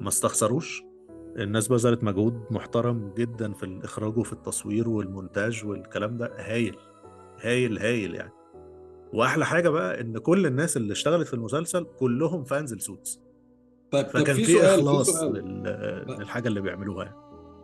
ما 0.00 0.08
استخسروش. 0.08 0.82
الناس 1.36 1.68
بذلت 1.68 2.04
مجهود 2.04 2.42
محترم 2.50 3.12
جدا 3.16 3.52
في 3.52 3.62
الإخراج 3.62 4.18
وفي 4.18 4.32
التصوير 4.32 4.88
والمونتاج 4.88 5.64
والكلام 5.66 6.16
ده. 6.18 6.32
هايل 6.38 6.76
هايل 7.40 7.78
هايل 7.78 8.14
يعني. 8.14 8.32
وأحلى 9.12 9.46
حاجة 9.46 9.68
بقى 9.68 10.00
إن 10.00 10.18
كل 10.18 10.46
الناس 10.46 10.76
اللي 10.76 10.92
اشتغلت 10.92 11.26
في 11.26 11.34
المسلسل 11.34 11.84
كلهم 11.98 12.44
fans 12.44 12.72
ل 12.72 12.80
Suits 12.80 13.20
طيب 13.90 14.06
فكان 14.06 14.36
في 14.36 14.44
في 14.44 14.62
إخلاص 14.64 15.22
لل- 15.22 16.04
للحاجة 16.18 16.48
اللي 16.48 16.60
بيعملوها 16.60 17.04
يعني. 17.04 17.16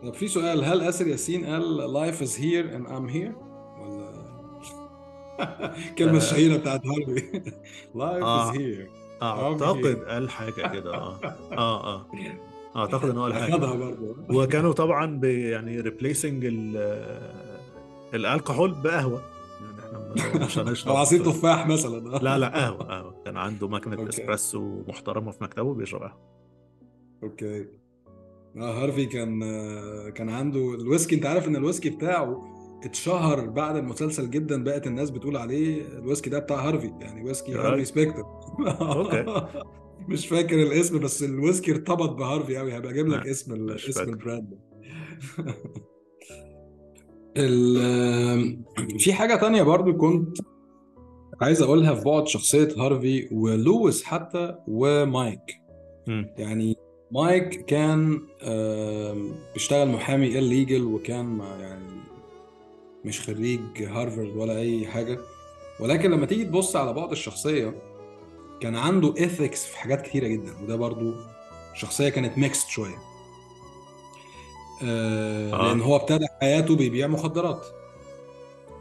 طب 0.02 0.14
في 0.14 0.28
سؤال 0.28 0.64
هل 0.64 0.80
آسر 0.80 1.06
ياسين 1.06 1.44
قال 1.46 1.62
life 1.94 2.18
is 2.18 2.32
here 2.32 2.74
and 2.76 2.88
I'm 2.88 3.14
here 3.14 3.36
ولا 3.80 4.26
الكلمة 5.90 6.12
آه. 6.12 6.16
الشهيرة 6.16 6.56
بتاعت 6.56 6.80
هارفي. 6.86 7.52
آه. 8.00 8.52
is 8.52 8.56
here. 8.56 9.05
أعتقد. 9.22 9.96
قال 10.08 10.30
حاجة 10.30 10.72
كده 10.72 10.94
آه. 10.94 11.20
آه 11.52 11.94
آه. 11.94 12.06
أعتقد 12.76 13.08
إن 13.10 13.16
هو 13.18 13.22
قال 13.24 13.34
حاجة 13.34 13.56
برضه. 13.56 14.16
وكانوا 14.30 14.72
طبعا 14.72 15.06
بي 15.20 15.50
يعني 15.50 15.80
ريبليسنج 15.80 16.44
الألكحول 18.14 18.74
بقهوة. 18.82 19.22
يعني 20.16 20.20
إحنا 20.20 20.44
مش 20.46 20.58
هنشرب 20.58 20.88
أو 20.92 20.96
عصير 20.96 21.24
تفاح 21.24 21.66
مثلا. 21.66 22.18
لا 22.18 22.38
لا 22.38 22.48
قهوة 22.48 22.84
قهوة. 22.84 23.14
كان 23.24 23.36
عنده 23.36 23.68
ماكينه. 23.68 24.08
إسبريسو 24.08 24.82
محترمة 24.88 25.30
في 25.30 25.44
مكتبه 25.44 25.74
بيشرب 25.74 26.00
قهوة. 26.00 26.18
okay. 27.22 27.66
آه 28.56 28.82
هارفي 28.82 29.06
كان 29.06 29.40
كان 30.10 30.28
عنده 30.28 30.74
الويسكي. 30.74 31.14
أنت 31.14 31.26
عارف 31.26 31.48
إن 31.48 31.56
الويسكي 31.56 31.90
بتاعه 31.90 32.55
اتشهر 32.84 33.46
بعد 33.50 33.76
المسلسل 33.76 34.30
جدا 34.30 34.64
بقت 34.64 34.86
الناس 34.86 35.10
بتقول 35.10 35.36
عليه 35.36 35.82
الويسكي 35.98 36.30
ده 36.30 36.38
بتاع 36.38 36.68
هارفي 36.68 36.92
يعني 37.00 37.22
ويسكي 37.24 37.54
هارفي. 37.54 37.84
سبيكتر 37.84 38.24
okay. 38.80 39.46
مش 40.08 40.26
فاكر 40.28 40.62
الاسم 40.62 40.98
بس 40.98 41.22
الويسكي 41.22 41.70
ارتبط 41.72 42.10
بهارفي 42.10 42.56
قوي 42.56 42.78
هبقى 42.78 42.90
أجيب 42.90 43.08
لك 43.08 43.26
اسم 43.26 43.52
اسم. 43.70 44.00
ال 44.02 44.12
brand 44.12 44.58
ال- 47.36 48.58
في 48.98 49.12
حاجة 49.12 49.34
تانية 49.36 49.62
برضو 49.62 49.96
كنت 49.96 50.38
عايز 51.40 51.62
أقولها 51.62 51.94
في 51.94 52.04
بعد 52.04 52.26
شخصية 52.26 52.68
هارفي 52.78 53.28
ولويس 53.32 54.04
حتى 54.04 54.54
ومايك. 54.68 55.40
يعني 56.38 56.76
مايك 57.12 57.64
كان 57.64 58.20
بيشتغل 59.54 59.88
محامي 59.88 60.38
illegal 60.38 60.84
وكان 60.84 61.38
يعني 61.60 61.84
مش 63.04 63.20
خريج 63.20 63.82
هارفارد 63.82 64.36
ولا 64.36 64.58
أي 64.58 64.86
حاجة 64.86 65.18
ولكن 65.80 66.10
لما 66.10 66.26
تيجي 66.26 66.44
تبص 66.44 66.76
على 66.76 66.92
بعض 66.92 67.10
الشخصية 67.10 67.74
كان 68.60 68.76
عنده 68.76 69.14
ethics 69.16 69.66
في 69.66 69.78
حاجات 69.78 70.02
كتيرة 70.02 70.26
جدا 70.26 70.52
وده 70.62 70.76
برضو 70.76 71.14
شخصية 71.74 72.08
كانت 72.08 72.38
mixed 72.38 72.68
شوية 72.68 72.96
آه 74.82 75.52
آه. 75.52 75.68
لأن 75.68 75.80
هو 75.80 75.96
ابتدى 75.96 76.26
حياته 76.40 76.76
بيبيع 76.76 77.06
مخدرات 77.06 77.66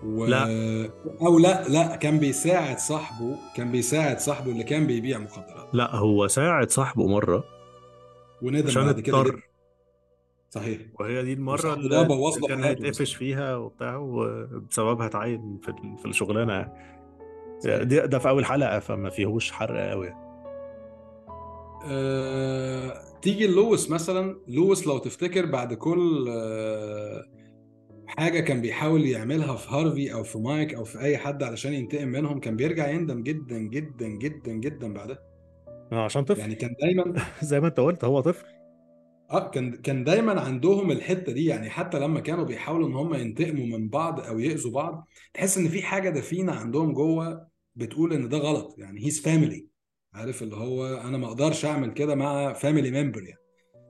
و... 0.06 0.26
لا. 0.26 0.90
أو 1.22 1.40
لا 1.40 1.68
لا 1.68 1.96
كان 1.96 2.20
بيساعد 2.20 2.80
صاحبه 2.80 3.36
كان 3.56 3.72
بيساعد 3.72 4.20
صاحبه 4.20 4.52
اللي 4.52 4.64
كان 4.64 4.88
بيبيع 4.88 5.18
مخدرات 5.18 5.68
لا 5.74 5.96
هو 5.96 6.28
ساعد 6.28 6.72
صاحبه 6.72 7.08
مرة 7.08 7.44
وندم 8.42 8.68
عشان 8.68 8.86
بعد 8.86 9.00
كده 9.00 9.24
صحيح. 10.56 10.82
وهي 11.00 11.24
دي 11.24 11.34
المرة 11.34 11.74
اللي 11.74 12.08
كان 12.48 12.64
هيتقفش 12.64 13.16
فيها 13.16 13.56
وبتاع 13.56 13.96
وبسببها 13.96 15.06
اتعين 15.06 15.60
في 15.64 15.74
في 15.98 16.06
الشغلانة 16.06 16.54
يعني. 16.54 16.72
دي 17.86 18.00
ده 18.00 18.20
في 18.20 18.30
أول 18.30 18.46
حلقة 18.46 18.80
فما 18.80 19.10
فيهوش 19.10 19.52
حرق 19.52 19.90
قوي 19.90 20.14
أه... 21.88 23.02
تيجي 23.22 23.48
لويس 23.48 23.90
مثلا. 23.92 24.38
لويس 24.48 24.88
لو 24.88 24.98
تفتكر 24.98 25.46
بعد 25.46 25.74
كل 25.74 26.26
أه... 26.30 27.26
حاجة 28.08 28.40
كان 28.40 28.62
بيحاول 28.62 29.06
يعملها 29.06 29.56
في 29.56 29.70
هارفي 29.70 30.14
أو 30.14 30.24
في 30.24 30.38
مايك 30.38 30.74
أو 30.74 30.84
في 30.84 31.00
أي 31.00 31.18
حد 31.18 31.44
علشان 31.44 31.74
ينتقم 31.74 32.08
منهم 32.08 32.40
كان 32.40 32.56
بيرجع 32.56 32.90
يندم 32.90 33.24
جدا 33.24 33.58
جدا 33.58 34.08
جدا 34.08 34.52
جدا 34.52 34.94
بعدها. 34.94 35.20
عشان 35.92 36.24
طفل. 36.24 36.40
يعني 36.40 36.56
كان 36.56 36.76
دايما 36.82 37.14
زي 37.42 37.60
ما 37.60 37.68
انت 37.68 37.80
قلت 37.80 38.04
هو 38.04 38.20
طفل. 38.20 38.55
آه 39.36 39.50
كان 39.50 39.72
كان 39.72 40.04
دايما 40.04 40.42
عندهم 40.42 40.92
الحتة 40.92 41.32
دي 41.32 41.46
يعني 41.46 41.70
حتى 41.70 42.00
لما 42.00 42.20
كانوا 42.20 42.44
بيحاولوا 42.44 42.88
إن 42.88 42.94
هم 42.94 43.14
ينتقموا 43.14 43.78
من 43.78 43.90
بعض 43.90 44.20
أو 44.20 44.40
يأذوا 44.40 44.72
بعض 44.72 45.08
تحس 45.34 45.58
إن 45.58 45.68
في 45.68 45.82
حاجة 45.82 46.10
دفينة 46.10 46.52
عندهم 46.54 46.94
جوه 46.94 47.48
بتقول 47.76 48.14
إن 48.14 48.30
ده 48.30 48.38
غلط 48.38 48.76
يعني 48.78 49.06
he's 49.06 49.22
family 49.22 49.68
عارف 50.14 50.44
اللي 50.44 50.56
هو 50.56 50.88
أنا 50.88 51.18
ما 51.18 51.28
أقدرش 51.28 51.66
أعمل 51.66 51.92
كده 51.92 52.16
مع 52.16 52.54
family 52.54 53.04
member 53.04 53.24
يعني. 53.24 53.40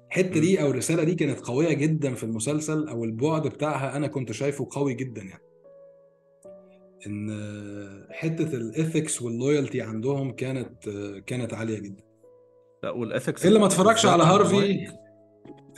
الحتة 0.07 0.39
دي 0.39 0.61
أو 0.61 0.71
الرسالة 0.71 1.03
دي 1.03 1.15
كانت 1.15 1.39
قوية 1.39 1.73
جدا 1.73 2.13
في 2.13 2.23
المسلسل 2.23 2.87
أو 2.87 3.03
البعد 3.03 3.47
بتاعها 3.47 3.97
أنا 3.97 4.07
كنت 4.07 4.31
شايفه 4.31 4.67
قوي 4.71 4.93
جدا 4.93 5.21
يعني. 5.21 5.43
إن 7.07 8.07
حتة 8.11 8.55
ال 8.55 8.65
ethics 8.65 9.21
وال 9.21 9.35
loyalty 9.35 9.81
عندهم 9.81 10.31
كانت 10.31 10.89
كانت 11.27 11.53
عالية 11.53 11.79
جدا. 11.79 12.03
لا 12.83 12.91
وال 12.91 13.05
ethics 13.05 13.45
اللي 13.45 13.59
ما 13.59 13.65
اتفرجش 13.65 14.05
على 14.05 14.23
هارفي 14.23 14.87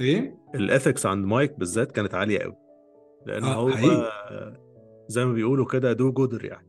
إيه 0.02 0.38
ال 0.56 0.63
ethics 0.63 1.06
عند 1.06 1.26
مايك 1.26 1.60
بالذات 1.60 1.92
كانت 1.92 2.16
عالية 2.16 2.40
قوي 2.40 2.56
لأن 3.26 3.44
آه، 3.44 3.54
هو 3.54 3.70
حقيقي. 3.72 4.12
زي 5.08 5.26
ما 5.26 5.34
بيقولوا 5.34 5.66
كده 5.66 5.94
do-gooder 5.94 6.46
يعني 6.46 6.68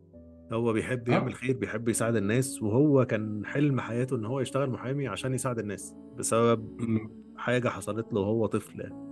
هو 0.52 0.72
بيحب 0.72 1.08
آه. 1.08 1.12
يعمل 1.12 1.34
خير 1.34 1.56
بيحب 1.56 1.88
يساعد 1.88 2.16
الناس 2.16 2.62
وهو 2.62 3.04
كان 3.04 3.46
حلم 3.46 3.80
حياته 3.80 4.16
إن 4.16 4.24
هو 4.24 4.40
يشتغل 4.40 4.70
محامي 4.70 5.08
عشان 5.08 5.34
يساعد 5.34 5.58
الناس 5.58 5.94
بسبب 6.16 6.80
مم. 6.80 7.10
حاجة 7.36 7.68
حصلت 7.68 8.12
له 8.12 8.20
وهو 8.20 8.46
طفل 8.46 8.80
يعني. 8.80 9.08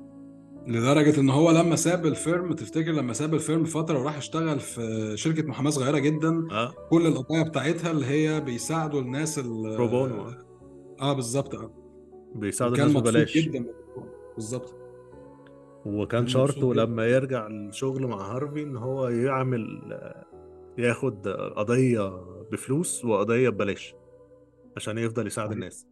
لدرجة 0.69 1.21
إن 1.21 1.31
هو 1.31 1.51
لما 1.51 1.77
ساب 1.77 2.07
ال 2.07 2.16
firm 2.16 2.53
تفتكر 2.53 2.91
لما 2.93 3.13
ساب 3.13 3.35
ال 3.35 3.41
firm 3.41 3.65
فترة 3.65 3.99
وراح 3.99 4.17
اشتغل 4.17 4.61
في 4.61 5.13
شركة 5.17 5.43
محاماة 5.43 5.71
صغيرة 5.71 5.99
جدا 5.99 6.49
آه 6.51 6.73
كل 6.91 7.07
القضايا 7.07 7.43
بتاعتها 7.43 7.91
اللي 7.91 8.07
هي 8.07 8.41
بيساعدوا 8.41 9.01
الناس 9.01 9.39
ال 9.39 9.77
pro 9.77 10.00
bono 10.00 10.31
آه 11.01 11.13
بالظبط 11.13 11.55
آه 11.55 11.71
بيساعدوا 12.35 12.77
الناس 12.77 12.97
ببلاش 13.03 13.39
جدا 13.39 13.67
بالظبط. 14.37 14.75
وكان 15.87 16.07
كان 16.21 16.27
شرطه. 16.29 16.75
لما 16.75 17.07
يرجع 17.07 17.47
الشغل 17.47 18.07
مع 18.07 18.35
هارفي 18.37 18.63
إن 18.63 18.77
هو 18.77 19.09
يعمل 19.09 19.67
ياخد 20.79 21.29
قضية 21.29 22.21
بفلوس 22.53 23.05
وقضية 23.05 23.49
ببلاش 23.49 23.95
عشان 24.77 24.99
يفضل 24.99 25.27
يساعد. 25.27 25.53
الناس. 25.53 25.87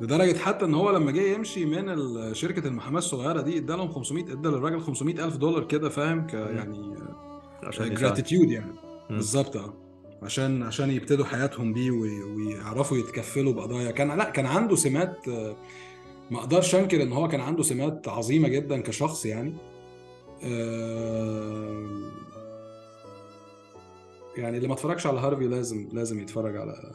لدرجة 0.00 0.38
حتى 0.38 0.64
إن 0.64 0.74
هو 0.74 0.90
لما 0.90 1.10
جه 1.12 1.20
يمشي 1.34 1.64
من 1.64 1.88
ال- 1.88 2.36
شركة 2.36 2.68
المحاماة 2.68 2.98
الصغيرة 2.98 3.40
دي 3.40 3.58
ادى 3.58 3.72
لهم 3.72 3.88
500 3.88 4.32
إدى 4.32 4.48
للراجل 4.48 4.80
500 4.80 5.24
ألف 5.24 5.36
دولار 5.36 5.64
كده 5.64 5.88
فاهم؟ 5.88 6.26
ك 6.26 6.34
يعني 6.34 6.94
عشان 7.62 7.94
gratitude 7.94 8.50
يعني. 8.50 8.72
بالظبط 9.10 9.56
آه. 9.56 9.74
عشان 10.22 10.62
عشان 10.62 10.90
يبتدوا 10.90 11.24
حياتهم 11.24 11.72
بيه 11.72 11.90
وي- 11.90 12.22
ويعرفوا 12.22 12.96
يتكفلوا 12.96 13.52
بقضايا. 13.52 13.90
كان 13.90 14.16
لا 14.18 14.30
كان 14.30 14.46
عنده 14.46 14.76
سمات 14.76 15.28
آه، 15.28 15.56
ما 16.30 16.38
أقدرش 16.38 16.74
انكر 16.74 17.02
ان 17.02 17.12
هو 17.12 17.28
كان 17.28 17.40
عنده 17.40 17.62
سمات 17.62 18.08
عظيمة 18.08 18.48
جدا 18.48 18.80
كشخص 18.80 19.26
يعني. 19.26 19.54
آه، 20.44 21.86
يعني 24.36 24.56
اللي 24.56 24.68
ما 24.68 24.74
اتفرجش 24.74 25.06
على 25.06 25.20
هارفي 25.20 25.46
لازم 25.48 25.88
لازم 25.92 26.20
يتفرج 26.20 26.56
على 26.56 26.92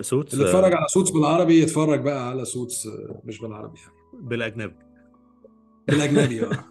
Suits 0.00 0.34
اللي 0.34 0.44
اتفرج 0.44 0.72
على 0.72 0.88
Suits 0.88 1.10
بالعربي 1.10 1.62
يتفرج 1.62 2.00
بقى 2.00 2.28
على 2.28 2.44
Suits 2.44 2.86
آه، 2.86 3.20
مش 3.24 3.40
بالعربي 3.40 3.78
يعني. 3.78 4.26
بالأجنبي. 4.26 4.74
بالأجنبي 5.88 6.44
آه. 6.44 6.64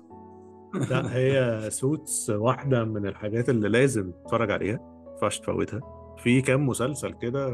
لا 0.90 1.16
هي 1.16 1.70
Suits 1.70 2.30
واحدة 2.30 2.84
من 2.84 3.06
الحاجات 3.08 3.50
اللي 3.50 3.70
لازم 3.70 4.12
تتفرج 4.12 4.52
عليها 4.52 4.78
ما 4.78 5.12
ينفعش 5.14 5.40
تفوتها. 5.40 5.82
في 6.18 6.42
كام 6.42 6.68
مسلسل 6.68 7.14
كده 7.14 7.52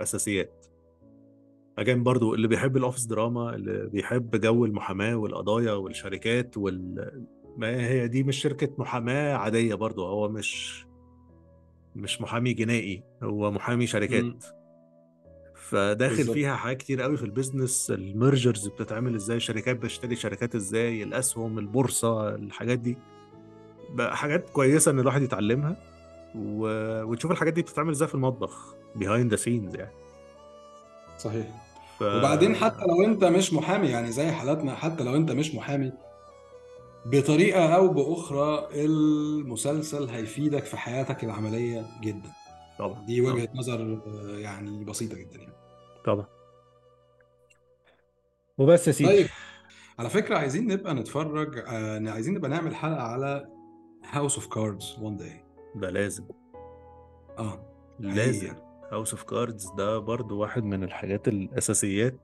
أساسيات. 0.00 0.59
again 1.78 2.02
برضو 2.02 2.34
اللي 2.34 2.48
بيحب 2.48 2.76
ال 2.76 2.80
office 2.80 3.04
drama 3.06 3.54
اللي 3.54 3.86
بيحب 3.86 4.36
جو 4.40 4.64
المحاماة 4.64 5.14
والقضايا 5.16 5.72
والشركات 5.72 6.56
وال 6.56 7.10
ما 7.56 7.76
هي 7.88 8.08
دي 8.08 8.22
مش 8.22 8.36
شركة 8.42 8.68
محاماة 8.78 9.34
عادية 9.34 9.74
برضو 9.74 10.06
هو 10.06 10.28
مش 10.28 10.84
مش 11.96 12.20
محامي 12.20 12.52
جنائي 12.52 13.02
هو 13.22 13.50
محامي 13.50 13.86
شركات 13.86 14.24
مم. 14.24 14.38
فداخل 15.54 16.16
بالظبط. 16.16 16.34
فيها 16.34 16.56
حاجات 16.56 16.76
كتير 16.76 17.02
قوي 17.02 17.16
في 17.16 17.22
ال 17.24 17.31
business 17.31 17.90
ال 17.90 18.00
mergers 18.00 18.68
بتتعمل 18.68 19.14
إزاي 19.14 19.40
شركات 19.40 19.76
بتشتري 19.76 20.16
شركات 20.16 20.54
إزاي 20.54 21.02
الأسهم 21.02 21.58
البورصة 21.58 22.34
الحاجات 22.34 22.78
دي 22.78 22.96
بقى 23.90 24.16
حاجات 24.16 24.50
كويسة 24.50 24.90
إن 24.90 25.00
الواحد 25.00 25.22
يتعلمها 25.22 25.76
و... 26.36 26.66
وتشوف 27.04 27.30
الحاجات 27.30 27.52
دي 27.52 27.62
بتتعمل 27.62 27.90
إزاي 27.90 28.08
في 28.08 28.14
المطبخ 28.14 28.74
behind 28.98 29.30
the 29.34 29.40
scenes 29.40 29.78
يعني 29.78 29.90
صحيح. 31.20 31.46
ف... 31.98 32.02
وبعدين 32.02 32.54
حتى 32.56 32.84
لو 32.84 33.04
انت 33.04 33.24
مش 33.24 33.52
محامي 33.52 33.88
يعني 33.88 34.12
زي 34.12 34.30
حالاتنا 34.30 34.74
حتى 34.74 35.04
لو 35.04 35.16
انت 35.16 35.30
مش 35.32 35.54
محامي 35.54 35.92
بطريقة 37.06 37.74
أو 37.76 37.88
بأخرى 37.88 38.68
المسلسل 38.84 40.08
هيفيدك 40.08 40.64
في 40.64 40.76
حياتك 40.76 41.24
العملية 41.24 41.86
جدا. 42.02 42.30
طبعا 42.78 43.04
دي 43.06 43.20
وجهة 43.20 43.48
نظر 43.54 44.02
آه، 44.06 44.38
يعني 44.38 44.84
بسيطة 44.84 45.16
جدا 45.16 45.38
يعني. 45.38 45.52
طبعا. 46.04 46.26
وبس 48.58 48.86
يا 48.88 48.92
سيدي. 48.92 49.10
طيب 49.10 49.26
على 49.98 50.10
فكرة 50.10 50.36
عايزين 50.38 50.66
نبقى 50.66 50.94
نتفرج 50.94 51.58
آه، 51.66 52.10
عايزين 52.10 52.34
نبقى 52.34 52.50
نعمل 52.50 52.74
حلقة 52.74 53.02
على 53.02 53.46
House 54.10 54.34
of 54.34 54.46
Cards 54.46 54.96
one 55.00 55.16
day 55.16 55.44
ده 55.74 55.90
لازم. 55.90 56.24
آه 57.38 57.66
لازم. 58.00 58.48
حقيقي. 58.48 58.69
House 58.92 59.12
of 59.12 59.22
Cards 59.22 59.70
ده 59.78 59.98
برضو 59.98 60.38
واحد 60.38 60.62
من 60.64 60.84
الحاجات 60.84 61.28
الأساسيات. 61.28 62.20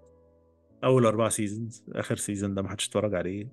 أول 0.84 1.06
أربع 1.06 1.28
seasons 1.28 1.84
آخر 1.92 2.16
season 2.16 2.54
ده 2.54 2.62
ما 2.62 2.68
حدش 2.68 2.88
اتفرج 2.88 3.14
عليه. 3.14 3.48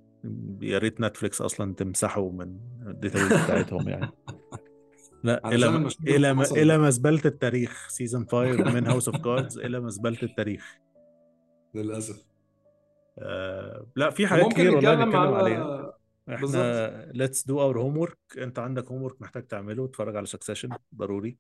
يا 0.62 0.78
ريت 0.78 1.02
نتفليكس 1.02 1.42
أصلا 1.42 1.74
تمسحه 1.74 2.30
من 2.30 2.60
ال 2.88 2.94
database 2.94 3.44
بتاعتهم 3.44 3.90
يعني. 3.90 4.12
لا 5.24 5.48
إلى 5.56 5.70
ما 5.70 5.90
إلى 6.08 6.34
ما. 6.34 6.44
إلى 6.44 6.78
مزبله 6.78 7.22
التاريخ 7.26 7.88
season 7.90 8.26
5 8.28 8.46
من 8.74 8.88
House 8.88 9.10
of 9.10 9.22
Cards 9.22 9.60
إلى 9.60 9.80
مزبله 9.80 10.18
التاريخ. 10.24 10.78
للأسف. 11.76 12.26
آه 13.20 13.88
لا 13.96 14.10
في 14.10 14.28
حاجات 14.28 14.54
كتير 14.54 14.76
والله 14.76 14.96
نتكلم 14.96 15.16
على 15.16 15.36
عليها. 15.36 15.94
إحنا 16.30 17.12
let's 17.12 17.48
do 17.48 17.62
our 17.62 17.80
homework 17.80 18.18
أنت 18.38 18.60
عندك 18.60 18.92
homework 18.92 19.22
محتاج 19.22 19.48
تعمله 19.48 19.86
اتفرج 19.86 20.16
على 20.16 20.26
Succession 20.26 20.70
ضروري. 20.96 21.38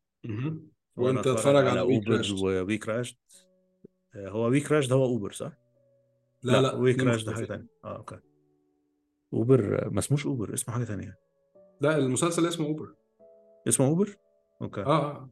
وأنت 0.97 1.27
اتفرج 1.27 1.55
على 1.55 1.69
على 1.69 1.81
WeUber 1.81 2.21
و 2.43 2.77
WeCrashed 2.77 3.15
آه، 4.15 4.29
هو 4.29 4.47
WeCrashed 4.47 4.93
هو 4.93 5.05
Uber 5.05 5.31
صح؟ 5.31 5.51
لا 6.43 6.61
لا 6.61 6.73
WeCrashed 6.75 7.23
ده 7.23 7.33
حاجة. 7.33 7.45
تانية. 7.45 7.67
آه 7.83 7.97
okay. 7.97 8.19
Uber 9.33 9.89
ما 9.91 9.99
اسموش 9.99 10.25
اوبر 10.25 10.53
اسمه 10.53 10.75
حاجة 10.75 10.83
تانية. 10.83 11.17
لا 11.81 11.97
المسلسل 11.97 12.47
اسمه 12.47 12.65
Uber 12.67 12.95
اسمه 13.67 13.87
Uber 13.87 14.15
okay. 14.61 14.81
آه 14.81 15.11
آه. 15.11 15.29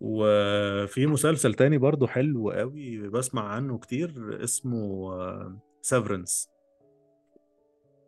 وفي 0.00 1.06
مسلسل 1.06 1.54
تاني 1.54 1.78
برضو 1.78 2.06
حلو 2.06 2.50
قوي 2.50 3.08
بسمع 3.08 3.42
عنه 3.48 3.78
كتير 3.78 4.38
اسمه 4.44 5.10
Severance 5.82 6.48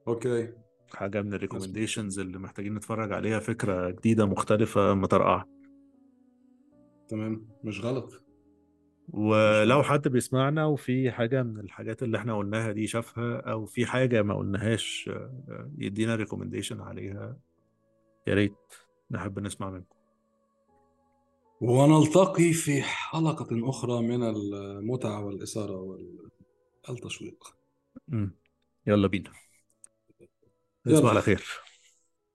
okay. 0.09 0.53
حاجة 0.95 1.23
من 1.23 1.35
ال 1.35 1.40
recommendations 1.40 2.19
اللي 2.19 2.39
محتاجين 2.39 2.75
نتفرج 2.75 3.13
عليها 3.13 3.39
فكرة 3.39 3.91
جديدة 3.91 4.27
مختلفة 4.27 4.95
مطرقعه 4.95 5.49
تمام 7.11 7.49
مش 7.65 7.81
غلط. 7.81 8.23
ولو 9.09 9.83
حد 9.83 10.09
بيسمعنا 10.09 10.67
وفي 10.67 11.11
حاجة 11.11 11.43
من 11.43 11.61
الحاجات 11.61 12.03
اللي 12.03 12.19
إحنا 12.19 12.37
قلناها 12.37 12.73
دي 12.73 12.87
شافها 12.87 13.41
أو 13.41 13.67
في 13.67 13.87
حاجة 13.87 14.23
ما 14.23 14.35
قلناهاش 14.35 15.11
آه، 15.13 15.71
يدينا 15.79 16.15
ريكومنديشن 16.15 16.81
عليها 16.81 17.39
يا 18.27 18.35
ريت 18.35 18.57
نحب 19.11 19.39
نسمع 19.39 19.71
منكم. 19.71 19.97
ونلتقي 21.61 22.53
في 22.53 22.83
حلقة 22.83 23.71
أخرى 23.71 24.03
من 24.03 24.23
المتعة 24.23 25.25
والإثارة 25.25 25.99
والتشويق. 26.89 27.57
يلا 28.87 29.09
بينا. 29.09 29.33
تصبح 30.85 31.11
على 31.11 31.23
خير. 31.23 31.45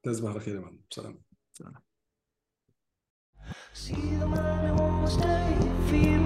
تصبح 0.03 0.29
على 0.29 0.39
خير 0.39 0.55
يا 0.55 0.59
معلم. 0.59 0.81
سلام. 0.89 1.21
See 3.73 4.15
the 4.19 4.27
man 4.27 4.69
who 4.69 4.75
won't 4.75 5.09
stay 5.09 5.57
for 5.87 5.95
your 5.95 6.19